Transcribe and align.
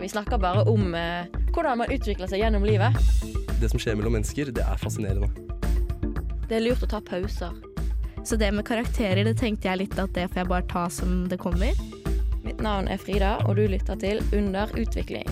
Vi 0.00 0.08
snakker 0.08 0.38
bare 0.38 0.62
om 0.62 0.94
eh, 0.94 1.26
hvordan 1.50 1.80
man 1.80 1.90
utvikler 1.90 2.28
seg 2.30 2.38
gjennom 2.38 2.62
livet. 2.62 2.94
Det 3.58 3.70
som 3.72 3.80
skjer 3.82 3.96
mellom 3.98 4.14
mennesker, 4.14 4.52
det 4.54 4.62
er 4.62 4.78
fascinerende. 4.78 5.26
Det 6.46 6.54
er 6.54 6.62
lurt 6.62 6.84
å 6.86 6.88
ta 6.90 7.00
pauser. 7.02 7.56
Så 8.22 8.38
det 8.38 8.52
med 8.54 8.66
karakterer, 8.68 9.24
det 9.26 9.34
tenkte 9.40 9.66
jeg 9.66 9.80
litt 9.82 9.98
at 9.98 10.14
det 10.14 10.28
får 10.30 10.44
jeg 10.44 10.50
bare 10.52 10.68
ta 10.70 10.84
som 10.92 11.24
det 11.30 11.40
kommer. 11.42 11.74
Mitt 12.44 12.62
navn 12.62 12.86
er 12.86 13.02
Frida, 13.02 13.34
og 13.48 13.58
du 13.58 13.64
lytter 13.66 13.98
til 13.98 14.22
Under 14.38 14.70
utvikling. 14.78 15.26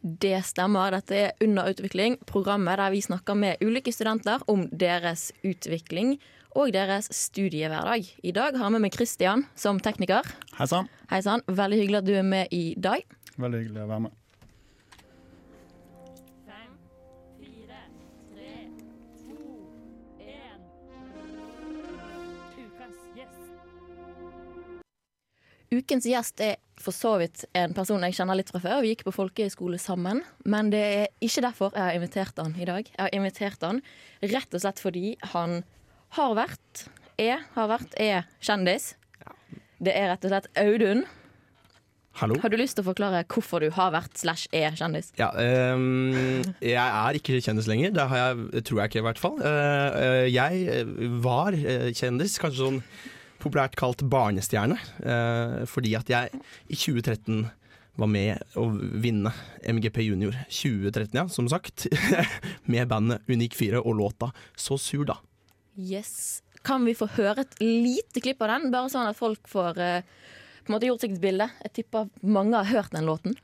Det 0.00 0.38
stemmer. 0.48 0.96
Dette 0.96 1.18
er 1.18 1.44
Under 1.44 1.68
utvikling, 1.68 2.16
programmet 2.26 2.80
der 2.80 2.96
vi 2.96 3.04
snakker 3.04 3.36
med 3.36 3.60
ulike 3.60 3.92
studenter 3.92 4.40
om 4.48 4.64
deres 4.72 5.30
utvikling 5.44 6.16
og 6.56 6.72
deres 6.74 7.08
studiehverdag. 7.14 8.08
I 8.22 8.32
dag 8.32 8.56
har 8.58 8.72
vi 8.72 8.80
med 8.82 8.92
Kristian 8.92 9.46
som 9.56 9.80
tekniker. 9.80 10.26
Hei 10.58 10.66
sann. 10.68 11.44
Veldig 11.48 11.78
hyggelig 11.80 12.02
at 12.02 12.08
du 12.08 12.16
er 12.16 12.26
med 12.26 12.52
i 12.52 12.74
dag. 12.76 13.06
Veldig 13.36 13.64
hyggelig 13.64 13.84
å 13.84 13.92
være 13.92 14.04
med. 14.08 14.18
Ukens 25.72 26.04
gjest 26.04 26.40
er 26.44 26.58
for 26.76 26.92
så 26.92 27.14
vidt 27.16 27.46
en 27.56 27.72
person 27.72 28.02
jeg 28.04 28.18
kjenner 28.18 28.36
litt 28.36 28.50
fra 28.52 28.60
før. 28.60 28.82
Vi 28.84 28.90
gikk 28.90 29.06
på 29.06 29.14
folkehøyskole 29.16 29.78
sammen. 29.80 30.20
Men 30.44 30.68
det 30.72 30.82
er 30.82 31.06
ikke 31.24 31.46
derfor 31.46 31.72
jeg 31.72 31.86
har 31.86 31.96
invitert 31.96 32.42
han 32.42 32.52
i 32.60 32.66
dag. 32.68 32.90
Jeg 32.90 33.00
har 33.00 33.14
invitert 33.16 33.64
han 33.64 33.80
rett 34.20 34.52
og 34.52 34.60
slett 34.60 34.82
fordi 34.84 35.14
han 35.32 35.62
har 36.16 36.36
vært, 36.36 36.84
er, 37.20 37.42
har 37.54 37.70
vært, 37.70 37.96
er 38.00 38.28
kjendis. 38.44 38.92
Det 39.82 39.94
er 39.96 40.12
rett 40.12 40.24
og 40.26 40.32
slett 40.32 40.48
Audun. 40.60 41.06
Hallo? 42.20 42.36
Har 42.42 42.52
du 42.52 42.58
lyst 42.60 42.76
til 42.76 42.84
å 42.84 42.90
forklare 42.90 43.22
hvorfor 43.32 43.64
du 43.64 43.70
har 43.72 43.94
vært 43.94 44.18
slash 44.20 44.50
er 44.52 44.76
kjendis? 44.76 45.08
Ja, 45.16 45.30
um, 45.32 46.12
jeg 46.60 46.76
er 46.76 47.16
ikke 47.16 47.40
kjendis 47.40 47.70
lenger. 47.70 47.94
Det 47.96 48.04
har 48.10 48.20
jeg, 48.20 48.64
tror 48.68 48.82
jeg 48.82 48.92
ikke, 48.92 49.00
i 49.00 49.06
hvert 49.08 49.22
fall. 49.22 49.40
Uh, 49.40 50.28
jeg 50.28 50.84
var 51.24 51.56
kjendis, 51.96 52.36
kanskje 52.42 52.60
sånn 52.66 52.78
populært 53.42 53.74
kalt 53.80 54.04
barnestjerne, 54.12 54.76
uh, 55.08 55.64
fordi 55.66 55.96
at 55.98 56.12
jeg 56.12 56.30
i 56.68 56.76
2013 56.76 57.48
var 58.00 58.08
med 58.08 58.56
å 58.60 58.68
vinne 58.72 59.32
MGP 59.68 60.04
Junior 60.04 60.36
2013, 60.52 61.16
ja, 61.16 61.26
som 61.32 61.48
sagt. 61.48 61.88
med 62.72 62.92
bandet 62.92 63.24
Unik 63.32 63.56
4 63.56 63.80
og 63.80 63.96
låta 63.98 64.34
Så 64.52 64.76
sur, 64.80 65.08
da. 65.08 65.16
Yes. 65.76 66.42
Kan 66.66 66.84
vi 66.86 66.94
få 66.94 67.08
høre 67.16 67.44
et 67.44 67.56
lite 67.62 68.22
klipp 68.22 68.42
av 68.44 68.52
den? 68.54 68.70
Bare 68.74 68.90
sånn 68.92 69.08
at 69.08 69.18
folk 69.18 69.48
får 69.50 69.78
uh, 69.80 70.02
på 70.62 70.70
en 70.70 70.76
måte 70.76 70.88
gjort 70.90 71.04
seg 71.04 71.16
et 71.16 71.24
bilde. 71.24 71.48
Jeg 71.64 71.74
tipper 71.80 72.10
mange 72.22 72.58
har 72.58 72.70
hørt 72.70 72.94
den 72.94 73.08
låten. 73.08 73.38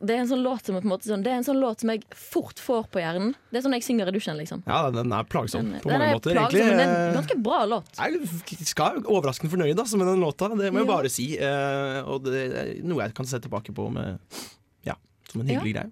Det 0.00 0.14
er 0.16 0.20
en 0.24 0.28
sånn 0.30 0.42
låt 0.42 0.66
som 0.66 0.74
på 0.76 0.82
en 0.82 0.90
måte 0.90 1.06
sånn 1.08 1.22
Det 1.22 1.30
er 1.32 1.36
en 1.40 1.44
sånn 1.46 1.60
låt 1.62 1.80
som 1.84 1.90
jeg 1.92 2.02
fort 2.16 2.58
får 2.58 2.88
på 2.90 3.00
hjernen. 3.02 3.34
Det 3.50 3.60
er 3.60 3.64
sånn 3.66 3.76
jeg 3.78 3.84
synger 3.86 4.08
i 4.10 4.14
dusjen, 4.16 4.36
liksom. 4.40 4.62
Ja, 4.66 4.90
den 4.94 5.12
er 5.12 5.24
plagsom 5.30 5.70
Den, 5.70 5.80
på 5.84 5.90
mange 5.92 6.08
er 6.08 6.14
måter. 6.18 6.34
plagsom, 6.34 6.60
egentlig. 6.60 6.76
men 6.76 6.78
det 6.78 6.86
er 6.96 7.08
en 7.10 7.18
ganske 7.20 7.36
bra 7.42 7.60
låt. 7.70 7.86
Jeg 8.00 8.66
skal 8.70 9.00
overraskende 9.04 9.50
fornøyd 9.54 9.78
altså, 9.78 9.96
med 10.00 10.06
den 10.10 10.20
låta, 10.24 10.48
det 10.50 10.72
må 10.72 10.80
jeg 10.82 10.88
Ja. 10.88 10.92
bare 10.96 11.08
si. 11.10 11.26
Eh, 11.38 12.00
og 12.08 12.24
det 12.24 12.42
er 12.50 12.72
noe 12.84 13.02
jeg 13.04 13.14
kan 13.14 13.26
se 13.26 13.38
tilbake 13.38 13.72
på 13.74 13.90
med, 13.92 14.18
ja, 14.84 14.94
som 15.30 15.40
en 15.42 15.46
hyggelig 15.48 15.74
greie. 15.74 15.90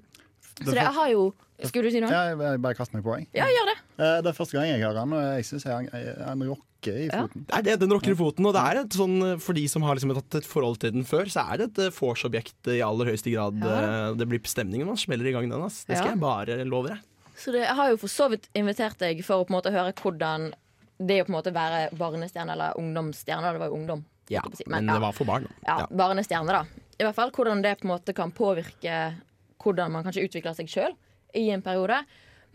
Så 0.64 0.72
det, 0.74 0.82
jeg 0.82 0.94
har 0.94 1.08
jo 1.12 1.34
Skulle 1.66 1.88
du 1.88 1.90
si 1.90 1.98
noe? 2.00 2.10
Ja, 2.10 2.36
jeg, 2.38 2.60
bare 2.62 2.74
kast 2.78 2.92
meg 2.94 3.02
på, 3.02 3.16
jeg. 3.18 3.26
Ja, 3.34 3.46
gjør 3.50 3.66
det. 3.72 3.76
Eh, 3.98 4.20
Det 4.22 4.30
er 4.30 4.36
første 4.36 4.54
gang 4.54 4.68
jeg 4.70 4.80
hører 4.80 4.94
den, 5.00 5.12
og 5.12 5.22
jeg 5.34 5.44
syns 5.48 5.64
jeg 5.66 5.88
er 5.92 6.30
en 6.30 6.42
rocker 6.46 6.94
i 6.94 7.06
Ja. 7.08 7.22
foten. 7.26 7.46
Det 7.48 7.56
er 7.58 7.62
det, 7.66 7.74
den 7.80 7.90
rocker 7.96 8.12
i 8.14 8.14
foten, 8.14 8.46
og 8.46 8.54
det 8.54 8.62
er 8.62 8.80
et 8.84 8.90
sånn, 8.94 9.40
for 9.42 9.52
de 9.58 9.64
som 9.66 9.82
har 9.82 9.96
liksom 9.98 10.14
tatt 10.14 10.36
et 10.38 10.46
forhold 10.46 10.78
til 10.78 10.92
den 10.92 11.02
før, 11.04 11.26
så 11.26 11.42
er 11.52 11.56
det 11.58 11.66
et 11.72 11.78
eh, 11.88 11.90
vorsobjekt 11.98 12.70
i 12.70 12.78
aller 12.86 13.10
høyeste 13.10 13.32
grad. 13.34 13.58
Ja. 13.58 13.74
Eh, 14.10 14.14
Det 14.14 14.28
blir 14.28 14.38
bestemningen 14.38 14.86
man 14.86 14.96
smeller 14.96 15.26
i 15.26 15.32
gang 15.34 15.50
den. 15.50 15.62
Ass. 15.66 15.82
Det 15.84 15.96
skal 15.98 16.12
Ja. 16.12 16.14
jeg 16.14 16.20
bare 16.20 16.64
love 16.64 16.88
deg. 16.94 16.98
Så 17.36 17.50
det, 17.50 17.66
jeg 17.66 17.74
har 17.74 17.90
jo 17.90 17.96
for 17.96 18.06
så 18.08 18.30
vidt 18.30 18.46
invitert 18.54 18.98
deg 18.98 19.24
for 19.24 19.42
å 19.42 19.46
på 19.46 19.50
en 19.50 19.58
måte 19.58 19.72
høre 19.74 19.92
hvordan 19.94 20.52
det 21.00 21.22
å 21.22 21.26
på 21.26 21.30
en 21.34 21.42
måte 21.42 21.52
være 21.54 21.90
barnestjerne 21.98 22.50
eller 22.54 22.72
ungdomsstjerne. 22.78 23.52
Det 23.52 23.58
var 23.60 23.66
jo 23.68 23.74
ungdom. 23.74 24.04
Ja, 24.30 24.42
si. 24.54 24.62
men 24.68 24.86
ja, 24.86 24.94
det 24.94 25.00
var 25.02 25.12
for 25.12 25.24
barn. 25.24 25.48
ja, 25.66 25.78
Ja. 25.80 25.86
barnestjerne, 25.90 26.46
da. 26.46 26.64
I 27.00 27.04
hvert 27.04 27.14
fall 27.14 27.30
hvordan 27.30 27.62
det 27.62 27.80
på 27.80 27.84
en 27.90 27.98
måte 27.98 28.14
kan 28.14 28.30
påvirke 28.30 29.14
hvordan 29.62 29.92
man 29.94 30.06
kanskje 30.06 30.26
utvikler 30.28 30.56
seg 30.56 30.70
sjøl 30.70 30.94
i 31.36 31.48
en 31.54 31.64
periode. 31.64 32.00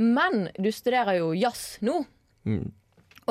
Men 0.01 0.47
du 0.57 0.71
studerer 0.73 1.19
jo 1.19 1.33
jazz 1.37 1.77
nå. 1.85 1.99
Mm. 2.47 2.71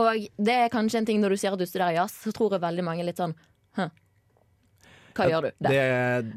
Og 0.00 0.28
det 0.40 0.54
er 0.56 0.72
kanskje 0.72 1.02
en 1.02 1.08
ting 1.08 1.20
når 1.20 1.34
du 1.34 1.40
sier 1.42 1.54
at 1.54 1.60
du 1.60 1.66
studerer 1.68 1.98
jazz, 1.98 2.14
så 2.24 2.32
tror 2.34 2.54
jeg 2.56 2.64
veldig 2.64 2.84
mange 2.86 3.06
litt 3.06 3.20
sånn 3.20 3.34
Hæ? 3.72 3.86
Hva 5.16 5.26
gjør 5.30 5.46
du? 5.46 5.50
Det, 5.66 5.80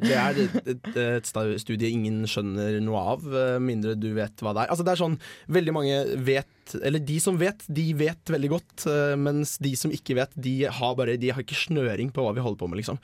det 0.01 0.15
er 0.19 0.39
et, 0.43 0.89
et, 0.99 1.29
studie 1.61 1.91
ingen 1.91 2.25
skjønner 2.29 2.79
noe 2.83 3.03
av, 3.13 3.25
eh, 3.29 3.57
mindre 3.63 3.95
du 3.99 4.09
vet 4.17 4.43
hva 4.43 4.53
det 4.55 4.65
er. 4.65 4.73
Altså 4.73 4.85
det 4.85 4.93
er 4.93 5.01
sånn, 5.01 5.17
Veldig 5.55 5.73
mange 5.75 5.97
vet, 6.27 6.75
eller 6.81 7.03
de 7.05 7.17
som 7.21 7.37
vet, 7.39 7.63
de 7.71 7.85
vet 7.97 8.33
veldig 8.35 8.51
godt. 8.51 8.87
eh, 8.91 9.15
Mens 9.19 9.55
de 9.63 9.73
som 9.79 9.93
ikke 9.93 10.17
vet, 10.19 10.35
de 10.35 10.55
har 10.67 10.97
bare 10.99 11.17
De 11.21 11.31
har 11.31 11.43
ikke 11.43 11.59
snøring 11.65 12.11
på 12.15 12.25
hva 12.25 12.35
vi 12.35 12.43
holder 12.45 12.61
på 12.61 12.69
med, 12.71 12.81
liksom. 12.81 12.99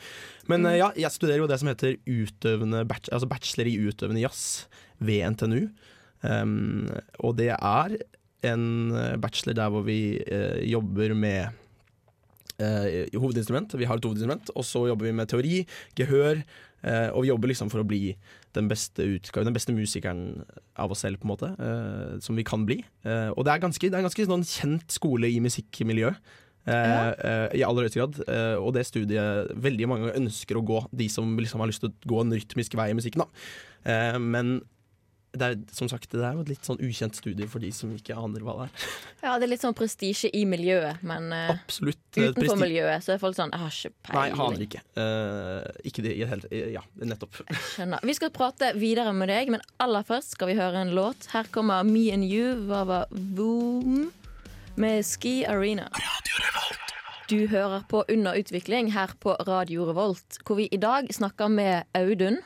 Men 0.52 0.68
eh, 0.70 0.80
ja, 0.82 0.92
jeg 1.08 1.16
studerer 1.16 1.44
jo 1.44 1.50
det 1.52 1.62
som 1.62 1.72
heter 1.72 1.98
utøvende 2.06 2.86
altså 2.86 3.30
bachelor 3.30 3.70
i 3.72 3.78
utøvende 3.80 4.26
jazz 4.26 4.68
ved 5.02 5.36
NTNU. 5.36 5.70
Um, 6.22 6.86
og 7.26 7.40
det 7.40 7.50
er 7.56 7.96
en 8.46 8.66
bachelor 9.22 9.56
der 9.58 9.72
hvor 9.74 9.86
vi 9.88 10.20
uh, 10.22 10.59
jobber 10.66 11.16
med 11.18 11.60
eh, 12.61 13.16
hovedinstrument. 13.17 13.73
Vi 13.79 13.88
har 13.89 13.97
et 13.99 14.05
hovedinstrument, 14.05 14.51
og 14.55 14.67
så 14.67 14.85
jobber 14.89 15.09
vi 15.09 15.16
med 15.17 15.31
teori, 15.31 15.63
gehør, 15.97 16.44
eh, 16.83 17.09
og 17.09 17.23
vi 17.23 17.31
jobber 17.31 17.51
liksom 17.51 17.72
for 17.73 17.83
å 17.83 17.88
bli 17.88 18.13
den 18.55 18.69
beste 18.72 19.05
utgave, 19.17 19.47
den 19.47 19.55
beste 19.55 19.75
musikeren 19.75 20.44
av 20.79 20.94
oss 20.94 21.03
selv, 21.05 21.22
på 21.22 21.27
en 21.27 21.33
måte, 21.33 21.51
eh, 21.57 22.19
som 22.23 22.38
vi 22.38 22.45
kan 22.47 22.66
bli. 22.67 22.81
Eh, 23.05 23.29
og 23.35 23.45
det 23.47 23.55
er 23.55 23.66
ganske, 23.66 23.89
det 23.89 23.95
er 23.95 24.03
en 24.03 24.09
ganske 24.09 24.29
sånn 24.29 24.47
kjent 24.47 24.91
skole 24.91 25.31
i 25.31 25.41
musikkmiljøet. 25.44 26.38
Eh, 26.69 27.13
eh, 27.25 27.47
I 27.57 27.63
aller 27.66 27.88
høyeste 27.88 27.97
grad. 27.97 28.19
Og 28.61 28.73
det 28.75 28.85
studiet 28.85 29.49
veldig 29.57 29.88
mange 29.89 30.13
ønsker 30.13 30.59
å 30.59 30.66
gå, 30.66 30.83
de 30.93 31.07
som 31.09 31.33
liksom 31.39 31.63
har 31.63 31.72
lyst 31.72 31.81
til 31.81 31.89
å 31.89 32.11
gå 32.11 32.22
en 32.22 32.35
rytmisk 32.38 32.75
vei 32.78 32.91
i 32.91 32.97
musikken. 32.97 33.25
Da. 33.25 34.19
Men 34.22 34.59
det 35.31 35.47
er, 35.47 35.53
som 35.72 35.88
sagt, 35.88 36.09
det 36.12 36.19
er 36.28 36.34
jo 36.36 36.42
et 36.44 36.50
litt 36.52 36.66
sånn 36.68 36.80
ukjent 36.84 37.16
studie 37.16 37.46
for 37.47 37.64
de 37.64 37.69
som 37.72 37.92
ikke 37.96 38.16
aner 38.19 38.44
hva 38.44 38.56
det 38.58 38.66
er. 38.66 38.88
Ja, 39.24 39.36
det 39.40 39.46
er 39.46 39.52
litt 39.53 39.62
sånn 39.64 39.75
prestisje 39.78 40.28
i 40.36 40.42
miljøet, 40.50 41.00
men 41.08 41.30
uh, 41.31 41.53
Absolutt. 41.53 42.02
utenfor 42.18 42.42
presti- 42.42 42.59
miljøet 42.66 43.06
så 43.06 43.14
er 43.16 43.22
folk 43.22 43.38
sånn 43.38 43.53
Jeg 43.56 43.62
har 43.64 43.78
ikke 43.78 43.94
peiling. 44.09 44.36
Nei, 44.36 44.46
aner 44.47 44.66
ikke. 44.66 44.81
Uh, 45.00 45.88
ikke 45.88 46.03
det 46.03 46.16
i 46.18 46.20
det 46.24 46.30
hele 46.34 46.44
tatt. 46.44 46.58
Ja, 46.75 46.84
nettopp. 47.14 47.40
Skjønner. 47.72 48.03
Vi 48.12 48.18
skal 48.20 48.34
prate 48.36 48.74
videre 48.75 49.14
med 49.16 49.31
deg, 49.31 49.53
men 49.56 49.64
aller 49.80 50.03
først 50.08 50.36
skal 50.36 50.52
vi 50.52 50.58
høre 50.59 50.84
en 50.84 50.91
låt. 50.97 51.30
Her 51.31 51.47
kommer 51.56 51.88
Me 51.88 52.09
and 52.12 52.28
You, 52.28 52.66
Vava 52.68 53.06
Voom, 53.12 54.09
med 54.75 55.06
Ski 55.08 55.46
Arena. 55.47 55.88
Du 57.31 57.46
hører 57.47 57.86
på 57.88 58.03
Under 58.12 58.36
utvikling 58.36 58.91
her 58.91 59.14
på 59.24 59.38
Radio 59.47 59.86
Revolt, 59.88 60.41
hvor 60.44 60.59
vi 60.59 60.68
i 60.75 60.80
dag 60.81 61.08
snakker 61.16 61.47
med 61.47 61.88
Audun. 61.96 62.41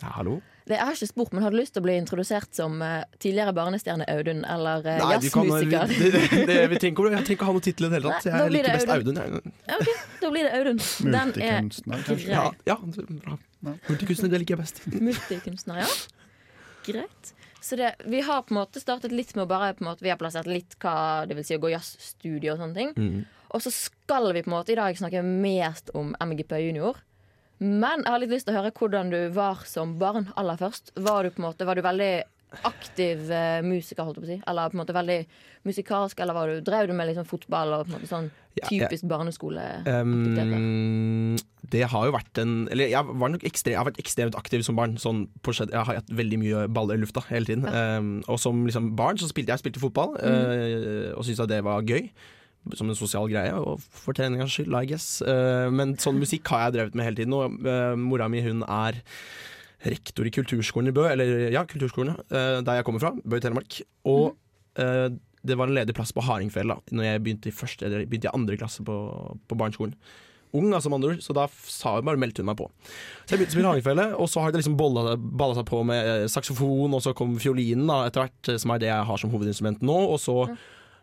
Ja, 0.00 0.14
hallo? 0.16 0.38
Det 0.70 0.76
jeg 0.78 0.86
har 0.86 0.94
ikke 0.94 1.08
spurt, 1.10 1.32
men 1.34 1.42
Har 1.42 1.50
du 1.50 1.58
lyst 1.58 1.74
til 1.74 1.82
å 1.82 1.86
bli 1.88 1.96
introdusert 1.98 2.54
som 2.54 2.76
uh, 2.78 3.02
tidligere 3.18 3.54
barnestjerne 3.56 4.06
Audun 4.12 4.44
eller 4.46 4.84
uh, 4.86 4.90
Nei, 5.00 5.16
vi, 5.18 5.32
jazzmusiker? 5.32 5.90
det, 5.90 6.44
det, 6.46 6.58
vi 6.70 6.78
trenger 6.84 7.10
jeg 7.10 7.24
trenger 7.26 7.34
ikke 7.34 7.48
ha 7.48 7.54
noen 7.56 7.66
tittel 7.66 7.88
i 7.88 7.90
det 7.90 7.98
hele 7.98 8.14
tatt. 8.14 8.28
Jeg 8.30 8.52
blir 8.52 8.54
liker 8.54 8.78
best 8.78 8.92
Audun. 8.94 9.18
Audun. 9.24 9.56
Ja, 9.66 9.80
ok, 9.80 9.90
Da 10.20 10.30
blir 10.36 10.46
det 10.46 10.52
Audun. 10.60 10.80
Den 11.16 11.34
er 11.34 11.66
grei. 11.74 12.20
Ja, 12.30 12.46
ja, 12.70 12.78
bra. 12.78 13.36
Multikunstner, 13.88 14.30
det 14.32 14.42
liker 14.44 14.56
jeg 14.56 14.62
best. 14.62 14.80
Multikunstner, 14.94 15.82
ja. 15.82 15.90
Greit. 16.86 17.34
Så 17.60 17.76
det, 17.76 17.90
vi 18.08 18.22
har 18.24 18.46
på 18.46 18.54
en 18.54 18.60
måte 18.62 18.80
startet 18.80 19.12
litt 19.12 19.34
med 19.36 19.44
å 19.44 19.50
bare 19.50 19.74
på 19.76 19.84
en 19.84 19.90
måte, 19.90 20.06
Vi 20.06 20.12
har 20.12 20.18
plassert 20.20 20.48
litt 20.48 20.78
hva 20.80 21.26
det 21.28 21.36
vil 21.36 21.44
si 21.44 21.58
å 21.58 21.60
gå 21.60 21.74
jazzstudio 21.74 22.54
og 22.54 22.62
sånne 22.62 22.78
ting. 22.78 22.94
Mm. 22.96 23.20
Og 23.50 23.62
så 23.66 23.72
skal 23.74 24.30
vi 24.32 24.44
på 24.46 24.52
en 24.52 24.56
måte 24.56 24.72
i 24.72 24.78
dag 24.78 24.96
snakke 24.96 25.26
mest 25.26 25.90
om 25.98 26.14
MGP 26.22 26.54
junior. 26.62 27.02
Men 27.60 28.04
jeg 28.06 28.08
har 28.08 28.22
litt 28.22 28.32
lyst 28.32 28.48
til 28.48 28.56
å 28.56 28.60
høre 28.62 28.72
hvordan 28.72 29.10
du 29.12 29.20
var 29.36 29.64
som 29.68 29.98
barn 30.00 30.30
aller 30.40 30.60
først. 30.60 30.94
Var 30.96 31.26
du 31.26 31.34
på 31.34 31.42
en 31.42 31.50
måte, 31.50 31.66
var 31.68 31.76
du 31.76 31.84
veldig 31.84 32.12
aktiv 32.66 33.30
eh, 33.30 33.60
musiker, 33.62 34.02
holdt 34.02 34.18
jeg 34.18 34.24
på 34.24 34.26
å 34.26 34.30
si? 34.32 34.38
Eller 34.50 34.70
på 34.70 34.76
en 34.76 34.82
måte 34.82 34.96
veldig 34.96 35.18
musikalsk? 35.68 36.22
Eller 36.24 36.36
var 36.36 36.50
du, 36.50 36.62
drev 36.66 36.88
du 36.88 36.94
med 36.96 37.10
liksom 37.10 37.28
fotball 37.28 37.76
og 37.76 37.84
på 37.84 37.92
en 37.92 37.98
måte 37.98 38.10
sånn 38.10 38.30
Ja, 38.58 38.64
ja. 38.64 38.70
typisk 38.72 39.06
barneskole? 39.10 39.66
Um, 39.86 41.36
det 41.70 41.84
har 41.92 42.08
jo 42.08 42.14
vært 42.16 42.40
en 42.42 42.54
Eller 42.72 42.90
jeg, 42.90 43.06
var 43.06 43.30
nok 43.30 43.44
ekstrem, 43.46 43.76
jeg 43.76 43.78
har 43.78 43.86
vært 43.86 44.02
ekstremt 44.02 44.40
aktiv 44.40 44.64
som 44.66 44.80
barn. 44.80 44.96
Sånn 45.00 45.26
på, 45.44 45.54
jeg 45.60 45.70
har 45.76 46.00
hatt 46.00 46.10
veldig 46.10 46.40
mye 46.42 46.66
baller 46.72 46.98
i 46.98 47.04
lufta 47.04 47.22
hele 47.28 47.46
tiden. 47.46 47.68
Um, 47.68 48.12
og 48.26 48.40
som 48.42 48.64
liksom 48.66 48.94
barn 48.98 49.20
så 49.20 49.30
spilte 49.30 49.54
jeg 49.54 49.62
spilte 49.62 49.82
fotball, 49.82 50.16
uh, 50.18 51.12
og 51.14 51.26
syntes 51.26 51.44
at 51.44 51.52
det 51.52 51.62
var 51.68 51.86
gøy. 51.86 52.08
Som 52.76 52.90
en 52.92 52.98
sosial 52.98 53.28
greie, 53.30 53.54
og 53.56 53.80
for 53.80 54.16
treningas 54.16 54.52
skyld, 54.52 54.74
I 54.76 54.88
guess. 54.90 55.06
Uh, 55.24 55.70
men 55.72 55.96
sånn 56.00 56.20
musikk 56.20 56.50
har 56.52 56.66
jeg 56.66 56.76
drevet 56.76 56.98
med 56.98 57.08
hele 57.08 57.22
tiden. 57.22 57.36
Og 57.36 57.64
uh, 57.64 57.96
mora 57.96 58.28
mi 58.28 58.44
hun 58.44 58.60
er 58.68 59.00
rektor 59.88 60.28
i 60.28 60.32
kulturskolen 60.34 60.90
i 60.90 60.94
Bø, 60.94 61.06
eller 61.08 61.50
ja, 61.54 61.64
kulturskolen, 61.68 62.16
eh, 62.28 62.60
der 62.64 62.80
jeg 62.80 62.86
kommer 62.86 63.02
fra, 63.02 63.14
Bø 63.24 63.38
i 63.38 63.44
Telemark. 63.44 63.80
Og 64.10 64.34
eh, 64.80 65.06
det 65.40 65.56
var 65.56 65.70
en 65.70 65.76
ledig 65.76 65.94
plass 65.96 66.12
på 66.12 66.24
Hardingfjell 66.24 66.68
da 66.68 66.76
Når 66.92 67.06
jeg 67.06 67.22
begynte 67.24 67.48
i, 67.48 67.54
første, 67.54 67.88
begynte 67.88 68.28
i 68.28 68.34
andre 68.36 68.58
klasse 68.60 68.84
på, 68.84 68.96
på 69.48 69.56
barneskolen. 69.56 69.94
Ung, 70.52 70.72
altså, 70.74 70.90
andre 70.92 71.14
så 71.22 71.32
da 71.36 71.46
sa 71.70 71.94
hun 71.96 72.08
bare 72.08 72.20
meldte 72.20 72.42
hun 72.42 72.50
meg 72.50 72.58
på. 72.58 72.66
Så 73.22 73.32
jeg 73.32 73.40
begynte 73.40 73.54
å 73.54 73.56
spille 73.56 73.70
Hardingfjellet, 73.70 74.18
og 74.18 74.28
så 74.28 74.42
har 74.42 74.52
det 74.52 74.60
liksom 74.60 74.76
balla 74.76 75.54
seg 75.56 75.68
på 75.70 75.80
med 75.86 76.10
eh, 76.10 76.26
saksofon, 76.32 76.98
og 76.98 77.04
så 77.06 77.14
kom 77.16 77.38
fiolinen 77.40 77.88
da, 77.88 78.02
etter 78.10 78.26
hvert, 78.26 78.52
eh, 78.52 78.60
som 78.60 78.74
er 78.74 78.82
det 78.82 78.90
jeg 78.90 79.08
har 79.12 79.22
som 79.22 79.32
hovedinstrument 79.32 79.86
nå, 79.86 79.96
og 80.10 80.20
så 80.20 80.36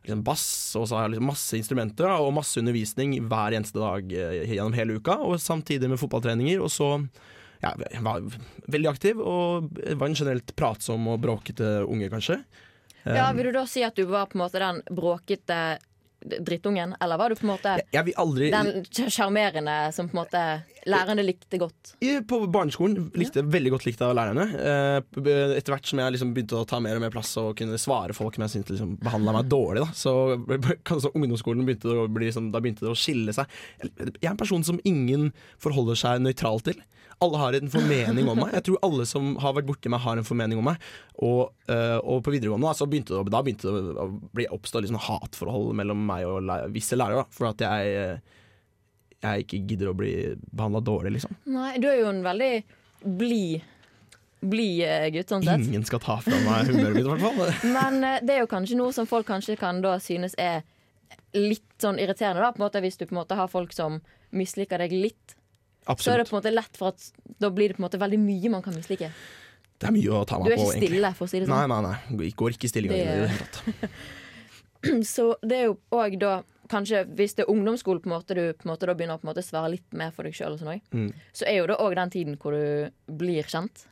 liksom 0.07 0.23
bass, 0.25 0.47
og 0.79 0.87
så 0.89 0.97
har 0.97 1.07
jeg 1.07 1.17
liksom 1.17 1.31
masse 1.31 1.57
instrumenter 1.59 2.11
og 2.15 2.33
masse 2.35 2.59
undervisning 2.61 3.17
hver 3.27 3.57
eneste 3.57 3.81
dag 3.81 4.13
eh, 4.13 4.53
gjennom 4.55 4.77
hele 4.77 4.97
uka, 4.97 5.19
og 5.23 5.41
samtidig 5.43 5.91
med 5.91 5.99
fotballtreninger, 6.01 6.63
og 6.63 6.71
så 6.73 6.93
ja, 7.63 7.73
jeg 7.89 8.03
var 8.05 8.25
veldig 8.69 8.89
aktiv, 8.91 9.19
og 9.21 9.69
var 9.73 10.07
en 10.07 10.17
generelt 10.17 10.53
pratsom 10.57 11.07
og 11.09 11.21
bråkete 11.23 11.79
unge, 11.89 12.09
kanskje. 12.13 12.41
Ja, 13.07 13.29
Um, 13.31 13.37
Vil 13.37 13.45
du 13.45 13.51
da 13.55 13.63
si 13.69 13.83
at 13.87 13.95
du 13.95 14.03
var 14.09 14.27
på 14.27 14.35
en 14.35 14.43
måte 14.43 14.59
den 14.59 14.81
bråkete 14.91 15.77
drittungen, 16.19 16.95
eller 16.99 17.17
var 17.17 17.29
du 17.29 17.37
på 17.39 17.45
en 17.45 17.53
måte 17.53 17.75
jeg, 17.77 17.87
jeg 17.93 18.15
aldri 18.19 18.49
den 18.51 18.83
sjarmerende 18.91 19.75
som 19.95 20.09
på 20.09 20.17
en 20.17 20.21
måte 20.23 20.41
lærerne 20.87 21.23
likte 21.27 21.59
godt? 21.61 21.93
I- 22.01 22.21
På 22.27 22.39
barneskolen 22.51 23.11
likte 23.19 23.41
jeg 23.41 23.49
veldig 23.53 23.71
godt 23.75 23.85
likt 23.87 24.01
av 24.05 24.15
lærerne. 24.17 24.45
Eh, 24.57 25.55
Etter 25.57 25.73
hvert 25.75 25.85
som 25.89 25.99
jeg 25.99 26.13
liksom 26.15 26.33
begynte 26.35 26.57
å 26.59 26.65
ta 26.67 26.79
mer 26.83 26.95
og 26.97 27.01
mer 27.05 27.13
plass 27.13 27.35
og 27.41 27.55
kunne 27.59 27.77
svare 27.81 28.15
folk 28.17 28.35
som 28.35 28.45
jeg 28.47 28.55
syntes 28.55 28.75
liksom 28.77 28.97
behandla 29.03 29.33
meg 29.37 29.49
dårlig, 29.51 29.83
da, 29.85 29.91
så 29.93 30.13
kanskje 30.87 31.13
ungdomsskolen 31.13 31.65
begynte 31.67 31.91
å 31.93 32.07
bli 32.11 32.29
liksom, 32.29 32.51
da 32.53 32.59
begynte 32.63 32.85
det 32.87 32.93
å 32.93 32.97
skille 32.97 33.33
seg. 33.35 33.47
Jeg 33.83 34.23
er 34.23 34.31
en 34.33 34.37
person 34.39 34.63
som 34.63 34.79
ingen 34.87 35.31
forholder 35.59 35.95
seg 35.99 36.21
nøytral 36.23 36.63
til. 36.65 36.79
Alle 37.19 37.39
har 37.41 37.55
en 37.57 37.69
formening 37.73 38.27
om 38.29 38.37
meg. 38.37 38.51
Jeg 38.53 38.63
tror 38.67 38.77
alle 38.85 39.05
som 39.09 39.31
har 39.41 39.55
vært 39.57 39.65
borti 39.65 39.89
meg, 39.89 40.03
har 40.03 40.19
en 40.19 40.27
formening 40.27 40.59
om 40.61 40.67
meg. 40.69 40.77
Og, 41.25 41.49
eh, 41.67 41.97
og 41.97 42.19
på 42.23 42.29
videregående 42.35 42.67
da, 42.69 42.75
så 42.77 42.85
begynte 42.85 43.15
det, 43.17 43.31
da 43.33 43.41
begynte 43.41 43.71
det 43.73 43.95
å 43.97 44.05
bli 44.37 44.45
oppstå 44.53 44.83
liksom 44.85 44.99
hatforhold 45.01 45.73
mellom 45.79 46.03
meg 46.05 46.27
og 46.29 46.43
læ- 46.45 46.67
visse 46.75 46.93
lærere. 46.93 47.25
For 47.33 47.47
at 47.49 47.57
jeg, 47.65 47.95
eh, 47.97 48.17
jeg 49.23 49.45
ikke 49.45 49.63
gidder 49.71 49.91
å 49.91 49.95
bli 49.97 50.11
behandla 50.51 50.81
dårlig, 50.85 51.15
liksom. 51.17 51.33
Nei, 51.49 51.73
du 51.81 51.87
er 51.89 52.01
jo 52.01 52.11
en 52.11 52.21
veldig 52.25 52.51
blid 53.17 53.65
blid 54.39 54.83
eh, 54.85 55.07
gutt, 55.13 55.31
sånn 55.31 55.45
sett. 55.45 55.63
Ingen 55.65 55.85
skal 55.87 56.01
ta 56.03 56.19
fra 56.21 56.37
meg 56.45 56.69
humøret 56.69 56.97
mitt, 56.97 57.05
i 57.05 57.09
hvert 57.09 57.23
fall. 57.23 57.53
Men 57.77 58.03
eh, 58.05 58.19
det 58.25 58.35
er 58.35 58.43
jo 58.43 58.51
kanskje 58.51 58.77
noe 58.79 58.93
som 58.93 59.09
folk 59.09 59.27
kanskje 59.29 59.57
kan 59.59 59.81
da 59.81 59.95
synes 60.03 60.37
er 60.37 60.61
litt 61.37 61.65
sånn 61.81 61.99
irriterende, 62.01 62.43
da, 62.43 62.51
på 62.53 62.61
en 62.61 62.67
måte, 62.67 62.81
hvis 62.83 62.99
du 62.99 63.07
på 63.07 63.15
en 63.15 63.21
måte 63.23 63.37
har 63.39 63.49
folk 63.51 63.73
som 63.75 63.99
misliker 64.35 64.81
deg 64.83 64.93
litt. 64.93 65.35
Så 65.87 66.11
er 66.13 66.21
det 66.21 66.27
på 66.29 66.35
en 66.35 66.41
måte 66.41 66.53
lett 66.53 66.77
for 66.77 66.93
at 66.93 67.09
da 67.41 67.49
blir 67.53 67.71
det 67.71 67.77
på 67.77 67.81
en 67.81 67.87
måte 67.87 67.99
veldig 68.01 68.19
mye 68.19 68.51
man 68.57 68.63
kan 68.65 68.75
mislike. 68.75 69.09
Det 69.77 69.87
er 69.89 69.93
mye 69.93 70.13
å 70.19 70.23
ta 70.27 70.39
meg 70.39 70.47
på 70.47 70.49
Du 70.49 70.53
er 70.53 70.57
ikke 70.57 70.67
ikke 70.67 70.73
egentlig. 70.73 70.89
stille, 70.91 71.11
for 71.17 71.27
å 71.27 71.31
si 71.31 71.39
det 71.41 71.47
sånn. 71.47 71.71
nei, 71.71 71.81
nei. 71.85 71.97
nei. 72.17 72.29
Går 72.37 72.57
ikke 72.57 72.67
i 72.67 72.71
stillinga 72.71 72.97
i 72.97 73.03
det 73.05 73.29
hele 73.31 73.49
tatt. 73.57 73.99
Så 75.13 75.27
det 75.45 75.59
er 75.61 75.67
jo 75.69 75.77
òg 75.95 76.17
da 76.21 76.33
Kanskje 76.69 77.03
hvis 77.17 77.35
det 77.37 77.45
er 77.45 77.51
ungdomsskole 77.51 78.01
på 78.03 78.09
en 78.09 78.15
måte 78.17 78.35
du 78.37 78.43
på 78.53 78.67
en 78.67 78.71
måte 78.73 78.87
da 78.89 78.95
begynner 78.97 79.19
å 79.19 79.43
svare 79.45 79.73
litt 79.75 79.93
mer 79.93 80.11
for 80.15 80.27
deg 80.27 80.33
sjøl, 80.37 80.57
sånn, 80.59 80.81
Mm. 80.93 81.11
så 81.33 81.45
er 81.47 81.57
jo 81.61 81.67
det 81.67 81.77
òg 81.79 81.95
den 81.95 82.09
tiden 82.09 82.37
hvor 82.37 82.51
du 82.51 82.89
blir 83.07 83.43
kjent. 83.43 83.85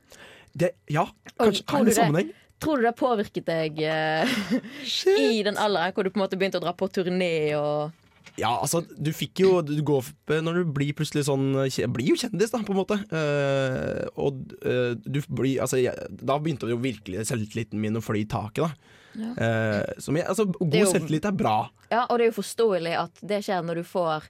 Det, 0.56 0.72
ja, 0.88 1.06
kanskje 1.38 1.66
tror 1.66 1.80
er 1.80 1.86
det 1.86 1.96
sammenheng. 1.96 2.34
Tror 2.60 2.78
du 2.80 2.84
det 2.84 2.96
påvirket 2.96 3.46
deg 3.46 3.80
eh, 3.84 4.36
i 5.20 5.44
den 5.44 5.58
alderen 5.60 5.92
hvor 5.94 6.04
du 6.04 6.10
på 6.10 6.20
en 6.20 6.24
måte 6.24 6.38
begynte 6.40 6.62
å 6.62 6.64
dra 6.64 6.72
på 6.74 6.88
turné 6.88 7.54
og 7.60 7.92
Ja, 8.40 8.50
altså, 8.60 8.82
du 8.84 9.12
fikk 9.16 9.40
jo 9.40 9.62
Du 9.64 9.78
går 9.86 10.10
når 10.44 10.58
du 10.60 10.72
blir 10.76 10.92
plutselig 10.98 11.24
sånn 11.30 11.54
Blir 11.94 12.10
jo 12.12 12.18
kjendis, 12.20 12.52
da, 12.52 12.60
på 12.68 12.74
en 12.76 12.80
måte. 12.82 12.98
Uh, 13.14 14.04
og 14.20 14.42
uh, 14.66 14.94
du 15.06 15.22
blir 15.30 15.62
Altså, 15.64 15.80
jeg, 15.80 15.96
da 16.20 16.36
begynte 16.42 16.68
jo 16.70 16.80
virkelig 16.84 17.26
selvtilliten 17.30 17.80
min 17.82 17.96
å 17.96 18.04
fly 18.04 18.26
i 18.26 18.30
taket, 18.30 18.66
da. 18.66 18.94
Ja. 19.16 19.32
Uh, 19.40 20.02
som 20.04 20.18
jeg, 20.20 20.28
altså, 20.28 20.48
god 20.60 20.76
jo- 20.82 20.92
selvtillit 20.92 21.28
er 21.30 21.38
bra. 21.40 21.58
Ja, 21.92 22.02
og 22.10 22.18
det 22.20 22.26
er 22.26 22.32
jo 22.34 22.40
forståelig 22.42 22.96
at 23.06 23.22
det 23.24 23.40
skjer 23.48 23.64
når 23.64 23.80
du 23.80 23.88
får 23.88 24.28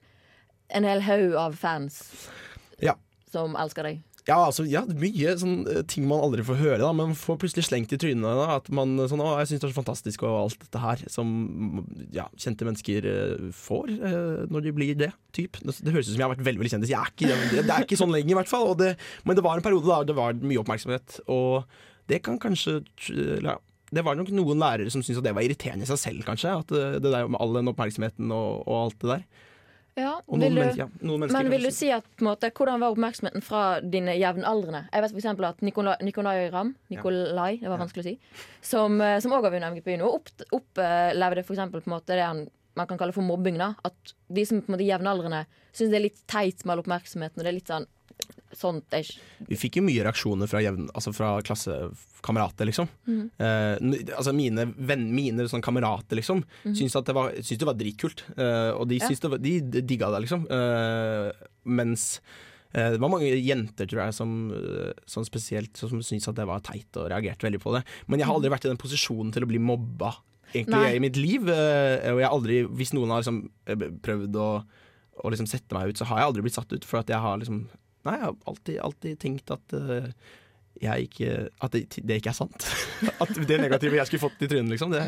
en 0.76 0.86
hel 0.86 1.02
haug 1.06 1.34
av 1.38 1.56
fans 1.58 2.00
Ja. 2.82 2.94
som 3.32 3.56
elsker 3.58 3.86
deg. 3.90 4.02
Ja, 4.26 4.40
altså, 4.48 4.64
ja, 4.66 4.80
mye 4.86 5.34
sånn, 5.38 5.60
eh, 5.70 5.84
ting 5.86 6.08
man 6.10 6.24
aldri 6.24 6.42
får 6.46 6.58
høre, 6.58 6.78
da, 6.82 6.88
men 6.90 7.12
man 7.12 7.18
får 7.18 7.38
plutselig 7.42 7.68
slengt 7.68 7.92
i 7.94 7.98
trynet. 8.02 8.26
Da, 8.26 8.56
at 8.56 8.70
man 8.74 8.96
sånn, 9.06 9.22
å, 9.22 9.36
jeg 9.38 9.52
syns 9.52 9.62
det 9.62 9.68
er 9.68 9.74
så 9.74 9.78
fantastisk 9.78 10.24
og 10.26 10.38
alt 10.40 10.64
dette 10.64 10.82
her, 10.82 11.04
som 11.12 11.28
ja, 12.14 12.26
kjente 12.34 12.66
mennesker 12.66 13.06
eh, 13.12 13.46
får 13.54 13.92
eh, 13.94 14.42
når 14.50 14.66
de 14.66 14.74
blir 14.74 14.98
det. 14.98 15.12
Typ. 15.36 15.60
Det, 15.62 15.92
høres 15.92 16.08
ut 16.08 16.14
som 16.14 16.18
jeg 16.18 16.26
har 16.26 16.34
vært 16.34 16.46
veldig 16.46 16.64
veldig 16.64 16.74
kjendis. 16.74 16.94
Er 16.96 17.12
ikke, 17.12 17.30
det, 17.30 17.62
det 17.68 17.70
er 17.70 17.86
ikke 17.86 18.00
sånn 18.00 18.14
lenger, 18.14 18.34
i 18.34 18.40
hvert 18.40 18.50
fall. 18.50 18.74
Det, 18.80 18.94
men 19.28 19.38
det 19.38 19.46
var 19.46 19.60
en 19.60 19.66
periode 19.68 19.92
da 19.92 20.02
det 20.08 20.18
var 20.18 20.42
mye 20.42 20.62
oppmerksomhet, 20.64 21.20
og 21.30 21.68
det 22.10 22.22
kan 22.26 22.38
kanskje 22.42 22.80
ja, 23.44 23.56
det 23.94 24.02
var 24.02 24.18
nok 24.18 24.32
noen 24.34 24.58
lærere 24.60 24.90
som 24.90 25.02
syntes 25.04 25.20
at 25.20 25.26
det 25.28 25.34
var 25.36 25.46
irriterende 25.46 25.86
i 25.86 25.90
seg 25.90 26.00
selv, 26.00 26.24
kanskje. 26.26 26.54
At 26.64 26.72
eh, 26.74 26.98
det 26.98 27.12
der 27.12 27.28
med 27.30 27.38
all 27.42 27.54
den 27.54 27.70
oppmerksomheten 27.70 28.32
og, 28.34 28.64
og 28.66 28.78
alt 28.80 28.98
det 29.02 29.12
der. 29.12 29.26
Ja, 29.96 30.18
Og 30.28 30.36
noen, 30.36 30.52
du, 30.52 30.60
men, 30.60 30.74
ja, 30.76 30.86
noen 31.00 31.22
mennesker 31.22 31.38
men 31.38 31.52
vil 31.54 31.62
du 31.64 31.72
si 31.72 31.86
at 31.94 32.04
på 32.18 32.26
måte, 32.26 32.50
hvordan 32.52 32.82
var 32.82 32.92
oppmerksomheten 32.92 33.44
fra 33.44 33.62
dine 33.80 34.12
jevnaldrende? 34.20 34.82
Jeg 34.92 35.04
vet 35.06 35.16
eksempel 35.22 35.48
at 35.48 35.62
Nikolai, 35.64 35.94
Nikolai 36.04 36.34
Ram, 36.52 36.74
Nikolai, 36.92 37.56
det 37.62 37.70
var 37.72 37.80
vanskelig 37.80 38.04
å 38.04 38.08
si, 38.10 38.14
som 38.60 39.00
òg 39.00 39.16
også 39.22 39.48
har 39.48 39.54
vunnet 39.54 39.72
MGP 39.72 39.96
nå, 40.02 40.10
opp, 40.18 40.28
opplevde 40.52 41.46
eksempel 41.46 41.80
på 41.80 41.88
en 41.88 41.96
måte 41.96 42.18
det 42.18 42.28
han 42.28 42.44
man 42.76 42.86
kan 42.86 42.98
kalle 43.00 43.14
for 43.16 43.24
mobbing. 43.24 43.56
da 43.56 43.72
At 43.88 44.14
de 44.28 44.44
som 44.44 44.60
på 44.60 44.68
en 44.68 44.76
måte 44.76 44.84
jevnaldrende 44.84 45.46
syns 45.72 45.92
det 45.92 45.96
er 45.96 46.06
litt 46.10 46.22
teit 46.28 46.64
med 46.64 46.74
all 46.74 46.82
oppmerksomheten. 46.84 47.40
Og 47.40 47.46
det 47.46 47.48
er 47.48 47.56
litt 47.56 47.72
sånn 47.72 47.88
sånt 48.56 48.94
ish. 48.96 49.18
Vi 49.48 49.56
fikk 49.60 49.76
jo 49.80 49.82
mye 49.86 50.04
reaksjoner 50.06 50.48
fra, 50.50 50.60
jevn, 50.64 50.86
altså 50.96 51.12
fra 51.14 51.34
klassekamerater, 51.46 52.66
liksom. 52.68 52.88
Mm. 53.06 53.22
Eh, 53.38 54.14
altså 54.16 54.32
mine 54.36 54.64
venn, 54.76 55.06
mine 55.14 55.46
sånn 55.50 55.64
kamerater, 55.64 56.16
liksom, 56.20 56.42
syntes 56.64 56.96
at 56.98 57.06
det 57.10 57.14
var, 57.16 57.32
syntes 57.38 57.62
det 57.62 57.68
var 57.68 57.78
dritkult. 57.78 58.24
Eh, 58.36 58.70
og 58.76 58.88
de, 58.90 58.98
Ja. 59.02 59.08
var, 59.28 59.38
de 59.38 59.54
digga 59.82 60.10
det, 60.14 60.22
liksom. 60.26 60.46
Eh, 60.50 61.32
mens 61.64 62.20
eh, 62.74 62.92
det 62.96 63.00
var 63.00 63.08
mange 63.12 63.28
jenter, 63.34 63.86
tror 63.86 64.04
jeg, 64.06 64.14
som, 64.14 64.32
eh, 64.52 64.92
som 65.06 65.24
spesielt 65.24 65.76
som 65.76 66.00
syntes 66.02 66.28
at 66.28 66.36
det 66.36 66.46
var 66.48 66.60
teit 66.60 66.96
og 66.96 67.10
reagerte 67.12 67.46
veldig 67.48 67.60
på 67.62 67.74
det. 67.76 67.84
Men 68.08 68.18
jeg 68.20 68.26
har 68.28 68.34
aldri 68.36 68.50
vært 68.52 68.66
i 68.66 68.72
den 68.72 68.80
posisjonen 68.80 69.32
til 69.32 69.44
å 69.44 69.50
bli 69.50 69.58
mobba 69.62 70.14
egentlig 70.54 70.78
Nei. 70.82 70.94
i 70.96 71.00
mitt 71.02 71.16
liv. 71.16 71.48
eh, 71.48 72.10
og 72.12 72.20
jeg 72.20 72.26
har 72.28 72.34
aldri, 72.36 72.62
hvis 72.66 72.92
noen 72.94 73.10
har 73.10 73.22
liksom 73.22 73.50
prøvd 74.02 74.36
å, 74.36 74.50
å 75.24 75.30
liksom 75.32 75.48
sette 75.48 75.72
meg 75.74 75.88
ut, 75.90 75.96
så 75.98 76.04
har 76.06 76.18
jeg 76.20 76.28
aldri 76.30 76.42
blitt 76.46 76.54
satt 76.58 76.72
ut. 76.72 76.84
For 76.84 76.98
at 77.00 77.08
jeg 77.08 77.18
har 77.18 77.38
liksom 77.40 77.66
Nei, 78.06 78.16
jeg 78.20 78.24
har 78.28 78.36
alltid, 78.52 78.78
alltid 78.86 79.18
tenkt 79.22 79.50
at 79.54 79.74
uh, 79.76 80.08
jeg 80.82 81.08
ikke 81.08 81.34
At 81.64 81.72
det, 81.74 81.84
det 82.04 82.20
ikke 82.20 82.32
er 82.34 82.38
sant. 82.38 82.66
at 83.22 83.32
det 83.48 83.60
negative 83.62 83.98
jeg 83.98 84.10
skulle 84.10 84.24
fått 84.28 84.42
i 84.46 84.50
trynet, 84.50 84.70
liksom. 84.74 84.92
Det, 84.94 85.02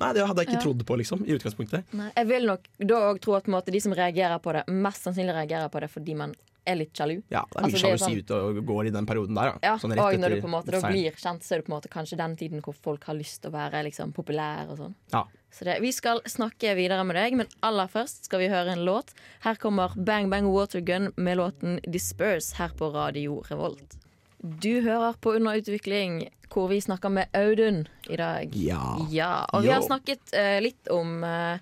nei, 0.00 0.12
det 0.16 0.24
hadde 0.28 0.44
jeg 0.44 0.50
ikke 0.52 0.58
Ja. 0.60 0.64
trodd 0.66 0.86
på, 0.88 0.96
liksom. 1.02 1.24
I 1.26 1.36
utgangspunktet. 1.36 1.92
Nei, 1.98 2.08
jeg 2.16 2.30
vil 2.30 2.48
nok 2.48 2.68
da 2.80 3.00
òg 3.10 3.20
tro 3.24 3.34
at 3.38 3.50
måte, 3.52 3.74
de 3.74 3.80
som 3.82 3.94
reagerer 3.98 4.38
på 4.42 4.54
det, 4.56 4.64
mest 4.72 5.04
sannsynlig 5.08 5.34
reagerer 5.36 5.68
på 5.72 5.82
det 5.84 5.90
fordi 5.92 6.16
man 6.18 6.34
er 6.64 6.78
litt 6.78 6.94
sjalu. 6.96 7.16
Ja, 7.32 7.42
det 7.50 7.58
er 7.58 7.66
mye 7.66 7.68
Altså, 7.68 7.82
sjalusi 7.82 8.22
ute 8.22 8.38
og 8.38 8.60
går 8.66 8.88
i 8.90 8.94
den 8.94 9.06
perioden 9.08 9.38
der. 9.38 9.56
Ja, 9.64 9.76
Sånn 9.82 9.94
og 9.96 10.18
når 10.22 10.36
du 10.36 10.40
på 10.44 10.50
en 10.50 10.54
måte 10.54 10.82
blir 10.84 11.16
kjent, 11.18 11.42
så 11.42 11.56
er 11.56 11.62
det 11.62 11.66
på 11.66 11.72
en 11.72 11.76
måte 11.78 11.90
kanskje 11.92 12.18
den 12.20 12.36
tiden 12.38 12.62
hvor 12.64 12.76
folk 12.76 13.06
har 13.08 13.18
lyst 13.18 13.42
til 13.42 13.50
å 13.50 13.56
være 13.56 13.82
liksom, 13.88 14.12
populære 14.16 14.68
og 14.70 14.82
sånn. 14.84 14.94
Ja. 15.14 15.24
Så 15.52 15.66
det, 15.68 15.78
vi 15.84 15.90
skal 15.92 16.22
snakke 16.24 16.72
videre 16.78 17.04
med 17.04 17.18
deg, 17.18 17.34
men 17.36 17.50
aller 17.66 17.90
først 17.92 18.30
skal 18.30 18.40
vi 18.40 18.48
høre 18.52 18.72
en 18.72 18.84
låt. 18.86 19.10
Her 19.44 19.58
kommer 19.60 19.92
Bang 19.96 20.30
Bang 20.32 20.48
Watergun 20.48 21.10
med 21.16 21.36
låten 21.40 21.80
Disperse 21.84 22.56
her 22.56 22.72
på 22.78 22.88
Radio 22.94 23.42
Revolt. 23.50 23.98
Du 24.42 24.80
hører 24.82 25.18
på 25.20 25.34
Under 25.36 25.58
utvikling, 25.60 26.24
hvor 26.50 26.68
vi 26.68 26.80
snakker 26.80 27.12
med 27.12 27.28
Audun 27.36 27.84
i 28.10 28.16
dag. 28.16 28.56
Ja. 28.56 28.96
Ja, 29.10 29.44
og 29.52 29.62
vi 29.62 29.70
har 29.70 29.84
snakket 29.84 30.32
uh, 30.34 30.58
litt 30.64 30.88
om 30.90 31.22
uh, 31.22 31.60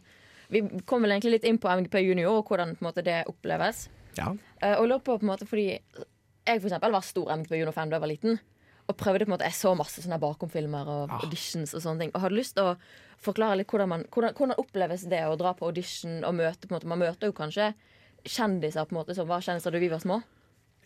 Vi 0.51 0.63
kom 0.89 1.03
vel 1.05 1.13
egentlig 1.15 1.37
litt 1.39 1.45
inn 1.51 1.59
på 1.63 1.69
MGP 1.69 2.01
Junior 2.03 2.41
og 2.41 2.49
hvordan 2.49 2.77
måte, 2.81 3.05
det 3.07 3.25
oppleves. 3.31 3.89
ja. 4.19 4.33
Eh, 4.63 4.75
og 4.77 4.85
jeg 4.85 4.89
lurer 4.93 5.05
på, 5.05 5.19
på 5.19 5.25
en 5.25 5.31
måte, 5.33 5.47
fordi 5.49 5.67
jeg 5.71 6.61
for 6.61 6.69
eksempel 6.69 6.93
var 6.93 7.05
stor 7.07 7.31
MGP 7.37 7.53
Junior-fan 7.61 7.91
da 7.93 7.97
jeg 7.99 8.05
var 8.05 8.11
liten. 8.13 8.41
Og 8.91 8.97
prøvde 8.99 9.25
på 9.25 9.31
en 9.31 9.35
måte, 9.37 9.45
Jeg 9.47 9.55
så 9.55 9.75
masse 9.79 10.03
sånne 10.03 10.19
bakomfilmer 10.21 10.89
og 10.89 11.11
Ah. 11.11 11.21
auditions 11.25 11.75
og 11.75 11.81
sånne 11.85 12.01
ting. 12.01 12.11
Og 12.15 12.21
hadde 12.21 12.35
lyst 12.37 12.55
til 12.57 12.65
å 12.65 12.77
forklare 13.23 13.57
litt 13.61 13.69
hvordan, 13.71 13.89
man, 13.89 14.05
hvordan, 14.11 14.35
hvordan 14.35 14.59
oppleves 14.59 15.05
det 15.09 15.21
å 15.29 15.37
dra 15.39 15.53
på 15.55 15.67
audition 15.69 16.25
og 16.25 16.35
møte 16.35 16.67
på 16.67 16.73
en 16.73 16.77
måte, 16.81 16.87
Man 16.91 16.99
møter 16.99 17.29
jo 17.31 17.33
kanskje 17.33 17.75
kjendiser 18.25 18.85
på 18.89 18.93
en 18.97 19.01
måte 19.05 19.15
som 19.15 19.29
var 19.29 19.41
kjendiser 19.41 19.71
da 19.73 19.79
vi 19.79 19.89
var 19.89 19.99
små. 20.03 20.23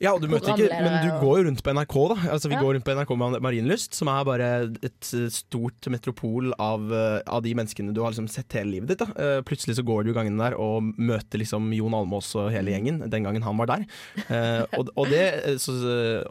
Ja, 0.02 0.10
du 0.18 0.26
møter 0.26 0.56
ikke, 0.56 0.66
men 0.82 0.94
du 1.04 1.10
går 1.22 1.36
jo 1.38 1.42
rundt 1.46 1.60
på 1.62 1.70
NRK, 1.70 1.94
da. 2.10 2.14
Altså, 2.34 2.48
vi 2.50 2.56
Ja. 2.56 2.60
går 2.64 2.74
rundt 2.74 2.84
på 2.84 2.94
NRK 2.96 3.12
med 3.16 3.36
Marienlyst, 3.46 3.94
som 3.94 4.08
er 4.10 4.24
bare 4.26 4.48
et 4.82 5.10
eh, 5.14 5.28
stort 5.30 5.86
metropol 5.86 6.50
av, 6.58 6.92
eh, 6.92 7.20
av 7.30 7.42
de 7.44 7.52
menneskene 7.54 7.94
du 7.94 8.00
har 8.02 8.10
liksom 8.10 8.26
sett 8.28 8.52
hele 8.58 8.72
livet 8.74 8.88
ditt. 8.90 8.98
Da. 8.98 9.06
Eh, 9.14 9.40
Plutselig 9.46 9.76
så 9.78 9.84
går 9.86 10.04
du 10.04 10.12
gangen 10.12 10.36
der 10.36 10.58
og 10.58 10.82
møter 10.98 11.38
liksom 11.38 11.70
Jon 11.72 11.94
Almaas 11.94 12.34
og 12.34 12.50
hele 12.50 12.74
gjengen, 12.74 13.08
den 13.08 13.22
gangen 13.22 13.42
han 13.46 13.56
var 13.56 13.70
der. 13.70 13.86
Eh, 14.26 14.66
og, 14.78 14.90
og 14.96 15.06
det, 15.14 15.60
så, 15.62 15.72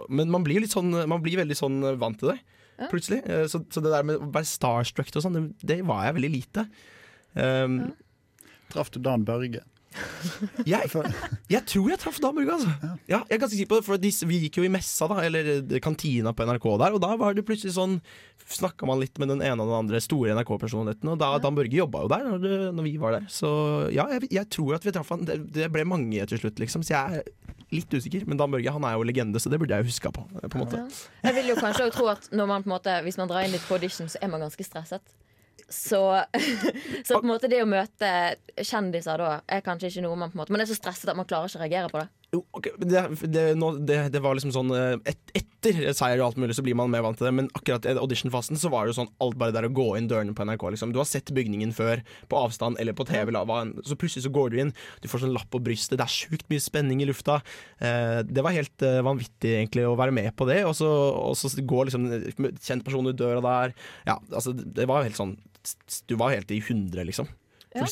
men 0.10 0.30
man 0.30 0.44
blir, 0.44 0.60
litt 0.60 0.76
sånn, 0.76 0.92
man 1.08 1.24
blir 1.24 1.40
veldig 1.40 1.56
sånn 1.56 1.80
vant 1.98 2.20
til 2.20 2.34
det, 2.34 2.40
plutselig. 2.92 3.24
Så, 3.48 3.64
så 3.72 3.80
det 3.82 3.96
der 3.96 4.04
med 4.04 4.20
å 4.20 4.28
være 4.34 4.50
starstruck 4.50 5.08
og 5.16 5.24
sånn, 5.24 5.40
det, 5.40 5.46
det 5.64 5.82
var 5.88 6.04
jeg 6.10 6.20
veldig 6.20 6.34
lite. 6.36 6.68
Um, 7.34 7.94
Traff 8.74 8.92
du 8.92 9.00
Dan 9.00 9.24
Børge? 9.24 9.64
Jeg, 10.68 10.90
jeg 11.52 11.62
tror 11.70 11.90
jeg 11.92 12.00
traff 12.02 12.20
Dan 12.24 12.36
Børge, 12.38 12.58
altså. 12.58 12.92
Ja, 13.10 13.20
jeg 13.28 13.36
er 13.36 13.42
ganske 13.42 13.58
sikker 13.58 13.72
på 13.72 13.80
det, 13.80 13.86
for 13.88 14.02
de, 14.02 14.12
Vi 14.30 14.40
gikk 14.46 14.60
jo 14.62 14.68
i 14.68 14.72
messa, 14.72 15.08
da, 15.12 15.20
eller 15.28 15.50
eh, 15.54 15.80
kantina 15.84 16.34
på 16.36 16.48
NRK 16.48 16.68
der, 16.82 16.96
og 16.98 17.04
da 17.04 17.14
var 17.20 17.38
det 17.38 17.46
plutselig 17.48 17.76
sånn 17.78 18.00
Snakka 18.54 18.88
man 18.90 19.00
litt 19.00 19.16
med 19.22 19.30
den 19.32 19.40
ene 19.46 19.64
og 19.64 19.70
den 19.70 19.78
andre 19.78 20.02
store 20.04 20.34
NRK-personligheten, 20.36 21.14
og 21.14 21.20
da 21.22 21.30
Dan 21.42 21.56
Børge 21.56 21.78
jobba 21.80 22.02
jo 22.04 22.10
der 22.12 22.26
når, 22.28 22.42
det, 22.44 22.58
når 22.76 22.88
vi 22.90 22.92
var 23.00 23.16
der. 23.16 23.30
Så 23.32 23.50
ja, 23.94 24.04
jeg, 24.12 24.28
jeg 24.36 24.50
tror 24.52 24.76
at 24.76 24.84
vi 24.84 24.92
traff 24.96 25.14
han. 25.16 25.24
Det, 25.30 25.38
det 25.56 25.70
ble 25.72 25.86
mange 25.88 26.26
til 26.28 26.42
slutt, 26.42 26.60
liksom, 26.60 26.84
så 26.84 26.98
jeg 26.98 27.22
er 27.22 27.54
litt 27.74 27.96
usikker. 27.96 28.28
Men 28.28 28.42
Dan 28.42 28.52
Børge 28.54 28.74
han 28.76 28.84
er 28.88 28.98
jo 28.98 29.08
legende, 29.08 29.40
så 29.40 29.52
det 29.52 29.62
burde 29.62 29.80
jeg 29.80 29.88
huska 29.88 30.12
på. 30.14 30.26
på 30.28 30.52
en 30.52 30.64
måte. 30.66 30.82
Ja. 30.84 31.30
Jeg 31.30 31.38
vil 31.40 31.54
jo 31.54 31.60
kanskje 31.62 31.88
også 31.88 31.98
tro 32.02 32.10
at 32.12 32.28
når 32.36 32.52
man 32.52 32.66
på 32.66 32.70
en 32.70 32.76
måte, 32.76 32.98
hvis 33.08 33.20
man 33.22 33.32
drar 33.32 33.48
inn 33.48 33.56
litt 33.56 33.64
på 33.70 33.78
audition, 33.80 34.12
så 34.12 34.20
er 34.22 34.34
man 34.34 34.44
ganske 34.44 34.68
stresset. 34.68 35.16
Så, 35.74 36.02
så 37.08 37.18
på 37.18 37.24
en 37.24 37.32
måte 37.32 37.50
det 37.52 37.64
å 37.64 37.70
møte 37.70 38.10
kjendiser 38.62 39.22
da 39.22 39.32
er 39.50 39.64
kanskje 39.66 39.90
ikke 39.90 40.06
noe 40.06 40.20
man 40.20 40.32
på 40.32 40.38
en 40.38 40.44
måte 40.44 40.54
Man 40.54 40.62
er 40.62 40.70
så 40.70 40.78
stresset 40.78 41.10
at 41.10 41.18
man 41.18 41.28
klarer 41.30 41.50
ikke 41.50 41.62
å 41.62 41.66
reagere 41.66 41.92
på 41.94 42.04
det. 42.04 42.10
Jo, 42.34 42.40
ok, 42.58 42.68
det, 42.82 43.02
det, 43.30 43.42
det, 43.86 43.98
det 44.10 44.22
var 44.24 44.34
liksom 44.34 44.54
sånn 44.56 44.72
eh, 44.74 44.96
et, 45.12 45.20
Etter 45.38 45.92
seier 45.94 46.18
og 46.18 46.32
alt 46.32 46.40
mulig 46.42 46.56
så 46.58 46.64
blir 46.66 46.76
man 46.76 46.90
mer 46.92 47.04
vant 47.06 47.20
til 47.20 47.28
det, 47.28 47.34
men 47.38 47.50
akkurat 47.54 47.86
i 47.88 47.94
auditionfasen 47.94 48.58
så 48.60 48.72
var 48.74 48.84
det 48.84 48.92
jo 48.92 48.98
sånn 49.04 49.12
alt 49.24 49.38
bare 49.40 49.54
der 49.56 49.68
å 49.68 49.72
gå 49.72 49.86
inn 50.00 50.10
dørene 50.10 50.34
på 50.36 50.44
NRK. 50.50 50.66
Liksom. 50.74 50.92
Du 50.92 51.00
har 51.00 51.08
sett 51.08 51.32
bygningen 51.36 51.72
før, 51.78 52.02
på 52.32 52.42
avstand 52.42 52.82
eller 52.82 52.98
på 52.98 53.06
TV, 53.08 53.32
så 53.86 53.98
plutselig 54.00 54.26
så 54.26 54.34
går 54.34 54.52
du 54.52 54.60
inn, 54.64 54.74
du 55.04 55.08
får 55.12 55.24
sånn 55.24 55.36
lapp 55.38 55.48
på 55.54 55.62
brystet, 55.64 55.96
det 56.02 56.08
er 56.08 56.16
sjukt 56.16 56.50
mye 56.52 56.66
spenning 56.66 57.06
i 57.06 57.08
lufta. 57.08 57.40
Eh, 57.80 58.20
det 58.28 58.44
var 58.44 58.58
helt 58.58 58.86
eh, 58.86 59.00
vanvittig 59.06 59.54
egentlig 59.62 59.88
å 59.88 59.96
være 60.00 60.18
med 60.18 60.34
på 60.36 60.50
det, 60.50 60.60
og 60.68 60.76
så, 60.80 60.90
og 61.30 61.38
så 61.40 61.54
går 61.62 61.92
liksom 61.92 62.10
kjent 62.58 62.84
person 62.84 63.08
ut 63.08 63.20
døra 63.20 63.46
der. 63.46 63.78
Ja, 64.10 64.18
altså 64.34 64.52
det 64.58 64.90
var 64.90 65.06
helt 65.06 65.20
sånn 65.20 65.38
Du 66.10 66.18
var 66.20 66.34
helt 66.34 66.50
i 66.52 66.60
hundre, 66.66 67.06
liksom. 67.08 67.30
Ja. 67.72 67.86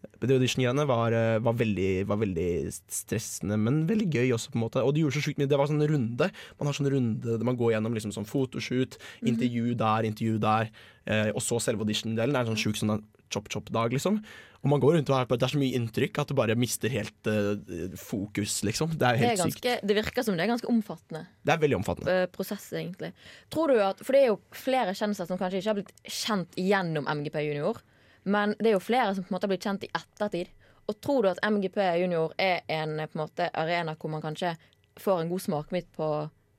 Det 0.00 0.36
audition-greiene 0.36 0.84
var, 0.88 1.12
eh, 1.12 1.38
var, 1.44 1.56
veldig, 1.56 2.06
var 2.08 2.20
veldig 2.20 2.48
stressende, 2.88 3.56
men 3.60 3.82
veldig 3.88 4.08
gøy 4.08 4.34
også, 4.36 4.52
på 4.52 4.60
en 4.60 4.64
måte. 4.64 4.84
Og 4.84 4.94
de 4.96 5.04
gjorde 5.04 5.18
så 5.18 5.24
sjukt 5.24 5.40
mye. 5.40 5.48
Det 5.48 5.58
var 5.60 5.68
sånn 5.68 5.84
runde. 5.84 6.30
Man 6.58 6.68
har 6.68 6.76
sånn 6.76 6.90
runde 6.92 7.38
man 7.44 7.58
går 7.60 7.74
gjennom 7.74 7.96
liksom 7.96 8.12
sånn 8.16 8.28
fotoshoot, 8.28 8.98
intervju 9.26 9.74
der, 9.80 10.08
intervju 10.08 10.40
der, 10.40 10.70
eh, 11.06 11.30
og 11.34 11.42
så 11.44 11.60
selve 11.60 11.84
audition-delen. 11.84 12.32
Det 12.32 12.40
er 12.40 12.48
en 12.48 12.54
sånn 12.54 12.64
sjuk 12.64 12.80
sånn 12.80 13.00
chop-chop-dag, 13.30 13.92
liksom. 13.94 14.18
Og 14.60 14.68
man 14.68 14.80
går 14.82 14.98
rundt 14.98 15.10
og 15.10 15.16
har 15.16 15.28
på 15.28 15.38
Det 15.40 15.46
er 15.46 15.52
så 15.54 15.60
mye 15.60 15.76
inntrykk 15.78 16.18
at 16.20 16.30
du 16.30 16.36
bare 16.36 16.56
mister 16.58 16.92
helt 16.92 17.30
uh, 17.30 17.54
fokus, 17.96 18.58
liksom. 18.66 18.92
Det 18.92 19.06
er 19.06 19.20
Det, 19.20 19.30
er 19.30 19.40
ganske, 19.40 19.76
sykt. 19.76 19.86
det 19.88 19.96
virker 19.96 20.26
som 20.26 20.36
det 20.36 20.44
er 20.44 20.52
ganske 20.52 20.68
omfattende 20.68 21.22
Det 21.46 21.54
er 21.54 21.62
veldig 21.62 21.78
omfattende. 21.80 22.16
Uh, 22.24 22.26
prosess, 22.34 22.66
egentlig. 22.76 23.12
Tror 23.52 23.72
du 23.72 23.80
at, 23.80 24.02
For 24.04 24.16
det 24.16 24.24
er 24.24 24.32
jo 24.32 24.40
flere 24.52 24.96
kjendiser 24.96 25.30
som 25.30 25.40
kanskje 25.40 25.62
ikke 25.62 25.72
har 25.72 25.80
blitt 25.80 25.94
kjent 26.04 26.60
gjennom 26.60 27.08
MGP 27.08 27.40
Junior, 27.46 27.80
men 28.24 28.54
det 28.58 28.66
er 28.72 28.76
jo 28.76 28.82
flere 28.84 29.14
som 29.14 29.24
på 29.24 29.30
en 29.32 29.36
måte 29.38 29.46
har 29.48 29.52
blitt 29.54 29.64
kjent 29.66 29.84
i 29.84 29.90
ettertid. 29.94 30.48
Og 30.90 31.00
tror 31.00 31.22
du 31.22 31.28
at 31.30 31.38
MGP 31.46 31.76
Junior 32.02 32.32
er 32.38 32.60
en 32.68 32.96
på 32.98 33.14
en 33.18 33.22
måte, 33.24 33.50
arena 33.54 33.94
hvor 33.96 34.10
man 34.10 34.22
kanskje 34.22 34.56
får 34.98 35.20
en 35.22 35.28
god 35.30 35.40
smakebit 35.44 35.86
på 35.96 36.08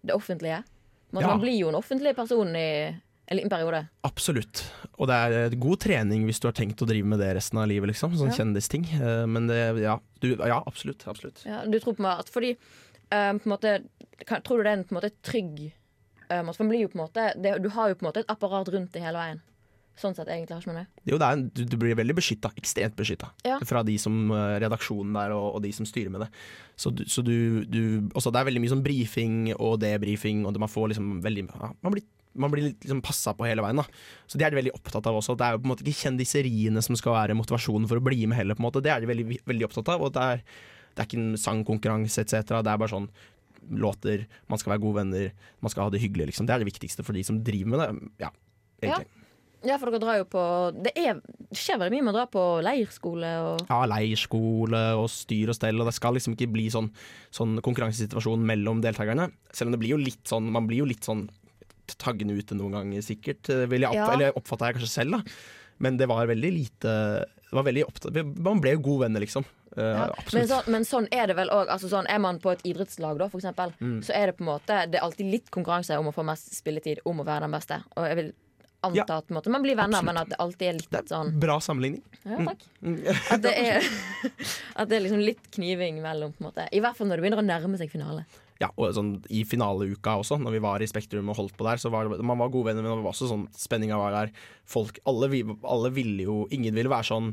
det 0.07 0.13
offentlige? 0.15 0.63
Man, 1.11 1.23
Ja. 1.23 1.27
man 1.27 1.41
blir 1.41 1.57
jo 1.59 1.67
en 1.69 1.75
offentlig 1.75 2.15
person 2.15 2.55
i 2.55 2.67
en 3.27 3.37
liten 3.37 3.49
periode. 3.49 3.87
Absolutt. 4.03 4.63
Og 4.97 5.07
det 5.07 5.15
er 5.15 5.31
eh, 5.45 5.55
god 5.59 5.79
trening 5.79 6.25
hvis 6.25 6.39
du 6.39 6.47
har 6.47 6.53
tenkt 6.55 6.81
å 6.81 6.87
drive 6.87 7.05
med 7.05 7.19
det 7.19 7.35
resten 7.35 7.59
av 7.59 7.67
livet, 7.67 7.87
liksom. 7.91 8.15
Sånn 8.15 8.31
Ja. 8.31 8.37
kjendisting. 8.39 8.85
Eh, 8.95 9.25
Men 9.27 9.47
det, 9.47 9.81
ja. 9.81 9.99
Du, 10.21 10.35
ja, 10.35 10.63
absolutt. 10.65 11.05
absolutt. 11.07 11.43
Ja, 11.45 11.65
du 11.65 11.79
tror 11.79 11.95
på 11.95 12.01
meg 12.01 12.19
at 12.19 12.29
fordi 12.29 12.55
um, 13.11 13.39
på 13.39 13.45
en 13.45 13.51
måte, 13.51 13.83
kan, 14.25 14.41
Tror 14.41 14.57
du 14.57 14.63
det 14.63 14.71
er 14.71 14.77
en 14.77 14.83
på 14.85 14.95
en 14.95 15.01
måte 15.01 15.11
trygg 15.23 15.73
um, 16.31 16.49
at 16.49 16.59
man 16.59 16.69
blir 16.69 16.81
jo 16.81 16.87
på 16.87 16.99
en 16.99 17.05
måte 17.07 17.41
det, 17.41 17.61
Du 17.61 17.69
har 17.69 17.89
jo 17.89 17.95
på 17.95 18.05
en 18.05 18.09
måte 18.13 18.19
et 18.23 18.29
apparat 18.31 18.67
rundt 18.71 18.91
det 18.93 19.01
hele 19.03 19.17
veien. 19.17 19.41
Sånn 19.99 20.15
sett 20.15 20.29
egentlig 20.31 20.55
har 20.55 20.61
ikke 20.63 20.73
man. 20.73 20.87
Jo, 21.05 21.17
det 21.19 21.25
er, 21.27 21.35
en- 21.35 21.49
du, 21.53 21.65
du 21.67 21.75
blir 21.77 21.95
veldig 21.99 22.15
beskytta. 22.15 22.49
Ekstremt 22.57 22.95
beskytta. 22.95 23.27
Ja. 23.45 23.57
Fra 23.67 23.83
de 23.83 23.97
som 23.99 24.31
eh, 24.31 24.55
redaksjonen 24.63 25.13
der 25.13 25.33
og, 25.35 25.55
og 25.57 25.61
de 25.65 25.71
som 25.75 25.85
styrer 25.85 26.09
med 26.13 26.21
det. 26.25 26.29
Så, 26.79 26.89
du, 26.95 27.03
så 27.05 27.21
du, 27.21 27.65
du 27.69 27.81
også, 28.15 28.31
Det 28.31 28.39
er 28.41 28.47
veldig 28.47 28.61
mye 28.63 28.71
sånn 28.71 28.83
brifing 28.85 29.35
og 29.57 29.75
debrifing, 29.83 30.45
og 30.47 30.55
det, 30.55 30.61
man 30.63 30.71
får 30.71 30.93
liksom 30.93 31.21
veldig 31.21 31.43
ja, 31.51 31.69
Man 31.83 31.93
blir, 31.93 32.07
man 32.39 32.49
blir 32.53 32.69
liksom 32.71 33.01
passa 33.03 33.33
på 33.35 33.45
hele 33.45 33.61
veien. 33.61 33.77
da 33.77 33.85
Så 34.31 34.39
det 34.39 34.47
er 34.47 34.55
de 34.55 34.61
veldig 34.61 34.73
opptatt 34.79 35.05
av 35.11 35.19
også. 35.19 35.35
Det 35.37 35.45
er 35.45 35.57
jo 35.57 35.61
på 35.61 35.67
en 35.69 35.73
måte 35.75 35.85
ikke 35.85 36.05
kjendiseriene 36.07 36.81
som 36.87 36.95
skal 36.97 37.17
være 37.19 37.35
motivasjonen 37.37 37.89
for 37.91 37.99
å 37.99 38.05
bli 38.07 38.23
med 38.31 38.39
heller. 38.39 38.55
på 38.57 38.63
en 38.63 38.69
måte 38.71 38.81
Det 38.81 38.93
er 38.95 39.03
de 39.03 39.11
veldig, 39.11 39.41
veldig 39.45 39.67
opptatt 39.67 39.91
av. 39.93 40.01
Og 40.07 40.15
det 40.15 40.23
er, 40.23 40.41
det 40.95 41.03
er 41.03 41.09
ikke 41.11 41.19
en 41.21 41.37
sangkonkurranse 41.37 42.23
etc. 42.25 42.47
Det 42.63 42.71
er 42.71 42.79
bare 42.81 42.95
sånn 42.95 43.11
låter, 43.69 44.23
man 44.49 44.57
skal 44.57 44.73
være 44.73 44.81
gode 44.81 45.03
venner, 45.03 45.31
man 45.61 45.69
skal 45.69 45.85
ha 45.85 45.91
det 45.93 45.99
hyggelig. 46.01 46.31
liksom 46.31 46.47
Det 46.49 46.55
er 46.55 46.63
det 46.63 46.71
viktigste 46.71 47.03
for 47.05 47.13
de 47.13 47.21
som 47.27 47.43
driver 47.45 47.69
med 47.75 47.79
det. 47.83 48.09
Ja, 48.23 48.31
egentlig. 48.81 49.05
Ja, 49.11 49.20
for 49.61 49.91
dere 49.91 49.99
drar 50.01 50.17
jo 50.21 50.25
på 50.31 50.43
Det, 50.83 50.91
er, 50.97 51.19
det 51.21 51.57
skjer 51.59 51.77
veldig 51.81 51.97
mye 51.97 52.05
med 52.07 52.13
å 52.13 52.17
dra 52.17 52.25
på 52.33 52.43
leirskole 52.65 53.31
og 53.45 53.61
ja, 53.69 53.79
leirskole 53.91 54.81
og 54.97 55.07
styr 55.13 55.51
og 55.53 55.57
stell, 55.57 55.79
og 55.81 55.89
det 55.89 55.93
skal 55.97 56.17
liksom 56.17 56.33
ikke 56.37 56.49
bli 56.53 56.65
sånn, 56.73 56.89
sånn 57.33 57.59
konkurransesituasjon 57.61 58.41
mellom 58.47 58.81
deltakerne. 58.81 59.29
Selv 59.53 59.69
om 59.69 59.75
det 59.77 59.81
blir 59.83 59.93
jo 59.95 60.01
litt 60.01 60.23
sånn 60.27 60.49
Man 60.51 60.67
blir 60.69 60.81
jo 60.83 60.89
litt 60.89 61.05
sånn 61.07 61.27
taggende 61.99 62.37
ute 62.39 62.55
noen 62.55 62.71
ganger, 62.77 63.01
sikkert. 63.03 63.49
Vil 63.67 63.83
jeg 63.83 63.89
opp, 63.91 63.97
Ja. 63.99 64.11
Eller 64.13 64.37
oppfatta 64.39 64.69
jeg 64.69 64.77
kanskje 64.79 64.93
selv, 64.93 65.17
da. 65.17 65.23
Men 65.83 65.97
det 65.99 66.07
var 66.07 66.25
veldig 66.29 66.51
lite 66.55 66.93
det 67.51 67.57
var 67.57 67.65
veldig 67.67 67.83
opptatt, 67.83 68.19
Man 68.39 68.61
ble 68.63 68.77
jo 68.77 68.79
gode 68.85 69.03
venner, 69.09 69.19
liksom. 69.19 69.43
Eh, 69.75 69.83
ja. 69.83 70.05
men, 70.33 70.47
så, 70.47 70.61
men 70.71 70.85
sånn 70.87 71.07
er 71.11 71.27
det 71.27 71.35
vel 71.35 71.49
òg. 71.51 71.67
Altså 71.71 71.89
sånn, 71.91 72.07
er 72.07 72.19
man 72.23 72.39
på 72.39 72.51
et 72.53 72.63
idrettslag, 72.67 73.17
da, 73.19 73.27
for 73.31 73.39
eksempel, 73.43 73.73
Mm. 73.79 73.99
så 74.03 74.13
er 74.15 74.27
det 74.31 74.37
på 74.37 74.43
en 74.45 74.51
måte 74.53 74.77
Det 74.91 74.99
er 74.99 75.03
alltid 75.03 75.31
litt 75.31 75.51
konkurranse 75.51 75.97
om 75.99 76.07
å 76.07 76.13
få 76.15 76.23
mest 76.27 76.53
spilletid, 76.55 77.01
om 77.05 77.19
å 77.19 77.25
være 77.27 77.41
den 77.47 77.51
beste. 77.51 77.81
Og 77.97 78.07
jeg 78.07 78.15
vil 78.21 78.31
anta 78.83 78.97
Ja. 78.97 79.17
at 79.21 79.29
måte, 79.29 79.49
man 79.53 79.61
blir 79.63 79.75
venner, 79.77 79.99
Absolutt. 79.99 80.05
men 80.05 80.17
at 80.17 80.29
det 80.29 80.39
alltid 80.41 80.67
er 80.67 80.73
litt 80.79 81.09
sånn 81.11 81.33
bra 81.39 81.59
sammenligning. 81.61 82.01
Ja, 82.25 82.37
takk. 82.51 82.63
Mm. 82.81 82.95
At 83.31 83.41
det 83.43 83.51
er, 83.57 83.89
at 84.79 84.89
det 84.89 84.97
er 84.97 85.03
liksom 85.05 85.21
litt 85.21 85.51
kniving 85.53 86.01
mellom, 86.01 86.33
på 86.33 86.43
en 86.43 86.49
måte. 86.49 86.67
I 86.73 86.81
hvert 86.81 86.97
fall 86.97 87.07
når 87.11 87.19
det 87.21 87.25
begynner 87.27 87.43
å 87.43 87.45
nærme 87.45 87.77
seg 87.81 87.91
finale. 87.93 88.25
Ja, 88.61 88.69
og 88.77 88.91
sånn 88.93 89.15
I 89.33 89.41
finaleuka 89.49 90.19
også, 90.21 90.37
når 90.41 90.53
vi 90.57 90.59
var 90.61 90.83
i 90.83 90.89
Spektrum 90.89 91.29
og 91.33 91.37
holdt 91.39 91.55
på 91.57 91.65
der, 91.65 91.81
så 91.81 91.89
var 91.93 92.09
det, 92.09 92.21
man 92.21 92.37
var 92.37 92.51
gode 92.53 92.69
venner, 92.69 92.85
men 92.85 92.99
det 92.99 93.05
var 93.05 93.13
også 93.15 93.29
sånn 93.31 93.47
spenninga 93.57 93.97
var 93.97 94.13
der. 94.13 94.33
Folk, 94.69 94.99
alle, 95.09 95.31
alle 95.65 95.89
ville 95.95 96.27
jo 96.27 96.43
Ingen 96.53 96.77
ville 96.77 96.91
være 96.91 97.09
sånn 97.09 97.31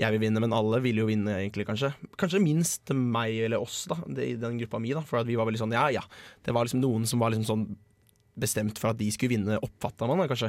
jeg 0.00 0.14
vil 0.14 0.22
vinne, 0.22 0.40
men 0.40 0.54
alle 0.56 0.78
ville 0.80 1.02
jo 1.02 1.08
vinne, 1.10 1.34
egentlig, 1.36 1.66
kanskje. 1.68 1.90
Kanskje 2.16 2.40
minst 2.40 2.88
meg 2.96 3.36
eller 3.44 3.60
oss, 3.60 3.82
da, 3.90 3.98
det, 4.08 4.24
i 4.24 4.38
den 4.40 4.56
gruppa 4.62 4.80
mi. 4.80 4.94
da 4.96 5.02
For 5.04 5.20
at 5.20 5.28
vi 5.28 5.36
var 5.36 5.44
veldig 5.44 5.60
sånn, 5.60 5.74
ja 5.76 5.90
ja. 5.92 6.00
Det 6.42 6.54
var 6.56 6.64
liksom 6.64 6.80
noen 6.80 7.04
som 7.08 7.20
var 7.20 7.34
liksom 7.34 7.44
sånn 7.44 7.66
bestemt 8.40 8.80
for 8.80 8.94
at 8.94 9.00
de 9.00 9.10
skulle 9.12 9.34
vinne, 9.36 9.58
oppfatta 9.60 10.08
man 10.08 10.22
da, 10.22 10.28
kanskje. 10.30 10.48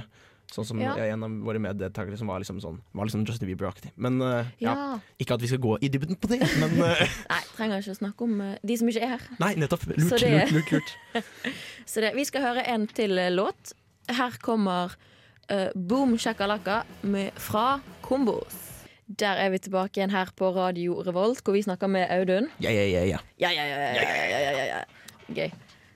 Sånn 0.54 0.66
som 0.70 0.78
Ja. 0.82 0.94
en 1.02 1.24
av 1.26 1.32
våre 1.48 1.58
meddeltakere 1.62 2.18
som 2.20 2.30
var 2.30 2.40
liksom 2.44 2.60
sånn 2.62 2.76
Var 2.94 3.08
liksom 3.10 3.24
Justin 3.26 3.48
Bieber-aktig. 3.50 3.90
Men 3.98 4.20
uh, 4.22 4.46
ja. 4.62 4.74
Ja. 4.76 5.00
Ikke 5.18 5.34
at 5.34 5.42
vi 5.42 5.48
skal 5.50 5.62
gå 5.64 5.78
i 5.82 5.90
dybden 5.90 6.16
på 6.22 6.30
det, 6.30 6.40
men 6.62 6.76
uh, 6.78 7.00
Nei, 7.34 7.40
trenger 7.56 7.82
ikke 7.82 7.96
å 7.96 7.98
snakke 7.98 8.28
om 8.28 8.36
uh, 8.42 8.52
de 8.62 8.78
som 8.78 8.92
ikke 8.92 9.02
er 9.08 9.16
her. 9.16 9.24
Nei, 9.42 9.54
nettopp. 9.64 9.88
Lurt, 9.96 10.14
det- 10.22 10.30
lurt, 10.30 10.52
lurt, 10.54 10.76
lurt. 10.76 11.24
Så 11.90 12.04
det, 12.06 12.14
vi 12.16 12.26
skal 12.30 12.46
høre 12.46 12.66
en 12.70 12.86
til 12.88 13.18
låt. 13.34 13.74
Her 14.14 14.38
kommer 14.44 14.94
Boom 15.76 16.14
Shakalaka 16.18 16.84
med 17.04 17.34
Fra 17.42 17.80
Kombos. 18.02 18.56
Der 19.20 19.36
er 19.44 19.50
vi 19.52 19.60
tilbake 19.60 20.00
igjen 20.00 20.14
her 20.14 20.30
på 20.40 20.54
Radio 20.56 21.02
Revolt, 21.04 21.42
hvor 21.44 21.54
vi 21.58 21.62
snakker 21.66 21.90
med 21.92 22.08
Audun. 22.16 22.48
Ja, 22.64 22.72
ja, 22.72 22.86
ja, 22.88 23.02
ja. 23.10 23.20
Ja, 23.42 23.50
ja, 23.52 23.66
ja, 23.68 23.82
ja, 23.84 24.06
ja, 24.06 24.38
ja, 24.40 24.52
ja, 24.54 24.66
ja. 24.70 24.80
Gøy. 25.36 25.52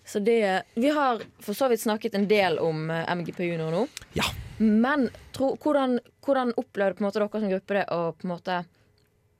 Så 0.08 0.20
det 0.24 0.64
Vi 0.76 0.92
har 0.96 1.24
for 1.44 1.54
så 1.56 1.70
vidt 1.72 1.82
snakket 1.84 2.16
en 2.20 2.28
del 2.28 2.60
om 2.64 2.88
MGP 2.92 3.40
Junior 3.48 3.72
nå. 3.72 3.86
Ja. 4.20 4.28
Men 4.58 5.10
tro, 5.36 5.52
hvordan, 5.62 6.00
hvordan 6.26 6.54
opplevde 6.58 7.04
måte 7.06 7.22
dere 7.22 7.42
som 7.42 7.52
gruppe 7.52 7.78
det 7.78 7.86
å 7.94 8.00
på 8.18 8.30
måte 8.30 8.64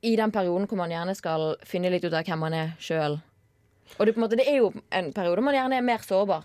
I 0.06 0.12
den 0.18 0.30
perioden 0.30 0.68
hvor 0.70 0.78
man 0.78 0.92
gjerne 0.94 1.14
skal 1.18 1.56
finne 1.66 1.90
litt 1.90 2.04
ut 2.06 2.14
av 2.14 2.22
hvem 2.26 2.38
man 2.38 2.54
er 2.54 2.76
sjøl. 2.78 3.18
Og 3.98 4.06
det, 4.06 4.14
måte, 4.20 4.36
det 4.38 4.46
er 4.46 4.60
jo 4.60 4.68
en 4.94 5.08
periode 5.16 5.42
man 5.42 5.56
gjerne 5.56 5.80
er 5.80 5.86
mer 5.86 6.04
sårbar. 6.04 6.44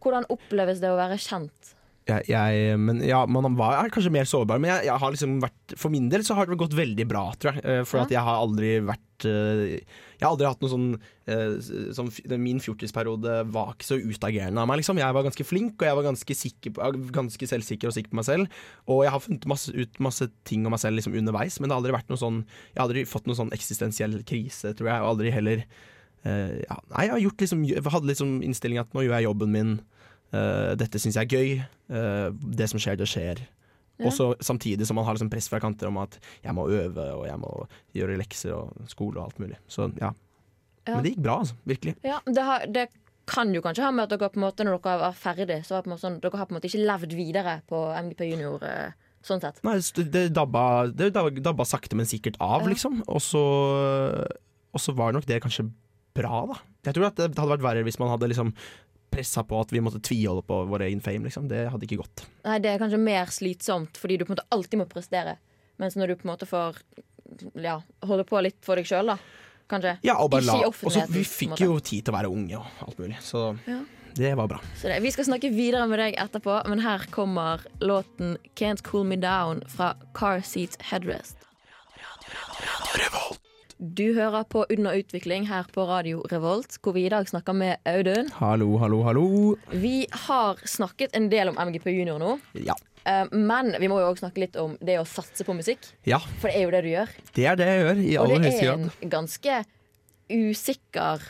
Hvordan 0.00 0.28
oppleves 0.32 0.80
det 0.80 0.88
å 0.88 0.96
være 0.96 1.18
kjent? 1.20 1.74
Jeg, 2.08 2.24
jeg, 2.30 2.76
men 2.80 3.02
ja, 3.04 3.18
man 3.28 3.56
var, 3.58 3.74
er 3.82 3.90
kanskje 3.92 4.12
mer 4.14 4.28
sårbar, 4.28 4.60
men 4.62 4.70
jeg, 4.70 4.86
jeg 4.88 5.02
har 5.02 5.12
liksom 5.12 5.34
vært 5.42 5.74
For 5.76 5.92
min 5.92 6.06
del 6.08 6.22
så 6.24 6.36
har 6.38 6.48
det 6.48 6.56
gått 6.60 6.76
veldig 6.76 7.04
bra, 7.08 7.24
tror 7.36 7.58
jeg. 7.58 7.64
Eh, 7.68 7.82
For 7.88 8.00
at 8.00 8.12
jeg 8.14 8.22
har 8.24 8.40
aldri 8.40 8.70
vært 8.86 9.26
eh, 9.28 9.62
Jeg 10.16 10.24
har 10.24 10.30
aldri 10.30 10.48
hatt 10.48 10.64
noe 10.64 10.72
sånn, 10.72 10.86
sånn 11.98 12.08
Min 12.40 12.62
fjortisperiode 12.64 13.34
var 13.52 13.74
ikke 13.74 13.88
så 13.90 13.98
utagerende 14.00 14.62
av 14.62 14.70
meg, 14.70 14.80
liksom. 14.80 15.00
Jeg 15.02 15.16
var 15.18 15.26
ganske 15.26 15.46
flink, 15.46 15.76
og 15.76 15.90
jeg 15.90 15.98
var 15.98 16.08
ganske, 16.08 16.38
sikker 16.44 16.74
på, 16.78 16.88
ganske 17.18 17.50
selvsikker 17.52 17.90
og 17.90 17.96
sikker 17.98 18.14
på 18.14 18.20
meg 18.22 18.28
selv. 18.30 18.56
Og 18.88 19.04
jeg 19.04 19.12
har 19.12 19.24
funnet 19.26 19.50
masse, 19.52 19.74
ut 19.76 20.00
masse 20.08 20.30
ting 20.48 20.64
om 20.64 20.72
meg 20.74 20.82
selv 20.82 20.96
liksom 21.00 21.18
underveis, 21.18 21.60
men 21.60 21.68
det 21.68 21.76
har 21.76 21.82
aldri 21.82 21.96
vært 21.98 22.08
noe 22.14 22.22
sånn 22.24 22.40
Jeg 22.46 22.80
har 22.80 22.86
aldri 22.88 23.04
fått 23.10 23.28
noen 23.28 23.42
sånn 23.42 23.54
eksistensiell 23.58 24.16
krise, 24.28 24.72
tror 24.78 24.94
jeg. 24.94 25.04
Og 25.04 25.12
aldri 25.12 25.34
heller 25.34 25.66
ja, 26.28 26.80
Nei, 26.90 27.04
jeg 27.06 27.12
har 27.12 27.20
gjort 27.22 27.44
liksom 27.44 27.60
hadde 27.68 28.08
liksom 28.10 28.32
innstilling 28.44 28.80
at 28.80 28.90
nå 28.96 29.04
gjør 29.04 29.20
jeg 29.20 29.28
jobben 29.28 29.52
min. 29.54 29.76
Eh, 30.32 30.72
dette 30.76 31.00
syns 31.00 31.16
jeg 31.16 31.24
er 31.24 31.36
gøy. 31.38 31.52
Uh, 31.88 32.28
det 32.52 32.68
som 32.68 32.80
skjer, 32.82 32.98
det 33.00 33.06
skjer. 33.08 33.40
Ja. 33.98 34.06
Og 34.06 34.12
så 34.12 34.26
Samtidig 34.44 34.86
som 34.86 34.98
man 35.00 35.06
har 35.08 35.16
liksom 35.16 35.30
press 35.32 35.48
fra 35.50 35.58
kanter 35.62 35.88
om 35.88 35.96
at 36.02 36.18
jeg 36.44 36.54
må 36.54 36.68
øve 36.68 37.06
og 37.16 37.24
jeg 37.26 37.38
må 37.40 37.52
gjøre 37.96 38.18
lekser 38.20 38.52
og 38.54 38.88
skole 38.92 39.18
og 39.18 39.24
alt 39.30 39.40
mulig. 39.42 39.56
Så 39.66 39.88
ja. 39.98 40.12
Ja. 40.86 40.94
Men 40.94 41.04
det 41.04 41.14
gikk 41.14 41.24
bra, 41.24 41.40
altså. 41.42 41.56
Virkelig. 41.68 41.96
Ja, 42.06 42.20
det, 42.24 42.44
har, 42.44 42.66
det 42.72 42.86
kan 43.28 43.50
jo 43.52 43.60
kanskje 43.64 43.84
ha 43.84 43.90
med 43.92 44.06
at 44.06 44.14
dere 44.14 44.30
på 44.32 44.40
en 44.40 44.46
måte 44.46 44.64
når 44.64 44.78
dere 44.78 45.00
var 45.02 45.18
ferdig, 45.18 45.58
så 45.66 45.74
var 45.74 45.82
det 45.82 45.88
på 45.88 45.90
en 45.90 45.94
måte 45.96 46.04
sånn, 46.06 46.20
dere 46.22 46.40
har 46.40 46.48
på 46.48 46.54
en 46.54 46.58
måte 46.60 46.70
ikke 46.70 46.86
levd 46.88 47.16
videre 47.18 47.56
på 47.68 47.82
MGP 48.06 48.22
Junior 48.30 48.64
eh, 48.64 48.94
sånn 49.26 49.42
sett. 49.42 49.60
Nei, 49.66 49.74
det 50.14 50.22
dabba, 50.36 50.64
det 50.88 51.10
dabba, 51.16 51.34
dabba 51.50 51.66
sakte, 51.68 51.98
men 51.98 52.08
sikkert 52.08 52.38
av, 52.40 52.62
Ja. 52.62 52.70
liksom. 52.72 53.02
Og 53.04 53.20
så, 53.24 53.42
og 54.72 54.80
så 54.80 54.94
var 54.96 55.12
nok 55.12 55.28
det 55.28 55.42
kanskje 55.44 55.66
bra, 56.16 56.44
da. 56.54 56.56
Jeg 56.88 56.96
tror 56.96 57.10
at 57.10 57.18
det 57.20 57.34
hadde 57.34 57.52
vært 57.52 57.66
verre 57.66 57.84
hvis 57.84 58.00
man 58.00 58.14
hadde 58.14 58.30
liksom 58.32 58.54
pressa 59.10 59.42
på 59.44 59.58
at 59.60 59.72
vi 59.74 59.80
måtte 59.84 60.00
tviholde 60.04 60.42
på 60.46 60.60
vår 60.70 60.86
egen 60.88 61.00
fame, 61.04 61.24
liksom. 61.28 61.48
Det 61.50 61.66
hadde 61.72 61.86
ikke 61.88 62.00
gått. 62.02 62.24
Nei, 62.44 62.58
det 62.64 62.72
er 62.72 62.80
kanskje 62.82 63.00
mer 63.02 63.30
slitsomt, 63.34 63.98
fordi 64.00 64.18
du 64.18 64.24
på 64.24 64.32
en 64.32 64.36
måte 64.36 64.46
alltid 64.54 64.82
må 64.82 64.88
prestere. 64.90 65.36
Mens 65.78 65.96
når 65.98 66.12
du 66.12 66.16
på 66.20 66.26
en 66.28 66.32
måte 66.34 66.48
får 66.48 66.80
ja, 67.62 67.76
holde 68.08 68.24
på 68.28 68.40
litt 68.42 68.58
for 68.64 68.80
deg 68.80 68.88
sjøl, 68.88 69.12
da. 69.14 69.18
Kanskje. 69.68 69.98
Ja, 70.06 70.16
og 70.22 70.30
bare 70.32 70.46
la 70.48 70.56
Også, 70.64 71.04
Vi 71.12 71.22
fikk 71.28 71.60
jo 71.60 71.76
tid 71.84 72.06
til 72.06 72.14
å 72.14 72.16
være 72.16 72.30
unge 72.32 72.56
og 72.56 72.84
alt 72.86 72.98
mulig, 73.02 73.18
så 73.20 73.50
Ja. 73.68 73.82
det 74.16 74.34
var 74.36 74.48
bra. 74.48 74.60
Så 74.80 74.88
det, 74.88 75.02
vi 75.04 75.10
skal 75.12 75.28
snakke 75.28 75.50
videre 75.52 75.86
med 75.86 76.00
deg 76.00 76.16
etterpå, 76.16 76.62
men 76.68 76.80
her 76.80 77.04
kommer 77.10 77.60
låten 77.80 78.38
'Can't 78.56 78.82
Cool 78.82 79.04
Me 79.04 79.16
Down' 79.16 79.62
fra 79.68 79.94
Car 80.14 80.40
Seat 80.40 80.80
Headrest. 80.80 81.36
Du 83.78 84.08
hører 84.16 84.42
på 84.50 84.64
Under 84.74 84.96
utvikling 84.98 85.44
her 85.46 85.66
på 85.70 85.84
Radio 85.86 86.24
Revolt, 86.32 86.80
hvor 86.82 86.96
vi 86.96 87.04
i 87.06 87.10
dag 87.12 87.28
snakker 87.30 87.54
med 87.54 87.76
Audun. 87.86 88.26
Hallo, 88.40 88.72
hallo, 88.82 89.04
hallo. 89.06 89.26
Vi 89.70 90.00
har 90.26 90.58
snakket 90.66 91.14
en 91.14 91.28
del 91.30 91.52
om 91.52 91.58
MGP 91.68 91.86
Junior 91.94 92.18
nå, 92.18 92.32
Ja. 92.58 92.74
eh, 93.06 93.24
men 93.30 93.76
vi 93.78 93.86
må 93.86 94.00
jo 94.02 94.08
også 94.10 94.24
snakke 94.26 94.42
litt 94.42 94.56
om 94.58 94.74
det 94.82 94.98
å 94.98 95.06
satse 95.06 95.44
på 95.46 95.54
musikk. 95.54 95.78
ja, 96.04 96.18
For 96.18 96.48
det 96.50 96.56
er 96.56 96.62
jo 96.64 96.70
det 96.74 96.82
du 96.82 96.88
gjør. 96.90 97.08
det 97.34 97.44
er 97.46 97.54
det 97.56 97.66
jeg 97.66 97.82
gjør, 97.84 98.02
i 98.02 98.16
aller 98.16 98.38
høyeste 98.40 98.64
grad. 98.66 98.80
Og 98.80 98.82
det 98.82 98.90
er 98.98 99.04
en 99.04 99.10
ganske 99.10 99.64
usikker 100.28 101.22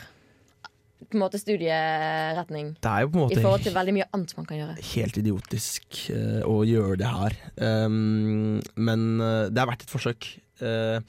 på 1.09 1.15
en 1.17 1.21
måte 1.21 1.39
studieretning 1.39 2.75
Det 2.81 2.89
er 2.89 3.01
jo 3.01 3.09
på 3.09 3.17
en 3.17 3.23
måte 3.27 3.37
i 3.37 3.41
forhold 3.41 3.63
til 3.63 3.73
veldig 3.73 3.93
mye 3.93 4.07
annet 4.13 4.33
man 4.37 4.45
kan 4.45 4.57
gjøre. 4.57 4.75
helt 4.95 5.17
idiotisk 5.17 6.09
eh, 6.09 6.41
å 6.45 6.63
gjøre 6.65 6.97
det 6.97 7.07
her. 7.13 7.37
Um, 7.85 8.59
men 8.75 9.21
eh, 9.21 9.49
det 9.49 9.57
er 9.61 9.69
verdt 9.69 9.85
et 9.85 9.93
forsøk. 9.93 10.39
Eh, 10.61 10.99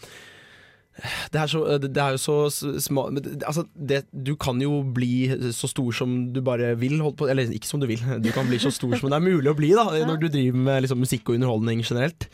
det 1.32 1.40
er, 1.40 1.46
så, 1.50 1.60
det 1.80 1.96
er 1.96 2.14
jo 2.16 2.20
så 2.20 2.36
s- 2.50 2.84
små 2.86 3.06
men 3.12 3.22
det- 3.22 3.42
altså 3.48 3.64
det, 3.74 4.02
Du 4.12 4.34
kan 4.36 4.60
jo 4.60 4.82
bli 4.82 5.28
så 5.56 5.68
stor 5.70 5.92
som 5.96 6.32
du 6.32 6.40
bare 6.40 6.74
vil, 6.78 7.00
eller 7.00 7.50
ikke 7.56 7.66
som 7.66 7.80
du 7.80 7.86
vil. 7.86 8.00
Du 8.20 8.30
kan 8.32 8.46
bli 8.46 8.58
så 8.58 8.70
stor 8.72 8.94
som 8.98 9.10
det 9.10 9.16
er 9.18 9.24
mulig 9.28 9.50
å 9.50 9.56
bli 9.56 9.70
da 9.74 9.84
når 10.06 10.20
du 10.20 10.28
driver 10.28 10.58
med 10.58 10.82
liksom, 10.84 10.98
musikk 11.00 11.28
og 11.28 11.36
underholdning 11.40 11.82
generelt. 11.82 12.28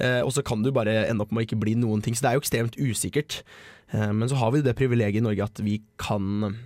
Eh, 0.00 0.20
og 0.24 0.32
så 0.32 0.42
kan 0.44 0.62
du 0.62 0.70
bare 0.72 1.06
ende 1.08 1.22
opp 1.22 1.32
med 1.32 1.42
å 1.44 1.46
ikke 1.48 1.60
bli 1.60 1.74
noen 1.76 2.02
ting. 2.02 2.14
Så 2.14 2.22
det 2.22 2.30
er 2.30 2.38
jo 2.38 2.44
ekstremt 2.44 2.76
usikkert. 2.80 3.42
Eh, 3.92 4.12
men 4.12 4.28
så 4.28 4.36
har 4.36 4.50
vi 4.52 4.60
det 4.62 4.76
privilegiet 4.78 5.20
i 5.20 5.24
Norge 5.26 5.44
at 5.44 5.60
vi 5.64 5.80
kan, 5.98 6.56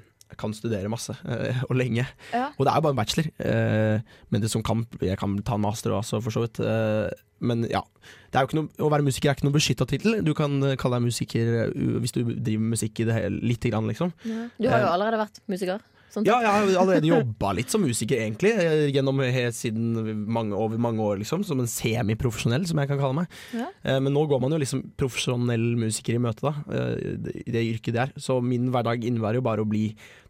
kan 0.40 0.54
studere 0.56 0.90
masse 0.92 1.14
eh, 1.24 1.62
og 1.68 1.76
lenge. 1.78 2.06
Ja. 2.32 2.48
Og 2.56 2.66
det 2.66 2.72
er 2.72 2.80
jo 2.80 2.86
bare 2.86 2.94
en 2.96 3.00
bachelor. 3.00 3.30
Eh, 3.38 4.18
men 4.30 4.44
det 4.44 4.50
som 4.52 4.64
kan, 4.66 4.84
jeg 5.02 5.18
kan 5.20 5.36
ta 5.46 5.58
en 5.58 5.64
master 5.64 5.94
også, 5.96 6.20
for 6.24 6.34
så 6.34 6.44
vidt. 6.44 6.60
Eh, 6.64 7.08
men 7.44 7.66
ja. 7.70 7.82
Det 8.30 8.38
er 8.38 8.44
jo 8.44 8.50
ikke 8.50 8.60
noe, 8.60 8.70
å 8.82 8.92
være 8.92 9.06
musiker 9.06 9.30
er 9.30 9.38
ikke 9.38 9.46
noen 9.46 9.56
beskytta 9.56 9.86
tittel. 9.88 10.20
Du 10.26 10.32
kan 10.36 10.56
kalle 10.80 10.98
deg 10.98 11.08
musiker 11.08 11.72
hvis 12.02 12.14
du 12.14 12.22
driver 12.26 12.70
musikk 12.74 13.02
i 13.02 13.08
det 13.08 13.18
hele, 13.18 13.42
lite 13.52 13.72
grann, 13.72 13.90
liksom. 13.90 14.14
Du 14.24 14.68
har 14.70 14.82
jo 14.82 14.92
allerede 14.92 15.20
vært 15.22 15.42
musiker. 15.50 15.82
Sånn 16.14 16.26
Ja, 16.28 16.36
jeg 16.44 16.50
har 16.54 16.68
allerede 16.84 17.08
jobba 17.14 17.52
litt 17.58 17.72
som 17.74 17.82
musiker, 17.82 18.20
egentlig. 18.22 18.52
eh, 18.60 18.84
Gjennom 18.94 19.18
siden 19.54 20.24
mange, 20.30 20.54
over 20.54 20.78
mange 20.78 21.02
år, 21.02 21.18
liksom. 21.22 21.42
Som 21.46 21.60
en 21.62 21.70
semiprofesjonell, 21.70 22.66
som 22.70 22.78
jeg 22.78 22.90
kan 22.92 23.00
kalle 23.02 23.18
meg. 23.22 23.38
Ja. 23.56 23.66
Eh, 23.82 23.98
Men 24.04 24.14
nå 24.14 24.22
går 24.30 24.40
man 24.44 24.54
jo 24.54 24.60
liksom 24.62 24.84
profesjonell 25.00 25.66
musiker 25.80 26.14
i 26.14 26.22
møte, 26.22 26.46
da. 26.46 26.54
eh, 26.70 27.42
I 27.44 27.50
det 27.56 27.64
yrket 27.72 27.96
det 27.98 28.02
er. 28.06 28.14
Så 28.20 28.38
min 28.44 28.70
hverdag 28.74 29.02
innebærer 29.04 29.40
jo 29.42 29.46
bare 29.48 29.64
å 29.66 29.68
bli 29.68 29.88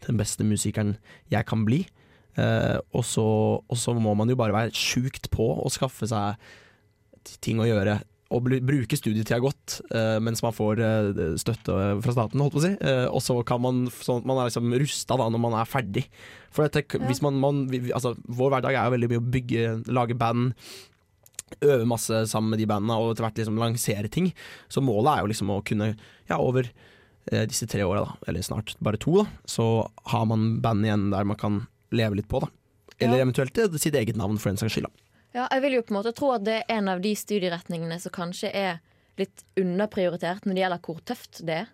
den 0.08 0.16
beste 0.20 0.46
musikeren 0.48 0.96
jeg 1.32 1.46
kan 1.46 1.64
bli. 1.68 1.84
Og, 2.34 3.04
så, 3.06 3.24
må 3.94 4.10
man 4.18 4.26
jo 4.28 4.34
bare 4.34 4.50
være 4.56 4.72
sjukt 4.74 5.28
på 5.30 5.44
å 5.62 5.68
skaffe 5.70 6.08
seg 6.10 6.34
ting 7.44 7.60
å 7.62 7.68
gjøre. 7.68 8.00
Bli, 8.30 8.56
bruke 8.64 8.96
studietida 8.98 9.36
godt 9.38 9.76
eh, 9.94 10.16
mens 10.18 10.40
man 10.42 10.54
får 10.56 10.80
eh, 10.82 11.18
støtte 11.38 11.74
fra 12.02 12.14
staten, 12.16 12.40
holdt 12.42 12.54
på 12.56 12.58
å 12.58 12.64
si. 12.64 12.70
Eh, 12.82 13.04
og 13.06 13.20
så 13.22 13.36
kan 13.46 13.60
man 13.62 13.84
sånn 13.94 14.22
at 14.22 14.26
man 14.26 14.40
er 14.42 14.48
liksom 14.48 14.72
rusta 14.80 15.18
når 15.20 15.38
man 15.38 15.54
er 15.60 15.68
ferdig. 15.70 16.06
For 16.50 16.66
dette, 16.66 16.98
hvis 17.04 17.20
man, 17.22 17.38
man 17.38 17.60
altså, 17.94 18.14
Vår 18.26 18.50
hverdag 18.56 18.74
er 18.74 18.88
jo 18.88 18.94
veldig 18.96 19.10
mye 19.12 19.22
å 19.22 19.28
bygge, 19.36 19.68
lage 19.94 20.16
band. 20.18 20.56
Øve 21.62 21.86
masse 21.86 22.24
sammen 22.32 22.50
med 22.54 22.58
de 22.64 22.66
bandene 22.66 22.96
og 22.98 23.12
etter 23.12 23.26
hvert 23.28 23.38
liksom 23.38 23.60
lansere 23.60 24.10
ting. 24.10 24.32
Så 24.72 24.82
målet 24.82 25.12
er 25.12 25.22
jo 25.22 25.30
liksom 25.30 25.52
å 25.54 25.60
kunne, 25.68 25.92
ja, 26.26 26.40
over 26.40 26.66
eh, 27.30 27.44
disse 27.46 27.68
tre 27.70 27.84
åra, 27.86 28.02
da, 28.08 28.18
eller 28.26 28.42
snart 28.42 28.74
bare 28.82 28.98
to, 28.98 29.20
da, 29.22 29.28
så 29.46 29.68
har 30.10 30.26
man 30.32 30.56
band 30.64 30.88
igjen 30.88 31.10
der 31.14 31.28
man 31.28 31.38
kan 31.38 31.62
leve 31.94 32.18
litt 32.18 32.28
på, 32.32 32.42
da. 32.42 32.50
Eller 32.98 33.20
Ja. 33.20 33.28
eventuelt 33.28 33.58
eh, 33.62 33.78
sitt 33.78 33.94
eget 33.94 34.18
navn, 34.18 34.40
for 34.40 34.50
den 34.50 34.58
saks 34.58 34.74
skyld. 34.74 34.88
da. 34.90 35.03
Ja, 35.34 35.48
jeg 35.50 35.62
vil 35.64 35.72
jo 35.78 35.82
på 35.82 35.94
en 35.94 35.98
måte 36.00 36.12
tro 36.14 36.28
at 36.36 36.44
det 36.46 36.60
er 36.62 36.76
en 36.78 36.88
av 36.92 37.00
de 37.02 37.14
studieretningene 37.18 37.96
som 38.00 38.12
kanskje 38.14 38.52
er 38.54 38.76
litt 39.18 39.42
underprioritert 39.58 40.46
når 40.46 40.54
det 40.54 40.62
gjelder 40.64 40.84
hvor 40.86 41.00
tøft 41.06 41.40
det 41.46 41.56
er. 41.64 41.72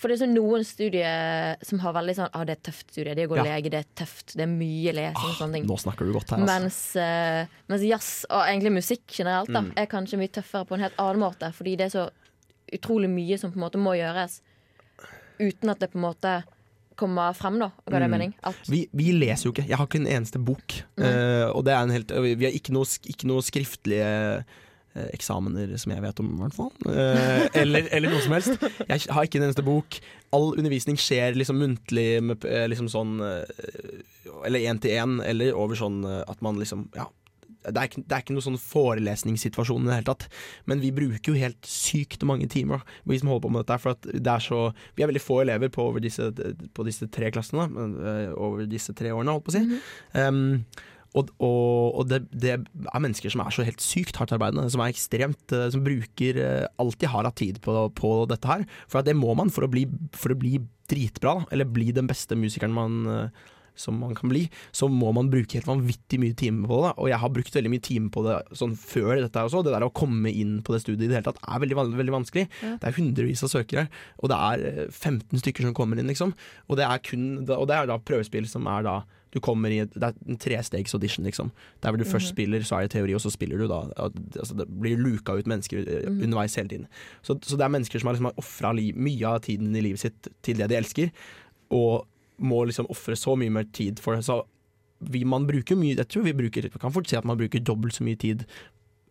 For 0.00 0.08
det 0.08 0.16
er 0.16 0.20
sånn 0.22 0.32
noen 0.32 0.62
studier 0.64 1.58
som 1.66 1.82
har 1.82 1.92
veldig 1.92 2.14
sånn 2.16 2.30
ah, 2.32 2.44
det 2.48 2.54
er 2.56 2.62
tøft 2.70 2.86
studie. 2.94 3.12
Det 3.14 3.26
å 3.28 3.32
gå 3.34 3.36
Ja. 3.36 3.42
lege, 3.50 3.68
det 3.70 3.80
er 3.82 3.88
tøft. 4.00 4.32
Det 4.34 4.46
er 4.46 4.48
mye 4.48 4.94
lesing 4.96 5.28
og 5.28 5.36
sånne 5.36 5.58
ting. 5.58 5.66
Nå 5.68 5.76
snakker 5.82 6.08
du 6.08 6.12
godt 6.16 6.30
her, 6.32 6.38
altså. 6.40 6.46
Mens, 6.48 6.78
uh, 6.96 7.58
mens 7.68 7.82
jazz, 7.84 8.08
og 8.30 8.46
egentlig 8.48 8.72
musikk 8.78 9.04
generelt, 9.18 9.52
da, 9.52 9.60
Mm. 9.60 9.72
er 9.76 9.86
kanskje 9.86 10.18
mye 10.22 10.32
tøffere 10.32 10.64
på 10.66 10.74
en 10.78 10.80
helt 10.86 10.96
annen 10.96 11.20
måte. 11.20 11.52
Fordi 11.52 11.76
det 11.76 11.86
er 11.90 11.98
så 11.98 12.10
utrolig 12.72 13.10
mye 13.12 13.38
som 13.38 13.52
på 13.52 13.56
en 13.60 13.66
måte 13.68 13.78
må 13.82 13.92
gjøres 13.98 14.40
uten 15.38 15.68
at 15.70 15.78
det 15.80 15.90
på 15.92 15.96
en 16.00 16.06
måte 16.08 16.44
kommer 17.00 17.32
frem, 17.36 17.58
da. 17.62 17.70
Ga 17.88 17.98
det 17.98 18.08
Mm. 18.08 18.14
mening? 18.16 18.34
Vi, 18.68 18.84
vi 18.92 19.10
leser 19.16 19.48
jo 19.48 19.52
ikke. 19.54 19.66
Jeg 19.68 19.76
har 19.80 19.86
ikke 19.88 20.00
en 20.04 20.10
eneste 20.18 20.38
bok. 20.44 20.76
Eh, 21.00 21.46
og 21.50 21.64
det 21.66 21.72
er 21.74 21.82
en 21.86 21.90
helt, 21.96 22.10
vi 22.36 22.44
har 22.46 22.52
ikke 22.56 22.72
noe, 22.76 22.84
ikke 23.10 23.26
noe 23.30 23.42
skriftlige 23.42 24.10
eh, 24.94 25.06
eksamener 25.14 25.76
som 25.78 25.92
jeg 25.94 26.02
vet 26.02 26.20
om, 26.22 26.30
i 26.34 26.40
hvert 26.44 26.56
fall. 26.56 26.72
Eh, 26.90 27.44
eller, 27.62 27.86
eller 27.94 28.10
noe 28.14 28.22
som 28.24 28.34
helst. 28.36 28.56
Jeg 28.88 29.06
har 29.10 29.26
ikke 29.28 29.38
en 29.40 29.46
eneste 29.48 29.64
bok. 29.66 30.00
All 30.34 30.52
undervisning 30.58 30.98
skjer 31.00 31.34
liksom 31.38 31.58
muntlig, 31.62 32.08
med, 32.22 32.44
eh, 32.44 32.66
liksom 32.70 32.88
sånn 32.90 33.16
eh, 33.22 33.66
Eller 34.46 34.66
én 34.70 34.78
til 34.82 34.94
én, 34.94 35.18
eller 35.26 35.54
over 35.58 35.74
sånn 35.78 36.04
at 36.06 36.40
man 36.42 36.58
liksom 36.60 36.88
Ja. 36.96 37.06
Det 37.64 37.76
er, 37.76 37.88
ikke, 37.90 38.02
det 38.08 38.16
er 38.16 38.22
ikke 38.24 38.36
noe 38.36 38.44
sånn 38.46 38.60
forelesningssituasjon 38.60 39.84
i 39.84 39.90
det 39.90 39.96
hele 39.98 40.08
tatt. 40.08 40.28
Men 40.70 40.80
vi 40.80 40.92
bruker 40.96 41.32
jo 41.32 41.40
helt 41.40 41.68
sykt 41.68 42.24
mange 42.28 42.48
timer, 42.50 42.84
vi 43.04 43.18
som 43.20 43.32
holder 43.32 43.44
på 43.46 43.52
med 43.52 43.64
dette. 43.64 43.80
For 43.82 43.98
det 44.10 44.32
er 44.32 44.44
så 44.44 44.62
Vi 44.96 45.04
er 45.04 45.10
veldig 45.10 45.24
få 45.24 45.42
elever 45.42 45.72
på, 45.72 45.90
disse, 46.00 46.30
på 46.32 46.86
disse 46.88 47.10
tre 47.12 47.32
klassene. 47.34 47.68
eh, 48.00 48.30
Over 48.32 48.64
disse 48.70 48.96
tre 48.96 49.12
årene, 49.12 49.36
holdt 49.36 49.48
på 49.50 49.52
å 49.52 49.58
si. 49.58 49.82
Um, 50.16 50.64
og 51.18 51.30
og, 51.42 51.98
og 51.98 52.04
det, 52.06 52.20
det 52.30 52.52
er 52.54 53.02
mennesker 53.02 53.32
som 53.34 53.42
er 53.42 53.54
så 53.54 53.66
helt 53.66 53.82
sykt 53.82 54.20
hardt 54.20 54.32
arbeidende, 54.36 54.68
som 54.70 54.82
er 54.84 54.92
ekstremt 54.92 55.54
eh, 55.56 55.68
Som 55.74 55.82
bruker 55.82 56.38
eh, 56.38 56.66
alt 56.78 57.00
de 57.02 57.10
har 57.10 57.26
av 57.26 57.34
tid 57.34 57.58
på, 57.64 57.74
på 57.98 58.10
dette 58.30 58.46
her. 58.46 58.66
For 58.88 59.02
det 59.02 59.18
må 59.18 59.34
man 59.38 59.50
for 59.50 59.66
å 59.66 59.72
bli, 59.72 59.88
for 60.14 60.32
å 60.32 60.38
bli 60.38 60.60
dritbra, 60.90 61.40
da. 61.40 61.50
Eller 61.52 61.68
bli 61.68 61.90
den 61.94 62.08
beste 62.10 62.38
musikeren 62.38 62.74
man 62.74 63.02
som 63.80 63.98
man 64.00 64.14
kan 64.18 64.30
bli, 64.32 64.44
så 64.76 64.88
må 64.92 65.12
man 65.16 65.30
bruke 65.32 65.58
helt 65.58 65.68
vanvittig 65.68 66.20
mye 66.22 66.36
timer 66.38 66.70
på 66.70 66.80
det. 66.84 66.92
Og 67.00 67.10
jeg 67.12 67.20
har 67.22 67.34
brukt 67.34 67.56
veldig 67.56 67.72
mye 67.72 67.84
timer 67.86 68.12
på 68.14 68.24
det 68.26 68.38
sånn 68.60 68.76
før 68.78 69.14
dette 69.22 69.46
også. 69.46 69.64
Det 69.66 69.74
der 69.74 69.86
å 69.86 69.92
komme 69.94 70.32
inn 70.32 70.58
på 70.66 70.74
det 70.74 70.82
studiet 70.84 71.06
i 71.06 71.10
det 71.10 71.20
hele 71.20 71.28
tatt 71.30 71.40
er 71.42 71.62
veldig, 71.64 71.78
veldig 72.00 72.16
vanskelig. 72.18 72.48
Ja. 72.62 72.74
Det 72.80 72.90
er 72.90 72.98
hundrevis 72.98 73.44
av 73.46 73.54
søkere, 73.54 73.86
og 74.20 74.32
det 74.32 74.42
er 74.50 74.66
eh, 74.70 74.82
15 74.90 75.42
stykker 75.42 75.66
som 75.66 75.76
kommer 75.76 76.00
inn, 76.00 76.10
liksom. 76.10 76.34
Og 76.68 76.78
det 76.80 76.86
er 76.86 77.02
kun 77.04 77.30
Og 77.40 77.66
det 77.68 77.76
er 77.76 77.88
da 77.88 77.98
prøvespill 77.98 78.46
som 78.48 78.68
er 78.70 78.84
da 78.86 79.00
du 79.30 79.38
kommer 79.42 79.70
i 79.70 79.80
et, 79.84 79.92
Det 79.94 80.08
er 80.08 80.16
en 80.26 80.38
trestegs 80.40 80.94
audition, 80.96 81.24
liksom. 81.26 81.52
Der 81.82 81.92
hvor 81.92 82.00
du 82.00 82.04
først 82.08 82.32
spiller, 82.32 82.62
så 82.66 82.76
er 82.76 82.86
det 82.86 82.94
teori, 82.96 83.14
og 83.14 83.22
så 83.22 83.30
spiller 83.30 83.58
du 83.62 83.68
da. 83.70 83.84
Altså, 83.96 84.56
det 84.58 84.66
blir 84.68 84.98
luka 84.98 85.36
ut 85.38 85.50
mennesker 85.50 85.84
eh, 85.86 86.08
underveis 86.10 86.56
hele 86.58 86.68
tiden. 86.68 86.88
Så, 87.22 87.38
så 87.42 87.56
det 87.58 87.66
er 87.66 87.74
mennesker 87.76 88.02
som 88.02 88.10
har, 88.10 88.18
liksom, 88.18 88.32
ofra 88.42 88.74
mye 88.74 89.26
av 89.30 89.42
tiden 89.46 89.74
i 89.76 89.84
livet 89.86 90.02
sitt 90.02 90.30
til 90.42 90.58
det 90.58 90.70
de 90.70 90.80
elsker, 90.80 91.12
og 91.70 92.09
må 92.40 92.64
liksom 92.68 92.88
ofre 92.92 93.16
så 93.16 93.36
mye 93.38 93.52
mer 93.52 93.64
tid 93.76 94.00
for 94.02 94.16
det. 94.16 94.24
Så 94.26 94.42
vi, 95.00 95.22
man 95.24 95.46
bruker 95.48 95.76
mye 95.80 95.96
Jeg 95.96 96.08
tror 96.12 96.26
vi 96.26 96.32
bruker 96.36 96.66
kan 96.78 96.92
fort 96.92 97.08
si 97.08 97.16
at 97.16 97.24
man 97.24 97.38
bruker 97.40 97.60
dobbelt 97.64 97.94
så 97.96 98.04
mye 98.04 98.18
tid 98.20 98.44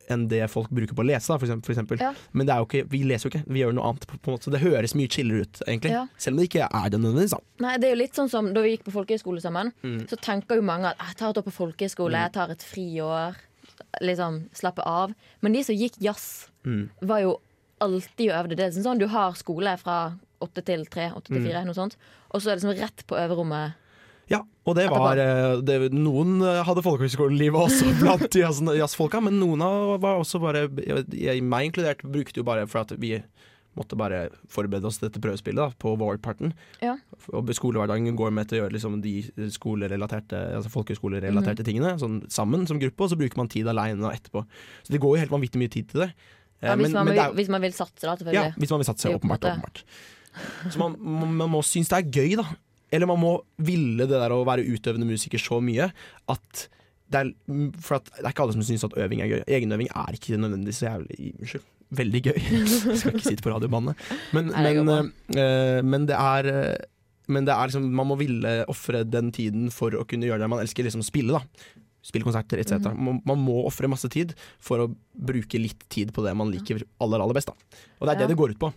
enn 0.09 0.23
det 0.27 0.39
folk 0.49 0.71
bruker 0.73 0.95
på 0.97 1.03
å 1.03 1.05
lese, 1.05 1.27
for 1.37 1.45
eksempel. 1.45 1.67
For 1.67 1.73
eksempel. 1.75 1.99
Ja. 2.01 2.07
Men 2.33 2.47
det 2.47 2.53
er 2.55 2.63
jo 2.63 2.65
ikke, 2.65 2.79
vi 2.89 3.03
leser 3.05 3.29
jo 3.29 3.29
ikke, 3.29 3.43
vi 3.53 3.59
gjør 3.61 3.75
noe 3.77 3.91
annet. 3.91 4.07
På, 4.09 4.17
på 4.17 4.31
en 4.31 4.33
måte. 4.33 4.47
Så 4.47 4.53
det 4.55 4.61
høres 4.63 4.95
mye 4.97 5.11
chillere 5.13 5.43
ut, 5.45 5.59
egentlig. 5.67 5.91
Ja. 5.93 6.07
Selv 6.17 6.33
om 6.33 6.39
det 6.41 6.47
ikke 6.49 6.65
er 6.65 6.87
det 6.89 6.99
nødvendigvis. 7.03 7.35
Nei, 7.61 7.73
det 7.77 7.85
er 7.85 7.93
jo 7.93 7.99
litt 8.01 8.17
sånn 8.17 8.31
som 8.33 8.47
Da 8.55 8.63
vi 8.65 8.71
gikk 8.73 8.87
på 8.87 8.93
folkehøyskole 8.95 9.43
sammen, 9.43 9.69
Mm. 9.85 9.99
så 10.09 10.17
tenker 10.17 10.57
jo 10.57 10.63
mange 10.65 10.89
at 10.89 10.97
«Ah, 10.97 11.11
jeg 11.13 11.17
tar 11.21 11.29
et 11.29 11.37
år 11.37 11.45
på 11.45 11.53
folkehøyskole, 11.59 12.23
jeg 12.25 12.33
tar 12.33 12.49
et 12.49 12.65
friår, 12.65 13.37
liksom 14.01 14.39
slappe 14.57 14.81
av. 14.85 15.13
Men 15.41 15.53
de 15.53 15.61
som 15.63 15.75
gikk 15.77 16.01
jazz, 16.01 16.47
Mm. 16.65 16.89
var 17.01 17.21
jo 17.21 17.39
alltid 17.79 18.31
og 18.31 18.35
øvde. 18.45 18.55
Det 18.57 18.65
er 18.65 18.81
sånn 18.81 18.99
du 18.99 19.07
har 19.07 19.33
skole 19.37 19.77
fra 19.77 20.17
åtte 20.41 20.63
til 20.65 20.85
tre, 20.85 21.09
åtte 21.15 21.27
til 21.33 21.39
Mm. 21.41 21.45
fire, 21.47 21.65
noe 21.65 21.73
sånt. 21.77 21.95
Og 22.31 22.41
så 22.41 22.49
er 22.51 22.55
det 22.55 22.63
liksom 22.63 22.79
rett 22.81 23.05
på 23.07 23.15
øverrommet. 23.19 23.73
Ja, 24.29 24.43
og 24.65 24.75
det 24.77 24.89
var 24.91 25.17
eh, 25.17 25.61
det, 25.65 25.91
Noen 25.91 26.41
eh, 26.45 26.63
hadde 26.63 26.83
folkehøyskolelivet 26.85 27.57
også 27.65 27.89
blant 28.03 28.35
jazzfolka, 28.35 29.19
men 29.25 29.39
noen 29.39 29.61
av 29.65 29.99
var 29.99 30.19
også 30.21 30.39
bare 30.39 30.67
jeg, 31.13 31.41
meg 31.43 31.65
inkludert, 31.71 32.03
brukte 32.05 32.37
jo 32.37 32.43
bare 32.43 32.67
for 32.69 32.81
at 32.85 32.91
vi 33.01 33.15
måtte 33.77 33.95
bare 33.97 34.29
forberede 34.49 34.85
oss 34.89 34.97
til 34.99 35.07
dette 35.09 35.21
prøvespillet 35.23 35.55
da, 35.61 35.69
på 35.79 35.93
vårparten. 35.97 36.53
Ja. 36.81 36.97
Og 37.31 37.47
skolehverdagen 37.55 38.15
går 38.17 38.31
med 38.33 38.49
til 38.49 38.59
å 38.59 38.63
gjøre 38.65 38.73
liksom, 38.75 38.97
de 39.01 39.13
skolerelaterte, 39.53 40.39
altså 40.57 40.71
folkehøyskolerelaterte 40.73 41.63
tingene 41.67 41.93
sånn, 42.01 42.19
sammen 42.33 42.65
som 42.69 42.79
gruppe, 42.81 43.05
og 43.05 43.09
så 43.13 43.17
bruker 43.19 43.37
man 43.39 43.49
tid 43.51 43.69
aleine 43.71 44.11
etterpå. 44.13 44.43
Så 44.83 44.93
det 44.93 45.01
går 45.03 45.15
jo 45.15 45.21
helt 45.23 45.33
vanvittig 45.33 45.61
mye 45.61 45.71
tid 45.73 45.89
til 45.93 46.05
det. 46.05 46.09
Eh, 46.61 46.67
Ja, 46.69 46.75
hvis, 46.75 46.89
men- 46.89 46.93
man 46.99 47.05
men 47.05 47.15
det 47.15 47.23
er- 47.25 47.33
hvis 47.39 47.49
man 47.49 47.61
vil 47.61 47.71
satse, 47.73 48.01
da, 48.03 48.31
ja, 48.35 48.49
hvis 48.57 48.69
man 48.69 48.79
vil 48.81 48.89
satse. 48.89 49.07
Åpenbart. 49.15 49.45
åpenbart. 49.47 49.83
Så 50.69 50.79
man, 50.81 50.97
man, 50.99 51.49
må 51.51 51.61
synes 51.65 51.91
det 51.91 51.99
er 51.99 52.11
gøy, 52.19 52.35
da. 52.39 52.45
Eller 52.93 53.09
man 53.09 53.21
må 53.21 53.33
ville 53.61 54.07
det 54.09 54.17
der 54.17 54.33
å 54.33 54.43
være 54.47 54.65
utøvende 54.65 55.07
musiker 55.09 55.41
så 55.41 55.59
mye 55.61 55.91
at 56.31 56.67
det 57.09 57.23
er, 57.23 57.31
for 57.81 57.97
at 57.97 58.09
det 58.13 58.21
er 58.21 58.31
ikke 58.31 58.45
alle 58.45 58.53
som 58.53 58.65
syns 58.65 58.85
at 58.85 58.95
øving 59.01 59.23
er 59.25 59.31
gøy. 59.31 59.41
Egenøving 59.49 59.89
er 59.97 60.13
ikke 60.17 60.37
nødvendigvis 60.37 60.83
så 60.83 60.91
jævlig 60.91 61.33
Unnskyld. 61.39 61.67
Veldig 61.99 62.21
gøy. 62.27 62.37
Jeg 62.37 62.97
skal 63.01 63.15
ikke 63.15 63.25
sitte 63.25 63.45
på 63.45 63.53
radiobandet. 63.53 63.97
Men, 64.37 64.51
men, 64.53 65.11
eh, 65.33 65.79
men 65.81 66.05
det 66.05 66.17
er 66.17 66.49
eh, 66.53 66.87
men 67.29 67.45
det 67.45 67.53
er 67.53 67.69
liksom, 67.69 67.85
man 67.93 68.09
må 68.09 68.17
ville 68.19 68.55
ofre 68.71 69.03
den 69.05 69.29
tiden 69.33 69.69
for 69.73 69.93
å 69.97 70.05
kunne 70.09 70.25
gjøre 70.25 70.41
det 70.41 70.49
man 70.49 70.61
elsker, 70.63 70.85
liksom 70.85 71.05
spille. 71.05 71.37
da 71.37 71.79
Spille 72.05 72.25
konserter 72.25 72.61
etc. 72.61 72.79
Mhm. 72.89 73.01
Man, 73.05 73.21
man 73.27 73.41
må 73.43 73.59
ofre 73.67 73.89
masse 73.91 74.09
tid 74.11 74.33
for 74.63 74.85
å 74.85 74.89
bruke 75.13 75.61
litt 75.61 75.83
tid 75.91 76.13
på 76.15 76.23
det 76.25 76.33
man 76.37 76.51
liker 76.53 76.85
aller 77.03 77.21
aller 77.21 77.37
best. 77.37 77.51
da 77.51 77.85
Og 77.99 78.07
det 78.07 78.15
er 78.15 78.23
det 78.23 78.31
det 78.33 78.39
går 78.39 78.55
ut 78.55 78.61
på. 78.61 78.71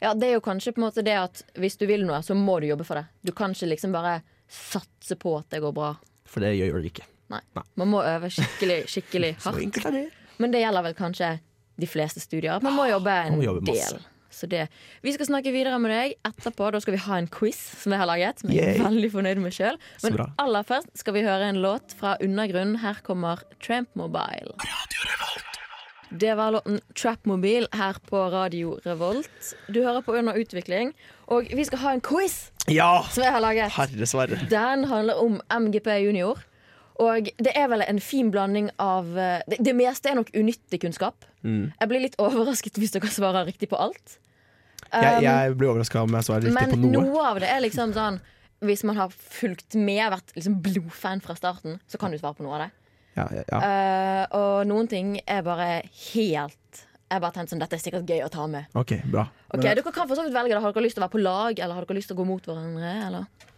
Ja, 0.00 0.14
det 0.16 0.30
er 0.30 0.36
jo 0.38 0.42
kanskje 0.44 0.72
på 0.72 0.80
en 0.80 0.86
måte 0.86 1.04
det 1.04 1.16
at 1.20 1.42
hvis 1.60 1.76
du 1.80 1.84
vil 1.90 2.06
noe, 2.08 2.22
så 2.24 2.34
må 2.36 2.58
du 2.62 2.66
jobbe 2.70 2.86
for 2.88 3.00
det. 3.00 3.06
Du 3.26 3.32
kan 3.36 3.52
ikke 3.52 3.68
liksom 3.74 3.92
bare 3.92 4.20
satse 4.50 5.16
på 5.20 5.34
at 5.38 5.50
det 5.52 5.60
går 5.62 5.74
bra. 5.76 5.92
For 6.30 6.40
det 6.44 6.54
gjør 6.56 6.80
du 6.80 6.88
ikke. 6.88 7.04
Nei, 7.30 7.40
Man 7.78 7.92
må 7.92 8.00
øve 8.02 8.30
skikkelig, 8.32 8.80
skikkelig 8.90 9.34
Så 9.42 9.50
hardt. 9.52 9.62
enkelt 9.62 9.86
er 9.90 9.98
det. 9.98 10.06
Men 10.40 10.54
det 10.54 10.62
gjelder 10.64 10.86
vel 10.88 10.96
kanskje 10.98 11.34
de 11.80 11.88
fleste 11.88 12.20
studier. 12.20 12.58
Man 12.64 12.74
må 12.76 12.88
jobbe 12.90 13.12
en 13.26 13.36
må 13.38 13.44
jobbe 13.44 13.62
del. 13.68 14.00
Så 14.30 14.46
det. 14.46 14.68
Vi 15.02 15.12
skal 15.12 15.26
snakke 15.26 15.50
videre 15.52 15.78
med 15.82 15.90
deg 15.90 16.12
etterpå. 16.24 16.68
Da 16.72 16.80
skal 16.80 16.94
vi 16.94 17.00
ha 17.02 17.16
en 17.18 17.26
quiz 17.28 17.58
som 17.82 17.92
jeg 17.92 17.98
har 18.00 18.06
laget. 18.08 18.40
Som 18.40 18.52
jeg 18.54 18.76
er 18.76 18.82
veldig 18.84 19.10
fornøyd 19.10 19.42
med 19.42 19.52
selv 19.56 19.90
Men 20.04 20.20
aller 20.38 20.66
først 20.68 20.92
skal 21.02 21.16
vi 21.18 21.24
høre 21.26 21.50
en 21.50 21.58
låt 21.64 21.96
fra 21.98 22.14
Undergrunn. 22.22 22.76
Her 22.80 23.02
kommer 23.06 23.42
Tramp 23.58 23.90
Mobile. 23.98 24.54
Det 26.10 26.34
var 26.34 26.50
låten 26.50 26.80
'Trapmobil' 26.94 27.68
her 27.72 27.96
på 28.10 28.18
Radio 28.30 28.78
Revolt. 28.86 29.54
Du 29.68 29.82
hører 29.82 30.00
på 30.00 30.12
Under 30.12 30.34
utvikling, 30.34 30.92
og 31.26 31.46
vi 31.56 31.64
skal 31.64 31.78
ha 31.78 31.92
en 31.92 32.00
quiz 32.00 32.50
Ja! 32.68 33.02
som 33.10 33.22
jeg 33.22 33.32
har 33.32 33.40
laget. 33.40 33.72
Herresverre. 33.72 34.38
Den 34.50 34.84
handler 34.84 35.14
om 35.14 35.40
MGP 35.50 35.86
junior. 35.86 36.38
Og 37.00 37.30
det 37.38 37.52
er 37.56 37.68
vel 37.68 37.82
en 37.88 38.00
fin 38.00 38.30
blanding 38.30 38.70
av 38.78 39.06
eh, 39.18 39.40
Det, 39.48 39.56
det 39.64 39.72
meste 39.76 40.10
er 40.10 40.14
nok 40.18 40.30
unyttig 40.34 40.80
kunnskap. 40.80 41.24
Mm. 41.42 41.72
Jeg 41.80 41.88
blir 41.88 42.00
litt 42.00 42.18
overrasket 42.18 42.76
hvis 42.76 42.90
dere 42.92 43.08
svarer 43.08 43.46
riktig 43.46 43.68
på 43.70 43.76
alt. 43.76 44.18
Jeg, 44.92 45.16
Um, 45.16 45.22
jeg 45.22 45.56
blir 45.56 45.70
overraska 45.70 46.02
om 46.02 46.14
jeg 46.14 46.24
svarer 46.26 46.42
riktig 46.48 46.74
på 46.74 46.76
noe. 46.76 46.90
Men 46.90 47.06
noe 47.06 47.22
av 47.30 47.38
det 47.40 47.48
er 47.48 47.60
liksom 47.62 47.92
sånn 47.94 48.20
Hvis 48.60 48.82
man 48.84 48.96
har 48.96 49.08
fulgt 49.14 49.74
med, 49.78 50.02
vært 50.12 50.34
liksom 50.36 50.58
blodfan 50.60 51.22
fra 51.24 51.32
starten, 51.38 51.78
så 51.88 51.96
kan 51.96 52.10
du 52.10 52.18
svare 52.18 52.34
på 52.36 52.42
noe 52.44 52.58
av 52.58 52.66
det. 52.66 52.70
Ja, 53.16 53.26
ja, 53.34 53.42
ja. 53.50 53.58
Eh, 53.60 54.24
og 54.38 54.66
noen 54.70 54.86
ting 54.90 55.16
er 55.26 55.42
bare 55.42 55.82
helt 56.12 56.56
Jeg 57.10 57.20
bare 57.24 57.34
tenkte 57.34 57.56
sånn, 57.56 57.62
Dette 57.64 57.74
er 57.74 57.82
sikkert 57.82 58.06
gøy 58.06 58.22
å 58.22 58.30
ta 58.30 58.46
med. 58.46 58.70
OK, 58.78 58.92
bra. 59.10 59.26
Ok, 59.50 59.64
Dere 59.66 59.82
kan 59.82 60.06
for 60.06 60.14
så 60.14 60.22
vidt 60.26 60.34
velge 60.36 60.54
Da. 60.54 60.60
Har 60.62 60.72
dere 60.76 60.84
lyst 60.86 60.94
til 60.98 61.02
å 61.02 61.08
være 61.08 61.16
på 61.18 61.22
lag, 61.24 61.58
eller 61.58 61.74
har 61.80 61.86
dere 61.88 61.98
lyst 61.98 62.12
til 62.12 62.16
å 62.18 62.20
gå 62.22 62.26
mot 62.28 62.44
hverandre? 62.46 62.92
Eller? 63.08 63.48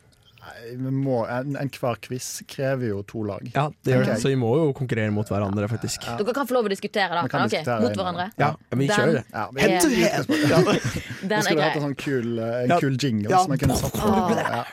Nei, 0.42 0.72
vi 0.74 0.90
må, 0.90 1.20
en, 1.30 1.52
Enhver 1.60 2.00
quiz 2.02 2.28
krever 2.50 2.88
jo 2.88 3.02
to 3.06 3.20
lag. 3.28 3.44
Ja, 3.54 3.68
det 3.84 3.92
gjør 3.92 4.08
det. 4.08 4.16
Så 4.24 4.32
vi 4.32 4.38
må 4.40 4.48
jo 4.58 4.72
konkurrere 4.74 5.12
mot 5.14 5.28
hverandre, 5.30 5.68
faktisk. 5.70 6.08
Ja. 6.08 6.16
Dere 6.18 6.34
kan 6.34 6.48
få 6.50 6.56
lov 6.56 6.66
å 6.66 6.72
diskutere, 6.72 7.12
da. 7.14 7.22
Men 7.28 7.52
diskutere 7.52 7.76
Mot 7.84 8.00
hverandre. 8.00 8.26
Ja, 8.40 8.48
ja 8.56 8.78
vi 8.80 8.88
kjører 8.90 9.20
det. 9.20 9.22
Ja, 9.30 9.44
vi, 9.54 9.60
Ja. 9.62 10.64
Den 11.28 11.36
er 11.36 11.46
skulle 11.46 11.68
hatt 11.68 11.76
en 11.76 11.84
grei. 11.84 11.84
sånn 11.84 11.94
kul, 12.00 12.32
eh, 12.42 12.56
en 12.64 12.74
kul 12.82 12.96
jingle 12.98 13.30
Ja. 13.30 13.44
som 13.44 13.54
jeg 13.54 13.62
kunne 13.62 13.78
satt 13.78 14.00
på. 14.00 14.10
Ja. 14.40 14.64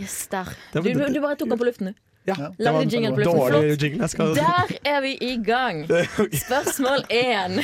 Yes, 0.00 0.16
der. 0.32 0.48
Du, 0.72 0.80
du, 0.80 1.04
du 1.12 1.20
bare 1.20 1.36
tok 1.36 1.50
den 1.52 1.60
på 1.60 1.68
luften, 1.68 1.92
du. 1.92 2.00
Ja, 2.26 2.34
Ja. 2.38 2.48
det 2.58 2.72
var 2.72 2.82
jingle 2.86 3.08
en 3.08 3.14
på 3.14 3.20
luften. 3.24 3.38
Flott. 3.48 3.52
dårlig 3.52 3.82
jingle. 3.82 4.08
Skal 4.08 4.34
Der 4.34 4.72
er 4.86 5.00
vi 5.02 5.12
i 5.20 5.36
gang. 5.42 5.84
Spørsmål 6.46 7.02
én. 7.10 7.56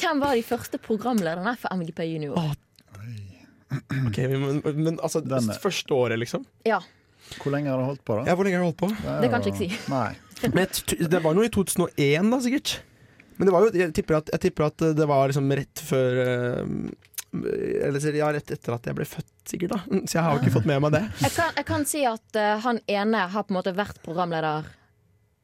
Hvem 0.00 0.20
var 0.22 0.34
de 0.34 0.42
første 0.42 0.78
programlederne 0.78 1.56
for 1.60 1.68
MGP 1.76 2.00
Junior? 2.14 2.38
Ok, 4.06 4.18
Men, 4.18 4.62
Men 4.84 4.98
altså, 5.02 5.20
Den 5.20 5.50
er- 5.50 5.58
første 5.62 5.92
året, 5.94 6.18
liksom? 6.18 6.44
Ja, 6.66 6.78
Hvor 7.42 7.50
lenge 7.54 7.70
har 7.70 7.78
du 7.78 7.84
holdt 7.84 8.04
på, 8.04 8.16
da? 8.18 8.24
Ja, 8.30 8.34
Hvor 8.34 8.44
lenge 8.44 8.56
har 8.58 8.64
du 8.64 8.70
holdt 8.72 8.80
på? 8.82 8.88
Det 9.22 9.30
kan 9.30 9.40
ikke 9.40 9.58
jeg 9.64 9.70
si. 9.70 9.90
Nei. 9.90 10.14
Men 10.52 10.66
t- 10.66 11.08
det 11.08 11.22
var 11.24 11.34
noe 11.34 11.44
i 11.46 11.48
2001, 11.54 12.30
da, 12.30 12.40
sikkert. 12.44 12.72
Men 13.38 13.46
det 13.48 13.52
var 13.54 13.60
jo, 13.64 13.70
jeg 13.78 13.94
tipper 13.96 14.16
at, 14.18 14.28
jeg 14.34 14.40
tipper 14.40 14.66
at 14.66 14.76
det 14.98 15.06
var 15.08 15.28
liksom 15.30 15.48
rett 15.56 15.80
før 15.86 16.18
eh, 16.26 16.66
Eller 17.32 18.14
ja, 18.14 18.28
rett 18.32 18.50
etter 18.52 18.74
at 18.76 18.84
jeg 18.90 18.94
ble 18.98 19.06
født, 19.08 19.28
sikkert. 19.48 19.70
da 19.72 20.00
Så 20.04 20.18
jeg 20.18 20.22
har 20.26 20.34
jo 20.36 20.42
ikke 20.42 20.52
fått 20.58 20.66
med 20.68 20.82
meg 20.84 20.92
det. 20.92 21.02
jeg 21.24 21.32
kan, 21.32 21.54
jeg 21.56 21.64
kan 21.70 21.86
si 21.88 22.02
at 22.08 22.36
uh, 22.36 22.58
han 22.66 22.80
ene 22.92 23.22
har 23.32 23.46
på 23.48 23.54
en 23.54 23.58
måte 23.60 23.72
vært 23.76 24.02
programleder 24.04 24.68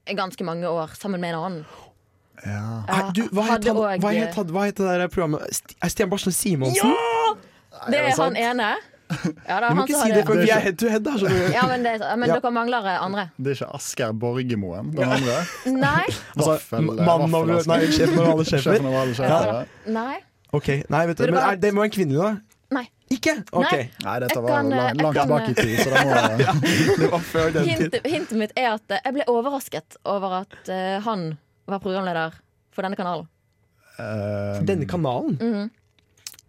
i 0.08 0.16
ganske 0.16 0.44
mange 0.44 0.68
år 0.68 0.92
sammen 1.00 1.20
med 1.20 1.32
en 1.34 1.40
annen. 1.40 1.64
Ja. 2.44 2.60
Nei, 2.86 3.00
du, 3.16 3.22
hva 3.34 3.48
het 3.48 3.64
han- 3.66 3.76
også- 3.76 3.98
hva 4.04 4.12
het 4.14 4.52
hva 4.54 4.66
het 4.68 4.76
det 4.78 4.92
der 5.00 5.08
programmet? 5.10 5.48
St- 5.50 5.74
er 5.82 5.88
Stian 5.90 6.12
Barsen 6.12 6.32
Simonsen? 6.32 6.92
Ja! 6.92 7.34
Det 7.88 7.98
er 8.04 8.14
han 8.20 8.36
ene. 8.36 8.68
Ja, 9.08 9.16
det 9.24 9.52
er 9.56 9.68
Du 9.70 9.74
må 9.78 9.84
ikke 9.88 10.00
si 10.04 10.12
det, 10.12 10.22
for 10.28 10.36
vi 10.36 10.50
er 10.52 10.60
head 10.60 10.76
to 10.78 10.88
head. 10.92 11.04
Da. 11.06 11.14
Ja, 11.54 11.62
men, 11.70 11.82
det, 11.86 11.94
men 12.20 12.28
Ja. 12.28 12.36
dere 12.38 12.50
mangler 12.52 12.84
andre. 13.00 13.30
Det 13.40 13.54
er 13.54 13.64
ikke 13.64 13.74
Asgeir 13.78 14.12
Borgermoen, 14.12 14.90
den 14.92 15.08
andre? 15.16 15.36
Nei. 15.72 16.04
Altså, 16.36 16.58
mannen 16.82 17.34
over. 17.34 17.62
Nei. 17.72 17.78
Sjefen 17.88 18.18
over 18.20 19.00
alle 19.00 19.14
sjefer. 19.16 19.66
Nei. 19.88 20.18
Ok, 20.56 20.68
nei, 20.88 21.02
vet 21.10 21.18
du, 21.18 21.26
men 21.28 21.42
er, 21.42 21.58
Det 21.60 21.72
må 21.74 21.82
være 21.82 21.90
en 21.90 21.96
kvinne, 21.98 22.16
da? 22.16 22.30
Nei. 22.72 22.84
Ikke? 23.12 23.34
Ok, 23.56 23.72
Nei. 23.72 23.84
Nei, 24.04 24.14
dette 24.24 24.40
var 24.44 24.50
kan, 24.52 24.72
eh, 24.72 24.78
langt, 24.78 25.02
langt 25.02 25.16
kan, 25.16 25.28
tilbake 25.28 25.50
i 25.50 25.56
tid, 25.56 25.78
så 25.80 25.88
det 25.92 26.02
må 26.04 26.98
Det 27.02 27.10
var 27.14 27.24
før 27.24 27.50
den 27.54 27.68
tid. 27.68 27.96
Hintet, 28.04 28.36
mitt 28.36 28.52
er 28.56 28.70
at 28.74 28.92
eh, 28.92 29.02
jeg 29.04 29.16
ble 29.16 29.26
overrasket 29.32 29.96
over 30.08 30.40
at 30.42 30.58
uh, 30.68 30.98
han 31.06 31.30
var 31.68 31.80
programleder 31.84 32.36
for 32.72 32.84
denne 32.84 32.98
kanalen. 33.00 33.28
Um, 33.98 34.66
Denne 34.68 34.86
kanalen? 34.86 35.34
Mm 35.42 35.54
Han 35.56 35.70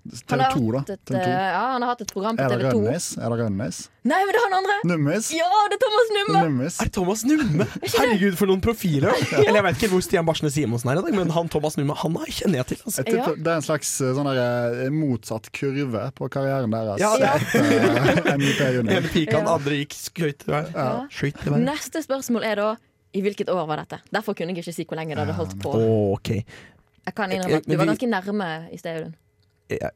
TV 0.09 0.39
har 0.41 0.51
2, 0.55 0.71
da. 0.71 0.79
hatt 0.79 0.89
et, 0.93 1.01
TV 1.05 1.17
2. 1.17 1.21
eh, 1.21 1.49
ja, 1.53 1.63
han 1.73 1.83
har 1.83 1.89
hatt 1.91 2.01
et 2.05 2.11
program 2.13 2.37
på 2.39 2.43
Er 2.45 2.49
TV 2.53 2.61
2. 2.63 2.69
Rønnes? 2.79 3.07
Er 3.19 3.29
det 3.33 3.37
Rønnes? 3.43 3.79
Nei, 4.09 4.19
men 4.25 4.31
det 4.33 4.39
er 4.39 4.45
han 4.47 4.55
andre! 4.59 4.75
Nummis? 4.89 5.27
Ja, 5.35 5.49
det 5.69 5.75
er 5.77 5.81
Thomas 5.83 6.09
Numme! 6.15 6.41
Nummis. 6.47 6.77
Er 6.79 6.87
det 6.89 6.93
Thomas 6.95 7.23
Numme? 7.27 7.67
Herregud, 7.83 8.37
for 8.39 8.49
noen 8.49 8.61
profiler! 8.63 9.11
ja. 9.33 9.41
Eller 9.43 9.59
jeg 9.59 9.65
vet 9.67 9.77
ikke 9.83 9.89
hvor 9.91 10.05
Stian 10.07 10.25
Barsne 10.29 10.49
Simonsen 10.55 10.89
er 10.93 11.01
i 11.01 11.03
dag, 11.05 11.17
men 11.19 11.33
han 11.35 11.51
Thomas 11.51 11.77
Numme 11.77 11.97
Han 11.99 12.15
har- 12.21 12.31
kjenner 12.39 12.61
jeg 12.61 12.69
til. 12.71 12.81
Altså. 12.85 13.03
Jeg 13.03 13.13
tipper 13.19 13.37
Det 13.43 13.51
er 13.53 13.59
en 13.59 13.67
slags 13.67 13.91
eh, 14.01 14.13
sånn 14.17 14.31
der, 14.31 14.79
eh, 14.87 14.89
motsatt 14.95 15.51
kurve 15.59 16.05
på 16.17 16.29
karrieren 16.31 16.71
deres. 16.73 17.03
Ja, 17.03 17.11
det- 17.19 17.35
etter, 17.53 18.73
Junior. 18.79 18.97
Ene 18.97 19.07
pikan, 19.13 19.43
Ja. 19.45 19.55
andre 19.59 19.79
gikk 19.83 19.93
skøyt 19.99 20.47
ja. 20.47 20.63
Ja. 20.73 21.57
Neste 21.59 22.01
spørsmål 22.05 22.43
er 22.49 22.55
da 22.55 22.69
i 23.13 23.21
hvilket 23.25 23.49
år 23.49 23.65
var 23.67 23.77
dette? 23.83 23.99
Derfor 24.13 24.35
kunne 24.37 24.53
jeg 24.55 24.63
ikke 24.63 24.73
si 24.73 24.85
hvor 24.85 24.97
lenge 24.99 25.15
det 25.15 25.23
hadde 25.25 25.33
holdt 25.37 25.55
på. 25.61 25.71
Ok. 26.15 26.29
Jeg 27.09 27.15
kan 27.17 27.31
innrømme 27.33 27.57
at 27.63 27.65
du 27.65 27.75
var 27.77 27.89
ganske 27.89 28.09
nærme 28.09 28.49
i 28.73 28.77
sted, 28.77 28.99
Audun. 28.99 29.15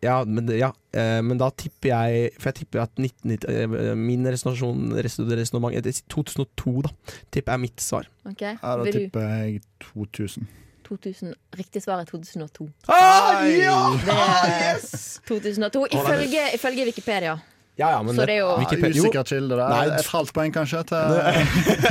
Ja, 0.04 0.20
men, 0.26 0.50
ja. 0.54 0.70
eh, 0.94 1.20
men 1.26 1.40
da 1.42 1.48
tipper 1.58 1.90
jeg 1.90 2.34
For 2.38 2.52
jeg 2.52 2.60
tipper 2.62 2.84
at 2.84 3.00
1990, 3.00 3.48
eh, 3.50 3.96
min 3.98 4.28
resonasjon 4.30 4.92
resonnement 5.02 5.74
er 5.74 5.88
2002, 6.14 6.74
da. 6.86 6.92
Tipper 7.34 7.56
er 7.56 7.64
mitt 7.64 7.82
svar. 7.82 8.10
Okay. 8.30 8.54
Ja, 8.60 8.76
da 8.78 8.84
Vil 8.86 8.94
du? 8.94 9.00
tipper 9.08 9.26
jeg 9.32 9.64
2000. 9.88 10.46
2000. 10.84 11.34
Riktig 11.58 11.82
svar 11.84 12.04
er 12.04 12.06
2002. 12.06 12.68
Ah, 12.92 13.42
ja! 13.50 13.80
Det 14.04 14.14
er 14.14 14.76
yes! 14.76 15.22
2002 15.28 15.86
ifølge, 15.98 16.46
ifølge 16.60 16.86
Wikipedia. 16.92 17.38
Ja, 17.78 17.88
ja, 17.90 18.02
men 18.06 18.14
Så 18.16 18.26
det 18.28 18.36
er 18.36 18.40
jo- 18.44 18.50
Ja, 18.54 18.60
Wikipedia- 18.62 19.02
Usikker 19.02 19.24
kilde 19.26 19.56
der. 19.58 19.70
Nei, 19.70 19.86
Et 20.00 20.06
halvt 20.14 20.34
poeng 20.34 20.54
kanskje 20.54 20.84
til 20.84 20.98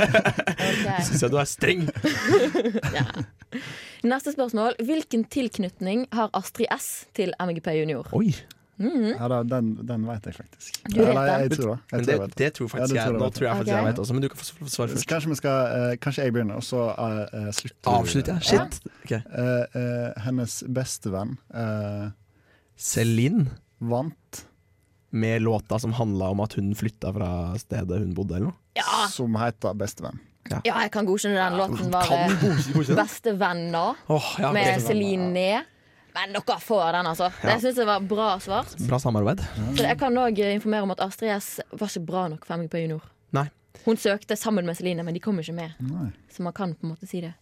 okay. 0.06 1.02
Syns 1.08 1.22
jeg 1.22 1.30
du 1.32 1.36
er 1.40 1.44
streng. 1.50 1.88
Ja. 2.96 3.04
Neste 4.06 4.32
spørsmål. 4.34 4.74
Hvilken 4.82 5.24
tilknytning 5.30 6.06
har 6.12 6.30
Astrid 6.34 6.66
S 6.78 7.06
til 7.14 7.32
MGP 7.40 7.66
Junior? 7.80 8.06
Oi. 8.12 8.32
Mhm. 8.82 9.12
Ja, 9.14 9.28
da, 9.28 9.42
den, 9.46 9.74
den 9.86 10.06
vet 10.08 10.24
jeg 10.26 10.34
faktisk. 10.34 10.78
Du 10.88 10.96
vet 11.02 11.08
Eller, 11.10 11.22
jeg, 11.22 11.32
den? 11.32 11.50
jeg 11.50 11.58
tror 11.58 11.74
det. 11.74 11.80
Jeg 11.92 12.06
det, 12.06 12.14
tror 12.16 12.26
det. 12.26 12.38
det 12.38 12.52
tror 12.56 12.68
faktisk 12.68 12.80
Ja, 12.80 12.86
det 12.86 12.94
jeg. 12.96 13.04
tror 13.04 13.12
jeg 13.12 13.20
Nå 13.22 13.28
tror 13.36 13.46
jeg 13.46 13.56
faktisk 13.56 13.68
okay. 13.72 13.82
jeg 13.82 13.86
vet 13.92 13.98
også, 14.02 14.12
men 14.16 14.22
du 14.22 14.28
kan 14.28 14.38
få 14.38 14.68
svare 14.72 14.88
først. 14.88 15.06
kanskje 15.12 15.28
vi 15.28 15.34
skal 15.38 15.58
uh, 15.90 15.96
Kanskje 16.02 16.24
jeg 16.24 16.32
begynner, 16.32 16.54
og 16.54 16.62
så 16.66 16.80
uh, 16.98 17.50
slutter 17.52 17.82
du. 17.84 17.90
Avslutt, 17.92 18.28
ja. 18.32 18.38
Shit. 18.40 18.80
Ok. 19.04 19.12
Eh, 19.12 19.22
Uh, 19.82 20.22
hennes 20.24 20.56
bestevenn 20.74 21.36
eh, 21.54 22.08
Celine 22.76 23.46
vant, 23.80 24.44
med 25.12 25.42
låta 25.44 25.78
som 25.78 25.92
handla 25.92 26.30
om 26.32 26.40
at 26.40 26.54
hun 26.56 26.70
flytta 26.74 27.12
fra 27.12 27.30
stedet 27.60 27.98
hun 28.00 28.14
bodde, 28.16 28.36
eller 28.38 28.50
noe. 28.50 28.58
Ja, 28.78 29.06
som 29.12 29.36
heter 29.36 29.74
Bestevenn. 29.76 30.20
ja, 30.48 30.60
jeg 30.64 30.90
kan 30.92 31.06
godkjenne 31.06 31.36
den 31.36 31.58
låten. 31.60 31.90
Var 31.92 32.08
Kan 32.08 32.30
du 32.30 32.36
godkjenne 32.40 32.74
godkjenne 32.76 32.96
den? 32.96 33.02
Bestevenner 33.04 34.00
oh, 34.08 34.30
ja, 34.40 34.52
med. 34.56 34.80
Celine 34.82 35.28
Ned. 35.34 35.68
Men 36.12 36.32
dere 36.36 36.58
får 36.60 36.92
den, 36.92 37.06
altså. 37.08 37.28
Det 37.42 37.48
Ja. 37.48 37.58
syns 37.60 37.76
jeg 37.80 37.86
var 37.88 38.00
bra 38.00 38.38
svart. 38.40 38.72
Bra 38.88 38.98
samarbeid. 39.00 39.40
Så 39.76 39.84
jeg 39.84 39.98
kan 40.00 40.16
òg 40.20 40.38
informere 40.38 40.82
om 40.82 40.90
at 40.92 41.00
Astrid 41.00 41.30
S 41.36 41.60
var 41.72 41.88
ikke 41.88 42.06
bra 42.06 42.26
nok 42.28 42.44
for 42.44 42.56
MGP 42.56 42.82
Junior. 42.82 43.04
Nei. 43.32 43.46
Hun 43.84 43.96
søkte 43.96 44.36
sammen 44.36 44.66
med 44.66 44.76
Celine, 44.76 45.04
men 45.04 45.14
de 45.14 45.20
kom 45.20 45.38
ikke 45.40 45.54
med. 45.56 45.72
Nei. 45.80 46.10
Så 46.30 46.42
man 46.44 46.52
kan 46.52 46.74
på 46.74 46.84
en 46.84 46.92
måte 46.92 47.08
si 47.08 47.20
det. 47.20 47.32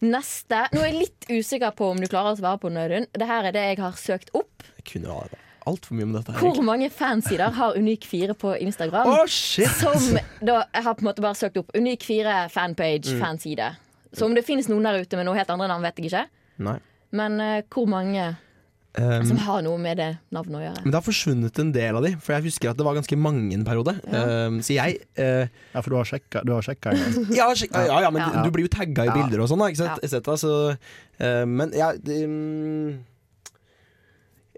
Neste. 0.00 0.68
Nå 0.72 0.82
er 0.82 0.92
jeg 0.92 1.00
litt 1.06 1.26
usikker 1.30 1.72
på 1.74 1.90
om 1.90 1.98
du 2.00 2.06
klarer 2.06 2.34
å 2.34 2.38
svare 2.38 2.60
på 2.60 2.68
den, 2.70 2.78
Audun. 2.78 3.06
Dette 3.12 3.38
er 3.40 3.52
det 3.52 3.64
jeg 3.72 3.78
har 3.80 3.92
søkt 3.92 4.30
opp. 4.34 4.62
Jeg 4.76 4.84
kunne 4.92 5.08
jo 5.08 5.45
altfor 5.66 5.96
mye 5.98 6.06
om 6.08 6.12
dette. 6.16 6.32
her 6.32 6.40
Hvor 6.40 6.62
mange 6.64 6.88
fansider 6.90 7.50
har 7.58 7.74
Unik4 7.78 8.34
på 8.38 8.54
Instagram? 8.62 9.06
Oh, 9.12 9.26
shit! 9.26 9.68
Som 9.80 10.18
da 10.40 10.62
Jeg 10.74 10.82
har 10.86 10.94
på 10.94 11.04
en 11.04 11.10
måte 11.10 11.22
bare 11.24 11.34
søkt 11.38 11.56
opp 11.58 11.72
Unik4 11.76 12.48
fanpage, 12.54 13.12
Mm. 13.14 13.20
fanside. 13.20 13.76
Så 14.16 14.24
om 14.24 14.34
det 14.34 14.44
finnes 14.46 14.68
noen 14.68 14.82
der 14.86 15.02
ute 15.02 15.16
med 15.16 15.26
noe 15.26 15.36
helt 15.36 15.50
andre 15.50 15.68
navn, 15.68 15.82
vet 15.82 15.96
jeg 15.98 16.10
ikke. 16.10 16.26
Nei. 16.58 16.78
Men 17.12 17.40
uh, 17.40 17.60
hvor 17.70 17.86
mange 17.88 18.36
Um, 18.96 19.26
som 19.28 19.36
har 19.36 19.60
noe 19.60 19.76
med 19.76 19.98
det 20.00 20.06
navnet 20.32 20.56
å 20.56 20.60
gjøre? 20.62 20.80
men 20.86 20.88
det 20.90 20.96
har 20.96 21.04
forsvunnet 21.04 21.58
en 21.60 21.70
del 21.74 21.96
av 21.98 22.02
de, 22.02 22.14
for 22.16 22.32
jeg 22.32 22.46
husker 22.46 22.70
at 22.70 22.78
det 22.78 22.84
var 22.86 22.94
ganske 22.96 23.16
mange 23.20 23.52
en 23.52 23.62
periode. 23.66 23.92
Um, 24.08 24.62
så 24.64 24.72
jeg 24.72 25.02
uh, 25.20 25.44
Ja, 25.74 25.82
for 25.82 25.90
du 25.92 25.96
har 25.98 26.08
sjekka, 26.08 26.40
du 26.48 26.54
har 26.54 26.62
sjekka 26.64 26.94
en 26.94 27.02
gang. 27.04 27.26
ja, 27.36 27.50
sjekka, 27.52 27.82
ja, 27.90 27.98
ja, 28.06 28.10
men 28.10 28.22
Ja. 28.24 28.40
du 28.46 28.48
blir 28.50 28.64
jo 28.64 28.72
tagga 28.72 29.04
i 29.04 29.10
Ja. 29.10 29.12
bilder 29.18 29.42
og 29.44 29.50
sånn, 29.52 29.60
da, 29.60 29.68
ikke 29.68 29.84
Ja. 29.84 29.90
sant? 29.92 30.00
Et 30.02 30.10
cetera, 30.14 30.36
så, 30.40 30.78
uh, 31.20 31.44
men 31.44 31.72
ja 31.76 31.92
det, 31.92 32.22
mm, 32.24 32.96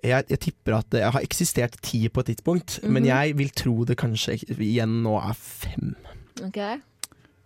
jeg 0.03 0.29
Jeg 0.29 0.41
tipper 0.41 0.79
at 0.79 0.91
det 0.91 1.03
har 1.03 1.21
eksistert 1.21 1.77
ti 1.83 2.09
på 2.09 2.21
et 2.21 2.27
tidspunkt, 2.35 2.81
men 2.83 3.03
Mhm. 3.03 3.07
jeg 3.09 3.37
vil 3.37 3.51
tro 3.51 3.85
det 3.85 3.97
kanskje 3.99 4.39
igjen 4.59 5.03
nå 5.03 5.17
er 5.23 5.35
fem. 5.35 5.97
Ok 6.45 6.59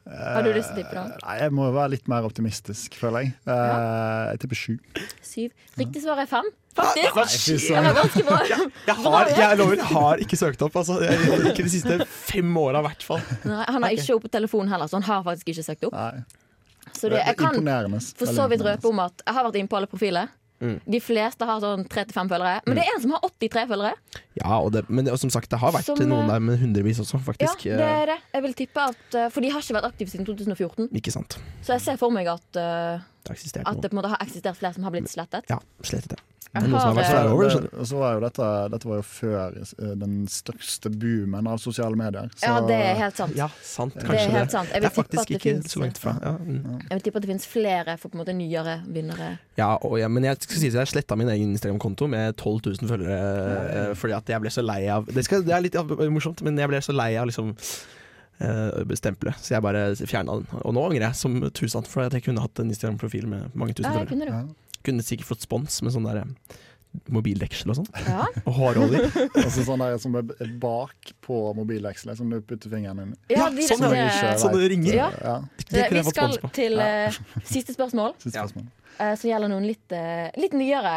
Har 0.04 0.42
du 0.42 0.50
lyst 0.52 0.74
til 0.74 0.82
å 0.82 0.82
tippe, 0.82 0.94
da? 0.94 1.02
Eh, 1.04 1.18
Nei, 1.22 1.36
jeg 1.44 1.52
må 1.52 1.72
være 1.72 1.90
litt 1.90 2.08
mer 2.08 2.22
optimistisk, 2.26 2.94
føler 2.98 3.22
jeg. 3.22 3.34
Ja. 3.46 4.32
Jeg 4.32 4.40
tipper 4.42 4.58
sju. 4.58 4.78
Syv. 5.22 5.50
Riktig 5.78 6.02
svar 6.02 6.18
er 6.18 6.26
fem, 6.26 6.48
faktisk. 6.74 7.12
Hva 7.14 7.24
fy 7.30 7.54
Det 7.56 7.84
var 7.84 7.94
ganske 8.00 8.24
bra. 8.26 8.38
Jeg 8.88 8.96
har, 8.96 9.30
jeg 9.30 9.58
lover, 9.58 9.78
har 9.92 10.16
ikke 10.18 10.36
søkt 10.40 10.60
opp, 10.66 10.74
altså. 10.74 10.98
Jeg, 11.06 11.20
ikke 11.52 11.62
de 11.62 11.70
siste 11.70 12.00
fem 12.06 12.50
åra, 12.58 12.80
i 12.82 12.88
hvert 12.88 13.02
fall. 13.06 13.22
Nei, 13.44 13.64
han 13.68 13.82
har 13.86 13.90
ikke 13.94 14.16
opp 14.16 14.22
på 14.26 14.32
telefonen 14.34 14.68
heller, 14.74 14.90
så 14.90 14.98
han 14.98 15.02
har 15.06 15.22
faktisk 15.22 15.54
ikke 15.54 15.64
søkt 15.70 15.84
opp. 15.86 15.92
Nei. 15.94 16.24
Så 16.98 17.08
det, 17.08 17.22
jeg 17.24 17.36
kan 17.38 17.54
for 18.18 18.26
så 18.26 18.48
vidt 18.50 18.60
røpe 18.66 18.88
om 18.90 18.98
at 19.06 19.22
jeg 19.24 19.34
har 19.34 19.44
vært 19.46 19.54
inne 19.62 19.68
på 19.70 19.76
alle 19.78 19.86
profiler. 19.86 20.28
Mm. 20.62 20.76
De 20.94 21.00
fleste 21.02 21.46
har 21.48 21.62
sånn 21.62 21.84
3-5 21.90 22.30
følgere. 22.30 22.62
Men 22.68 22.78
det 22.78 22.84
er 22.84 22.94
en 22.94 23.02
som 23.02 23.14
har 23.16 23.24
83 23.26 23.64
følgere. 23.72 24.18
Ja, 24.38 24.58
og 24.60 24.70
det, 24.76 24.84
men 24.88 25.06
det, 25.06 25.14
og 25.14 25.20
som 25.20 25.32
sagt, 25.34 25.50
det 25.50 25.58
har 25.60 25.74
vært 25.74 25.88
Som, 25.90 25.98
noen 26.06 26.24
eh, 26.24 26.30
der 26.30 26.44
med 26.46 26.60
hundrevis 26.62 27.02
også, 27.02 27.20
faktisk. 27.26 27.66
Ja, 27.66 27.80
det 27.80 27.88
er 27.90 28.12
det. 28.14 28.18
Jeg 28.36 28.46
vil 28.46 28.58
tippe 28.62 28.86
at 28.92 29.18
eh, 29.18 29.30
For 29.34 29.44
de 29.44 29.50
har 29.52 29.64
ikke 29.64 29.78
vært 29.80 29.88
aktive 29.90 30.14
siden 30.14 30.28
2014. 30.28 30.86
Eh, 30.86 31.00
Ikke 31.02 31.14
sant. 31.14 31.38
Så 31.66 31.74
jeg 31.74 31.84
ser 31.84 31.98
for 32.00 32.14
meg 32.14 32.30
at, 32.30 32.46
uh, 32.54 33.02
Det 33.26 33.64
at 33.66 33.82
det 33.82 33.90
på 33.90 33.94
en 33.94 34.00
måte 34.00 34.12
har 34.14 34.22
eksistert 34.22 34.58
flere 34.58 34.78
som 34.78 34.86
har 34.86 34.94
blitt 34.94 35.10
slettet. 35.10 35.50
Ja, 35.50 35.58
slettet 35.82 36.14
det. 36.14 36.22
Jeg 36.52 36.68
har 36.68 37.24
eh, 37.24 37.32
over 37.32 37.48
det. 37.48 37.86
Så 37.88 37.96
var 37.96 38.16
jo 38.16 38.22
dette, 38.24 38.48
dette 38.74 38.88
var 38.88 38.98
jo 38.98 39.04
før 39.06 39.54
eh, 39.62 39.92
den 40.00 40.16
største 40.28 40.90
boomen 40.92 41.48
av 41.48 41.60
sosiale 41.62 41.96
medier. 41.96 42.28
Så, 42.34 42.50
Ja, 42.50 42.58
det 42.68 42.76
er 42.76 42.98
helt 42.98 43.20
sant. 43.20 43.36
Ja, 43.38 43.48
sant. 43.64 43.96
Det 43.96 44.04
er 44.10 44.34
helt 44.34 44.52
sant. 44.52 44.68
Jeg 44.72 44.82
Det 44.82 44.82
vil 44.82 44.90
er 44.90 44.90
tippe 44.90 45.02
faktisk 45.02 45.22
at 45.22 45.28
det 45.28 45.38
ikke 45.38 45.48
finnes- 45.48 45.72
så 45.72 45.80
langt 45.84 46.02
fra. 46.02 46.14
Ja, 46.22 46.34
mm. 46.36 46.82
Jeg 46.90 46.98
vil 46.98 47.04
tippe 47.06 47.22
at 47.22 47.26
det 47.26 47.32
finnes 47.32 47.48
flere 47.48 47.96
for 47.98 48.12
på 48.12 48.18
en 48.18 48.24
måte 48.24 48.36
nyere 48.36 48.76
vinnere. 48.86 49.30
ja, 49.56 49.70
og, 49.76 49.98
ja 50.00 50.08
men 50.08 50.24
jeg 50.24 50.42
skal 50.42 50.56
si 50.56 50.68
at 50.72 50.80
jeg 50.82 50.92
sletta 50.92 51.16
min 51.16 51.28
egen 51.28 51.54
Instagram-konto 51.56 52.08
med 52.08 52.36
12 52.36 52.60
000 52.82 52.88
følgere 52.88 53.16
mm. 53.90 53.96
fordi 53.96 54.14
at 54.16 54.28
jeg 54.28 54.40
ble 54.40 54.50
så 54.50 54.62
lei 54.64 54.86
av 54.88 55.06
Det, 55.06 55.24
skal, 55.24 55.42
det 55.44 55.52
er 55.56 55.60
litt 55.64 55.76
morsomt, 56.12 56.42
men 56.42 56.58
jeg 56.58 56.68
ble 56.68 56.80
så 56.80 56.92
lei 56.92 57.14
av 57.20 57.26
liksom 57.28 57.54
eh, 58.40 58.94
stempelet, 58.98 59.38
så 59.40 59.54
jeg 59.56 59.64
bare 59.64 59.84
fjerna 59.96 60.38
den. 60.40 60.46
Og 60.62 60.74
nå 60.74 60.84
angrer 60.88 61.08
jeg 61.08 61.18
som 61.18 61.38
tusen 61.54 61.88
for 61.88 62.06
at 62.06 62.16
jeg 62.16 62.26
kunne 62.26 62.42
hatt 62.44 62.60
en 62.62 62.72
Instagram-profil 62.72 63.28
med 63.30 63.54
mange 63.54 63.76
tusen 63.78 63.92
følgere. 63.92 64.44
Kunne 64.86 65.04
sikkert 65.06 65.28
fått 65.32 65.44
spons 65.46 65.80
med 65.84 65.94
sånn 65.94 66.06
der 66.08 66.22
eh, 66.22 66.58
mobildeksel 67.12 67.72
og 67.72 67.78
sånn. 67.80 67.88
Ja. 68.06 68.26
Og 68.48 68.56
hårolje. 68.56 69.06
altså 69.42 69.64
sånn 69.64 69.82
der 69.84 69.96
som 70.02 70.16
er 70.18 70.26
bak 70.60 71.12
på 71.24 71.38
mobildekselet, 71.56 72.18
som 72.20 72.30
du 72.32 72.40
putter 72.40 72.72
fingeren 72.72 73.00
inn 73.04 73.14
i. 73.14 73.20
Ja, 73.34 73.48
de, 73.52 73.64
sånn, 73.68 73.86
det, 73.88 74.02
sånn 74.42 74.58
det 74.58 74.68
ringer. 74.74 74.98
Ja. 74.98 75.08
Ja, 75.22 75.36
Det 75.72 75.86
vi 75.94 76.04
skal 76.10 76.36
til 76.54 76.76
uh, 76.80 77.22
siste 77.48 77.76
spørsmål, 77.76 78.16
siste 78.24 78.36
Ja. 78.36 78.44
spørsmål. 78.44 78.68
eh, 78.98 79.14
som 79.16 79.30
gjelder 79.30 79.52
noen 79.54 79.66
litt, 79.70 79.86
uh, 79.96 80.28
litt 80.40 80.56
nyere 80.58 80.96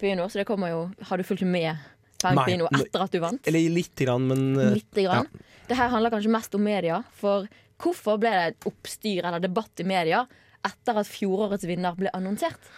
Bino. 0.00 0.24
Så 0.32 0.40
det 0.40 0.46
kommer 0.48 0.70
jo 0.72 0.78
Har 1.04 1.20
du 1.20 1.24
fulgt 1.28 1.44
med 1.44 1.76
på 2.22 2.30
Bino 2.46 2.64
etter 2.72 3.02
at 3.04 3.12
du 3.12 3.20
vant? 3.20 3.44
Eller 3.46 3.68
lite 3.68 4.06
grann, 4.06 4.24
men 4.30 4.72
Lite 4.72 5.04
grann. 5.04 5.28
Det 5.68 5.76
her 5.76 5.90
handler 5.92 6.14
kanskje 6.14 6.32
mest 6.32 6.54
om 6.56 6.64
media. 6.64 7.02
For 7.12 7.44
hvorfor 7.82 8.16
ble 8.22 8.30
det 8.32 8.68
oppstyr 8.70 9.26
eller 9.26 9.42
debatt 9.44 9.82
i 9.82 9.84
media 9.84 10.22
etter 10.64 10.96
at 10.96 11.10
fjorårets 11.10 11.66
vinner 11.68 11.92
ble 11.98 12.08
annonsert? 12.16 12.70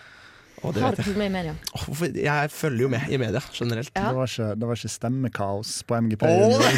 Det 0.62 0.82
Har 0.82 0.96
du 0.96 1.02
fulgt 1.02 1.18
med 1.20 1.26
i 1.30 1.32
media? 1.34 1.52
Oh, 1.74 1.82
hvorfor- 1.88 2.16
jeg 2.18 2.50
følger 2.50 2.82
jo 2.82 2.88
med 2.92 3.08
i 3.08 3.16
media 3.20 3.40
generelt. 3.54 3.90
Ja. 3.94 4.08
Det, 4.08 4.16
var 4.16 4.26
ikke, 4.32 4.48
det 4.60 4.68
var 4.68 4.74
ikke 4.80 4.90
stemmekaos 4.94 5.72
på 5.88 6.00
MGP. 6.02 6.22
Oh! 6.26 6.58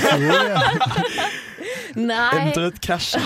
Nei, 1.98 2.30
Eventuelt 2.38 2.78
krasj. 2.84 3.16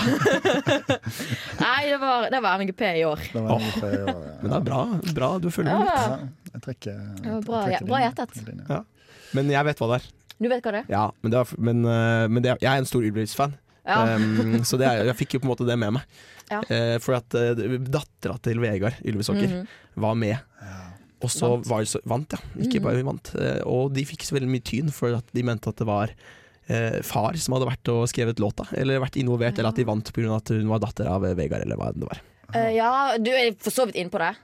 nei 1.61 1.81
det, 1.91 1.97
var, 2.01 2.25
det 2.33 2.39
var 2.41 2.57
MGP 2.63 2.81
i 2.97 3.03
år. 3.05 3.21
Det 3.33 3.41
var 3.45 3.59
MGP 3.61 3.83
i 3.85 3.99
år, 4.01 4.09
ja. 4.09 4.31
Men 4.41 4.49
det 4.49 4.57
er 4.57 4.65
bra, 4.69 4.79
bra 5.19 5.29
du 5.43 5.49
følger 5.53 5.77
med. 5.83 5.91
Ja, 5.91 6.05
Ja, 6.15 6.17
jeg 6.55 6.63
trekker, 6.65 6.97
jeg 7.25 7.43
bra- 7.45 7.65
bra 7.85 7.99
gjettet. 8.05 8.39
Ja. 8.69 8.79
Men 9.37 9.51
jeg 9.53 9.67
vet 9.69 9.81
hva 9.83 9.91
det 9.91 9.99
er. 10.01 10.07
du 10.39 10.49
vet 10.49 10.65
hva 10.65 10.73
det 10.75 10.81
er? 10.81 10.89
Ja, 10.95 11.03
men, 11.21 11.31
det 11.35 11.37
var, 11.43 11.53
men, 11.69 11.85
eh, 11.85 12.25
men 12.31 12.43
det, 12.45 12.55
jeg 12.63 12.71
er 12.71 12.81
en 12.81 12.89
stor 12.89 13.05
Ylvis-fan, 13.05 13.53
Ja. 13.85 14.15
um, 14.17 14.63
så 14.65 14.79
det 14.81 14.87
er, 14.89 15.03
jeg 15.11 15.17
fikk 15.19 15.35
jo 15.37 15.43
på 15.43 15.45
en 15.45 15.51
måte 15.53 15.67
det 15.69 15.77
med 15.77 15.93
meg. 15.99 16.17
Ja. 16.51 16.61
Eh, 16.69 16.97
for 17.01 17.17
at 17.17 17.33
eh, 17.33 17.55
dattera 17.89 18.35
til 18.41 18.59
Vegard 18.61 18.93
Ylvisåker 19.03 19.47
-hmm. 19.49 19.67
var 19.95 20.15
med. 20.15 20.37
Og 21.23 21.31
så 21.31 21.47
Vant. 21.55 21.67
var 21.67 21.85
så, 21.85 21.99
vant, 22.05 22.31
ja. 22.33 22.37
Ikke 22.61 22.79
Mhm. 22.79 22.83
bare 22.83 23.03
vant. 23.03 23.35
Eh, 23.35 23.61
og 23.65 23.93
de 23.93 24.03
fikk 24.05 24.21
så 24.23 24.35
veldig 24.35 24.49
mye 24.49 24.61
tyn 24.63 24.91
for 24.91 25.15
at 25.15 25.23
de 25.33 25.43
mente 25.43 25.67
at 25.69 25.75
det 25.77 25.87
var 25.87 26.09
eh, 26.67 27.01
far 27.01 27.33
som 27.37 27.53
hadde 27.53 27.67
vært 27.69 27.87
og 27.89 28.07
skrevet 28.09 28.39
låta, 28.39 28.65
eller 28.73 28.99
vært 28.99 29.15
involvert, 29.17 29.57
eller 29.57 29.69
at 29.69 29.75
de 29.75 29.83
vant 29.85 30.13
pga. 30.13 30.35
at 30.35 30.49
hun 30.49 30.67
var 30.67 30.79
datter 30.79 31.07
av 31.07 31.21
Vegard, 31.21 31.61
eller 31.61 31.75
hva 31.77 31.93
det 31.93 32.03
var. 32.03 32.19
Uh, 32.55 32.75
ja, 32.75 33.17
du 33.17 33.31
er 33.31 33.53
for 33.57 33.71
så 33.71 33.85
vidt 33.85 33.95
inne 33.95 34.09
på 34.09 34.17
det. 34.19 34.35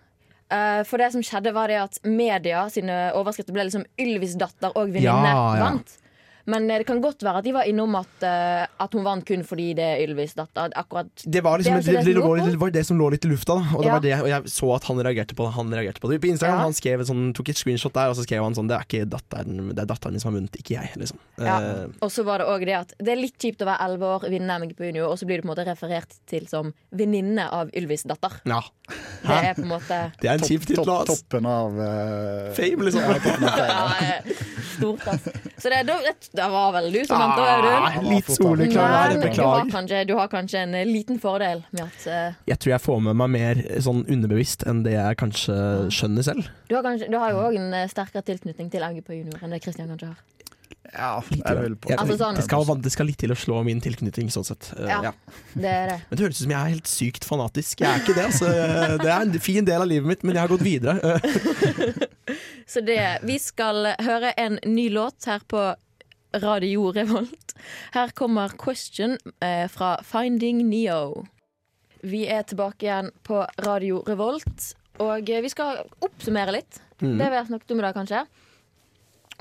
Uh, 0.52 0.84
for 0.84 0.98
det 0.98 1.12
som 1.12 1.22
skjedde 1.22 1.54
var 1.54 1.68
det 1.68 1.78
at 1.82 2.00
media 2.04 2.68
sine 2.70 3.12
overskrifter 3.14 3.54
ble 3.54 3.64
liksom 3.70 3.86
Ylvis 3.98 4.36
datter 4.38 4.72
og 4.76 4.88
venninne 4.92 5.32
Ja, 5.32 5.56
ja. 5.56 5.64
vant. 5.64 5.98
Men 6.46 6.70
eh, 6.72 6.78
det 6.82 6.88
kan 6.88 7.02
godt 7.04 7.22
være 7.24 7.38
at 7.42 7.46
de 7.46 7.52
var 7.54 7.68
innom 7.70 7.96
at, 8.00 8.24
eh, 8.26 8.66
at 8.82 8.94
hun 8.98 9.04
vant 9.06 9.26
kun 9.28 9.44
fordi 9.46 9.74
det 9.78 9.86
er 9.86 10.02
Ylvis 10.08 10.34
datter. 10.38 10.72
Det 10.72 10.82
var, 10.82 11.06
liksom, 11.08 11.26
Det 11.28 11.42
det, 11.62 11.76
altså 11.76 11.92
det, 11.92 12.04
det 12.06 12.52
det 12.52 12.60
var 12.62 12.72
det 12.72 12.86
som 12.88 12.98
lå 12.98 13.10
litt 13.12 13.26
i 13.26 13.30
lufta, 13.32 13.56
da. 13.60 13.76
Og, 13.78 13.82
det 13.84 13.88
Ja. 13.88 13.94
var 13.94 14.02
det, 14.06 14.14
og 14.22 14.28
jeg 14.32 14.44
så 14.56 14.76
at 14.76 14.84
han 14.90 14.98
reagerte 15.04 15.36
på 15.36 15.46
det. 15.46 15.54
Han 15.56 15.70
reagerte 15.74 16.00
på 16.02 16.10
det 16.10 16.22
På 16.22 16.28
Instagram 16.32 16.58
Ja. 16.58 16.64
Han 16.64 16.74
skrev 16.74 17.04
sånn, 17.06 17.34
tok 17.34 17.50
et 17.50 17.58
screenshot 17.58 17.94
der, 17.94 18.10
og 18.10 18.16
så 18.18 18.24
skrev 18.26 18.44
han 18.44 18.54
sånn 18.56 18.68
Det 18.68 18.78
er 18.78 18.86
ikke 18.88 19.06
datteren, 19.10 19.70
det 19.76 19.80
er 19.84 19.86
datteren 19.86 20.12
min 20.14 20.20
som 20.24 20.34
har 20.34 20.40
vunnet, 20.42 20.56
ikke 20.58 20.76
jeg. 20.80 20.92
Liksom. 20.98 21.18
Ja. 21.40 21.60
Uh, 21.60 21.88
Og 22.02 22.10
så 22.12 22.24
var 22.26 22.40
det 22.40 22.48
òg 22.48 22.66
det 22.66 22.76
at 22.78 22.94
det 23.00 23.12
er 23.14 23.22
litt 23.22 23.38
kjipt 23.38 23.62
å 23.62 23.66
være 23.70 23.86
11 23.92 24.06
år, 24.16 24.30
vinne 24.30 24.60
MGP 24.62 24.80
Junior, 24.90 25.08
og 25.12 25.18
så 25.20 25.26
blir 25.26 25.38
du 25.42 25.46
på 25.46 25.50
en 25.50 25.54
måte 25.56 25.66
referert 25.68 26.18
til 26.28 26.48
som 26.48 26.74
venninne 26.92 27.48
av 27.52 27.70
Ylvis 27.76 28.04
datter. 28.10 28.32
ja. 28.46 28.62
Det 29.22 29.30
er 29.32 29.54
på 29.56 29.62
en 29.64 29.70
måte 29.72 29.98
Det 30.20 30.28
er 30.28 30.34
en 30.34 30.40
kjip 30.44 30.66
tittel. 30.68 30.90
ass. 30.90 31.08
Toppen 31.08 31.46
av 31.48 31.72
uh, 31.78 32.52
Fame, 32.58 32.84
liksom. 32.84 33.02
Ja, 33.06 33.14
toppen 33.24 33.46
av 33.48 33.56
fame. 33.56 33.70
ja, 33.72 34.36
Stort, 34.76 35.08
ass. 35.08 35.28
Så 35.62 35.70
det, 35.72 35.84
det, 35.88 36.16
det 36.34 36.46
var 36.52 36.72
vel 36.78 36.86
du 36.94 37.00
som 37.06 37.20
vant, 37.20 37.36
da, 37.36 37.44
Ah, 37.44 37.90
Audun. 37.98 38.10
litt 38.14 38.30
soleklar, 38.32 39.14
Beklager. 39.20 39.36
du 39.36 39.42
har, 39.44 39.66
kanskje, 39.74 40.02
du 40.08 40.14
har 40.16 40.28
kanskje 40.32 40.62
en 40.64 40.76
eh, 40.80 40.86
liten 40.88 41.20
fordel 41.20 41.64
med 41.72 41.84
at 41.84 42.08
uh, 42.08 42.34
Jeg 42.48 42.60
tror 42.64 42.72
jeg 42.76 42.82
får 42.86 43.02
med 43.10 43.16
meg 43.20 43.30
mer 43.36 43.62
sånn 43.84 44.04
underbevisst 44.08 44.64
enn 44.68 44.84
det 44.88 44.94
jeg 44.96 45.18
kanskje 45.20 45.58
skjønner 45.92 46.24
selv. 46.24 46.48
du, 46.70 46.76
har 46.78 46.84
kanskje, 46.88 47.10
du 47.12 47.18
har 47.20 47.32
jo 47.36 47.42
òg 47.50 47.58
en 47.60 47.74
eh, 47.74 47.88
sterkere 47.92 48.24
tilknytning 48.24 48.72
til 48.72 48.82
MGP 48.88 49.10
Junior 49.22 49.44
enn 49.44 49.52
det 49.58 49.62
Kristian 49.66 49.90
kanskje 49.92 50.14
har. 50.14 50.22
Ja, 50.92 51.22
jeg 51.24 51.56
vil 51.62 51.76
på 51.80 51.88
Jeg- 51.88 52.00
Altså 52.02 52.18
sånn- 52.20 52.36
det, 52.36 52.44
skal, 52.44 52.66
det 52.84 52.92
skal 52.92 53.06
litt 53.08 53.18
til 53.22 53.32
å 53.32 53.36
slå 53.40 53.62
min 53.64 53.80
tilknytning, 53.80 54.28
sånn 54.34 54.44
sett. 54.44 54.74
Eh, 54.78 54.88
Ja. 54.90 55.02
ja. 55.04 55.12
Det 55.56 55.66
er 55.72 55.88
det. 55.88 56.00
Men 56.10 56.18
det 56.18 56.26
høres 56.26 56.40
ut 56.42 56.44
som 56.44 56.52
jeg 56.52 56.60
er 56.60 56.74
helt 56.74 56.88
sykt 56.88 57.24
fanatisk. 57.28 57.80
Jeg 57.80 57.88
er 57.88 58.00
ikke 58.02 58.16
det. 58.18 58.26
Altså. 58.26 58.50
Det 59.00 59.08
er 59.08 59.22
en 59.22 59.40
fin 59.40 59.64
del 59.66 59.82
av 59.82 59.88
livet 59.88 60.08
mitt, 60.08 60.24
men 60.24 60.36
jeg 60.36 60.42
har 60.42 60.52
gått 60.52 60.66
videre. 60.68 61.00
Eh, 61.00 62.06
Så 62.72 62.82
det, 62.82 63.20
vi 63.24 63.38
skal 63.40 63.94
høre 64.00 64.34
en 64.38 64.60
ny 64.66 64.90
låt 64.90 65.26
her 65.28 65.40
på 65.48 65.76
Radio 66.34 66.92
Revolt. 66.96 67.56
Her 67.94 68.12
kommer 68.16 68.50
'Question' 68.50 69.18
eh, 69.40 69.68
fra 69.68 69.98
Finding 70.04 70.70
Neo. 70.70 71.26
Vi 72.02 72.26
er 72.28 72.44
tilbake 72.44 72.88
igjen 72.88 73.12
på 73.24 73.46
Radio 73.66 74.02
Revolt, 74.08 74.76
og 75.00 75.30
eh, 75.30 75.42
vi 75.42 75.50
skal 75.50 75.84
oppsummere 76.02 76.56
litt. 76.56 76.80
Mm. 77.02 77.18
Det 77.18 77.28
vi 77.30 77.36
har 77.36 77.46
snakket 77.46 77.72
om 77.72 77.80
i 77.80 77.86
dag, 77.88 77.98
kanskje. 77.98 78.24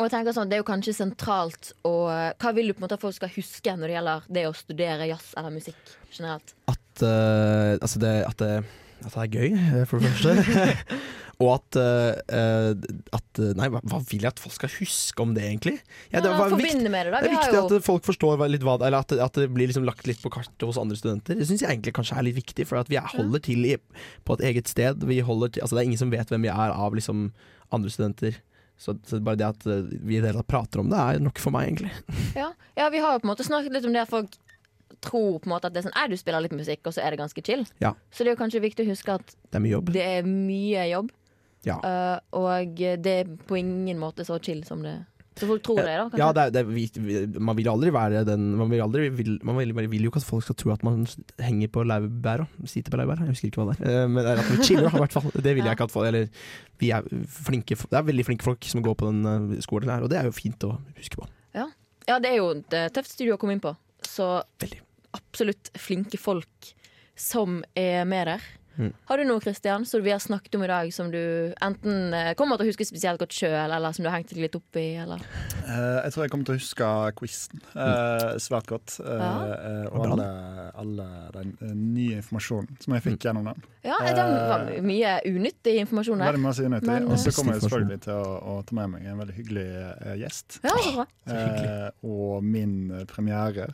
Og 0.01 0.07
jeg 0.07 0.13
tenker 0.15 0.33
sånn, 0.33 0.49
Det 0.49 0.57
er 0.57 0.63
jo 0.63 0.71
kanskje 0.71 0.95
sentralt 0.97 1.73
og 1.85 2.09
Hva 2.41 2.53
vil 2.57 2.71
du 2.71 2.73
på 2.73 2.81
en 2.81 2.87
måte 2.87 2.97
at 2.97 3.03
folk 3.03 3.17
skal 3.19 3.33
huske 3.35 3.75
når 3.77 3.91
det 3.91 3.97
gjelder 3.99 4.29
det 4.33 4.45
å 4.49 4.55
studere 4.57 5.09
jazz 5.11 5.35
eller 5.37 5.53
musikk 5.53 5.91
generelt? 6.09 6.55
At, 6.73 7.03
uh, 7.03 7.77
altså 7.77 8.01
det, 8.01 8.15
at, 8.25 8.41
det, 8.41 8.65
at 9.05 9.15
det 9.15 9.25
er 9.25 9.35
gøy, 9.35 9.51
eh, 9.57 9.83
for 9.89 10.03
det 10.03 10.13
første. 10.13 11.01
Og 11.41 11.55
at, 11.55 11.77
uh, 11.81 12.75
at 13.17 13.41
Nei, 13.57 13.69
hva, 13.73 14.01
vil 14.11 14.27
jeg 14.27 14.29
at 14.29 14.41
folk 14.43 14.53
skal 14.59 14.73
huske 14.75 15.25
om 15.25 15.31
det, 15.37 15.47
egentlig? 15.49 15.79
Ja, 16.13 16.21
det, 16.21 16.35
var 16.37 16.53
viktig, 16.53 16.91
med 16.93 17.09
det, 17.09 17.15
da. 17.15 17.23
det 17.23 17.31
er 17.31 17.33
Vi 17.33 17.39
har 17.39 17.47
viktig 17.47 17.57
jo 17.57 17.79
at 17.79 17.87
folk 17.87 18.05
forstår 18.05 18.45
litt 18.53 18.67
hva 18.67 18.75
det 18.77 18.91
Eller 18.91 19.07
at, 19.07 19.15
at 19.25 19.39
det 19.41 19.47
blir 19.55 19.71
liksom 19.71 19.87
lagt 19.89 20.05
litt 20.11 20.21
på 20.21 20.33
kartet 20.35 20.67
hos 20.69 20.77
andre 20.81 20.99
studenter. 21.01 21.39
Det 21.41 21.49
syns 21.49 21.65
jeg 21.65 21.73
egentlig 21.73 21.97
kanskje 21.97 22.19
er 22.21 22.29
litt 22.29 22.37
viktig, 22.37 22.69
for 22.69 22.83
at 22.83 22.93
vi 22.93 23.01
er, 23.01 23.09
holder 23.15 23.45
til 23.47 23.65
i, 23.71 23.79
på 24.29 24.37
et 24.37 24.45
eget 24.51 24.69
sted. 24.69 25.01
Vi 25.09 25.23
til, 25.25 25.63
altså 25.65 25.73
det 25.73 25.81
er 25.81 25.89
ingen 25.89 26.03
som 26.03 26.13
vet 26.13 26.29
hvem 26.29 26.45
vi 26.45 26.53
er 26.53 26.77
av 26.77 26.99
liksom 26.99 27.31
andre 27.73 27.95
studenter. 27.95 28.37
Så, 28.81 28.99
så 29.09 29.21
bare 29.25 29.41
det 29.41 29.49
at 29.49 29.65
vi 29.65 30.17
i 30.17 30.21
det 30.21 30.31
hele 30.31 30.41
tatt 30.41 30.53
prater 30.53 30.85
om 30.85 30.93
det, 30.93 31.01
er 31.01 31.25
nok 31.25 31.41
for 31.41 31.57
meg, 31.57 31.73
egentlig. 31.73 31.91
Ja. 32.37 32.53
ja, 32.77 32.93
vi 32.93 33.01
har 33.01 33.17
jo 33.17 33.25
på 33.25 33.29
en 33.29 33.33
måte 33.33 33.49
snakket 33.49 33.77
litt 33.77 33.89
om 33.89 33.97
det 33.97 34.05
at 34.05 34.13
folk 34.13 34.37
tror 35.05 35.39
på 35.41 35.49
en 35.49 35.55
måte 35.55 35.69
at 35.71 35.75
det 35.75 35.83
er 35.83 35.89
sånn 35.89 35.97
«Ei, 35.99 36.09
du 36.11 36.17
spiller 36.21 36.45
litt 36.45 36.57
musikk, 36.57 36.83
og 36.87 36.97
så 36.97 37.05
er 37.05 37.15
det 37.15 37.21
ganske 37.23 37.45
chill. 37.47 37.65
Ja. 37.83 37.95
Så 38.11 38.25
det 38.25 38.33
er 38.33 38.37
jo 38.37 38.43
kanskje 38.43 38.65
viktig 38.65 38.87
å 38.87 38.91
huske 38.93 39.17
at 39.21 39.35
Det 39.51 39.59
er 39.59 39.65
mye 39.65 39.75
jobb. 39.77 39.93
det 39.95 40.05
er 40.07 40.27
mye 40.29 40.89
jobb. 40.91 41.15
Ja. 41.67 41.77
uh, 41.85 42.19
og 42.41 42.79
det 43.05 43.13
er 43.13 43.31
på 43.49 43.59
ingen 43.61 43.99
måte 44.01 44.25
så 44.25 44.39
chill 44.41 44.63
som 44.65 44.81
det 44.81 44.95
Så 45.37 45.45
folk 45.45 45.61
tror 45.63 45.83
det, 45.85 45.93
da. 45.93 46.07
Kanskje? 46.09 46.21
Ja, 46.23 46.29
det 46.33 46.43
er, 46.43 46.53
det 46.55 46.61
er, 46.63 46.71
vi, 46.73 47.41
man 47.41 47.59
vil 47.59 47.69
aldri 47.69 47.93
være 47.93 48.23
den 48.25 48.47
Man 48.57 48.71
vil, 48.73 48.81
aldri, 48.81 49.11
vil, 49.13 49.35
man 49.45 49.59
vil, 49.59 49.75
man 49.77 49.91
vil 49.93 50.07
jo 50.07 50.13
ikke 50.13 50.23
at 50.23 50.29
folk 50.29 50.47
skal 50.47 50.57
tro 50.57 50.73
at 50.73 50.83
man 50.89 51.05
henger 51.39 51.69
på 51.69 51.85
laurbæra. 51.85 52.47
Sitter 52.65 52.95
på 52.95 52.97
laurbæra, 53.03 53.29
jeg 53.29 53.37
husker 53.37 53.51
ikke 53.51 53.61
hva 53.61 53.75
det 53.77 53.85
er. 53.85 53.93
Uh, 54.05 54.09
Men 54.09 54.25
det 54.25 54.33
er 54.33 54.41
at 54.41 54.51
vi 54.51 54.65
chiller, 54.71 54.89
i 54.89 55.03
hvert 55.05 55.19
fall. 55.19 55.29
Det 55.37 55.55
vil 55.57 55.69
jeg 55.69 55.77
ikke 55.77 55.89
at 55.91 55.95
folk 55.99 56.09
Eller 56.09 56.27
vi 56.81 56.91
er 56.97 57.13
flinke 57.29 57.77
Det 57.77 58.01
er 58.01 58.09
veldig 58.09 58.27
flinke 58.31 58.49
folk 58.49 58.65
som 58.73 58.83
går 58.89 58.97
på 58.97 59.13
den 59.13 59.21
eh, 59.29 59.61
skolen 59.61 59.93
her, 59.93 60.01
og 60.01 60.09
det 60.09 60.17
er 60.19 60.31
jo 60.31 60.33
fint 60.33 60.65
å 60.65 60.79
huske 60.97 61.21
på. 61.21 61.29
Ja, 62.09 62.17
det 62.19 62.31
er 62.33 62.41
jo 62.41 62.55
et 62.57 62.75
tøft 62.97 63.13
studio 63.13 63.37
å 63.37 63.39
komme 63.39 63.53
inn 63.55 63.61
på. 63.63 63.77
Så 64.09 64.41
Veldig. 64.65 64.81
Absolutt 65.17 65.73
flinke 65.79 66.19
folk 66.21 66.73
som 67.19 67.61
er 67.77 68.05
med 68.09 68.31
der. 68.33 68.49
Mm. 68.79 68.93
Har 69.11 69.19
du 69.19 69.25
noe 69.29 69.41
Kristian, 69.43 69.85
som 69.85 70.03
vi 70.05 70.13
har 70.15 70.21
snakket 70.23 70.55
om 70.57 70.63
i 70.65 70.69
dag, 70.71 70.93
som 70.95 71.11
du 71.13 71.19
enten 71.63 72.15
eh, 72.17 72.31
kommer 72.39 72.57
til 72.61 72.69
å 72.69 72.71
huske 72.71 72.87
spesielt 72.89 73.21
godt 73.21 73.35
sjøl, 73.37 73.73
eller 73.75 73.93
som 73.97 74.05
du 74.05 74.09
har 74.11 74.17
hengt 74.21 74.31
deg 74.33 74.41
litt 74.47 74.57
opp 74.57 74.79
i? 74.81 74.85
Eller? 75.03 75.21
Uh, 75.67 76.01
jeg 76.07 76.15
tror 76.15 76.25
jeg 76.25 76.33
kommer 76.33 76.49
til 76.49 76.55
å 76.57 76.61
huske 76.61 76.91
quizen 77.19 77.61
uh, 77.75 78.39
svært 78.41 78.71
godt. 78.71 78.97
Uh, 79.03 79.17
Ja. 79.21 79.33
eh, 79.57 79.87
og 79.91 80.07
alle, 80.15 80.27
alle 80.81 81.07
den 81.35 81.51
nye 81.95 82.21
informasjonen 82.21 82.79
som 82.81 82.95
jeg 82.97 83.05
fikk 83.05 83.27
gjennom 83.27 83.51
den. 83.51 83.61
Ja, 83.85 83.97
det 84.05 84.25
var 84.25 84.65
mye 84.85 85.13
unyttig 85.29 85.77
informasjon 85.83 86.21
der. 86.21 86.31
Veldig 86.33 86.43
masse 86.45 86.65
unyttig. 86.67 86.89
Men, 86.91 87.07
Og 87.11 87.21
så 87.21 87.33
kommer 87.37 87.57
jeg 87.57 87.65
selvfølgelig 87.65 88.01
til 88.07 88.17
å, 88.17 88.33
å 88.53 88.57
ta 88.69 88.77
med 88.77 88.91
meg 88.95 89.07
en 89.09 89.21
veldig 89.23 89.37
hyggelig 89.39 89.67
gjest. 90.21 90.59
Ja, 90.65 90.75
så 90.77 90.93
bra. 90.99 91.07
Så 91.25 91.37
hyggelig. 91.37 91.71
Eh, 91.71 92.11
og 92.11 92.45
min 92.45 92.75
premiere 93.11 93.71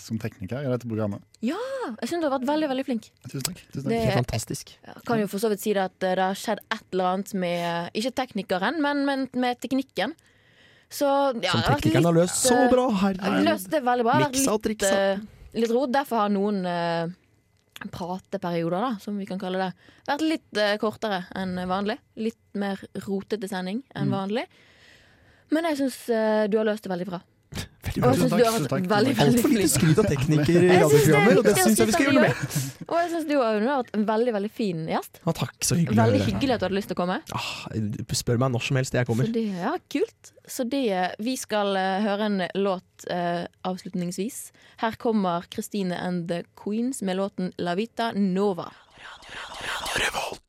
som 0.00 0.16
tekniker 0.22 0.64
i 0.64 0.70
dette 0.72 0.88
programmet. 0.88 1.20
Ja! 1.44 1.58
Jeg 2.00 2.08
syns 2.10 2.22
du 2.24 2.26
har 2.28 2.32
vært 2.38 2.46
veldig 2.48 2.68
veldig 2.72 2.84
flink. 2.88 3.10
Tusen 3.28 3.44
takk. 3.50 3.60
Tusen 3.72 3.88
Det- 3.90 3.98
er 4.08 4.16
fantastisk. 4.16 4.70
Jeg 4.86 5.02
kan 5.06 5.18
jo 5.20 5.26
for 5.26 5.38
så 5.42 5.48
vidt 5.50 5.60
si 5.60 5.72
det 5.74 5.82
at 5.82 6.02
eh, 6.02 6.14
det 6.14 6.24
har 6.24 6.34
skjedd 6.34 6.58
et 6.70 6.84
eller 6.92 7.04
annet 7.14 7.34
med 7.34 7.90
Ikke 7.94 8.12
teknikeren, 8.14 8.80
men, 8.80 9.04
men 9.04 9.28
med 9.34 9.58
teknikken. 9.60 10.14
Så 10.88 11.06
ja, 11.42 11.50
Som 11.52 11.62
teknikeren 11.62 12.02
litt, 12.02 12.04
har 12.06 12.14
løst 12.14 12.46
så 12.46 12.54
eh, 12.54 12.70
bra, 12.70 12.88
herregud. 13.02 13.44
løst 13.44 13.70
det 13.70 13.82
veldig 13.82 14.04
bra. 14.06 14.18
Miksa 14.28 14.52
og 14.54 14.62
triksa. 14.62 14.90
litt, 14.90 15.24
eh, 15.54 15.60
litt 15.60 15.70
rot. 15.74 15.90
Derfor 15.92 16.16
har 16.22 16.28
noen 16.30 16.62
prateperioder, 17.92 18.80
da, 18.80 18.96
som 19.02 19.18
vi 19.18 19.26
kan 19.28 19.38
kalle 19.38 19.58
det, 19.60 19.72
vært 20.08 20.22
litt 20.24 20.56
uh, 20.62 20.76
kortere 20.80 21.24
enn 21.36 21.58
vanlig. 21.68 21.98
Litt 22.16 22.38
mer 22.56 22.80
rotete 23.04 23.48
sending 23.50 23.82
enn 23.94 24.08
Mm. 24.08 24.14
vanlig. 24.14 24.46
Men 25.50 25.64
jeg 25.64 25.76
syns 25.78 25.98
du 26.50 26.56
har 26.58 26.64
løst 26.66 26.82
det 26.82 26.90
veldig 26.90 27.06
bra. 27.06 27.20
Og 28.02 28.12
jeg 28.12 28.20
syns 28.20 28.32
takk, 28.32 28.40
du 28.40 28.44
har 28.44 28.52
tusen 28.52 28.66
vært 28.66 28.72
takk. 28.72 28.88
veldig, 28.92 29.14
veldig 29.20 29.40
Altfor 29.40 29.52
lite 29.54 29.70
skryt 29.72 30.00
av 30.02 30.08
teknikere 30.10 30.62
i 30.62 30.70
er 30.70 30.82
radioprogrammer, 30.84 31.40
og 31.40 31.46
det 31.46 31.54
syns 31.58 31.80
jeg 31.80 31.90
vi 31.90 31.96
skal 31.96 32.06
gjøre 32.06 32.16
noe 32.16 32.26
med. 32.26 32.56
Og 32.86 32.96
jeg 33.00 33.10
syns 33.12 33.26
du 33.28 33.34
har 33.40 33.60
vært 33.66 33.92
en 33.98 34.06
veldig 34.10 34.34
veldig 34.36 34.52
fin 34.60 34.86
gjest. 34.92 35.20
Ja, 35.22 35.36
takk, 35.40 35.56
så 35.66 35.78
hyggelig. 35.78 35.98
Veldig 36.00 36.22
hyggelig 36.28 36.56
at 36.56 36.62
du 36.62 36.66
hadde 36.68 36.78
lyst 36.78 36.92
til 36.92 36.98
å 36.98 37.00
komme. 37.02 37.18
Ah, 37.36 37.50
spør 38.20 38.40
meg 38.42 38.54
når 38.54 38.66
som 38.68 38.80
helst, 38.80 38.98
jeg 38.98 39.08
kommer. 39.08 39.28
Så 39.28 39.36
det, 39.36 39.44
ja, 39.56 39.74
kult. 39.96 40.32
Så 40.46 40.66
det, 40.70 40.86
vi 41.26 41.36
skal 41.40 41.74
eh, 41.80 42.06
høre 42.06 42.30
en 42.30 42.40
låt 42.54 43.06
uh, 43.10 43.44
avslutningsvis. 43.66 44.40
Her 44.84 44.98
kommer 45.02 45.48
Christine 45.50 45.98
and 45.98 46.28
the 46.30 46.44
Queens 46.58 47.02
med 47.02 47.18
låten 47.18 47.54
La 47.58 47.74
Vita 47.78 48.12
Nova. 48.14 48.70
Radio 48.96 49.94
Revolt. 49.98 50.45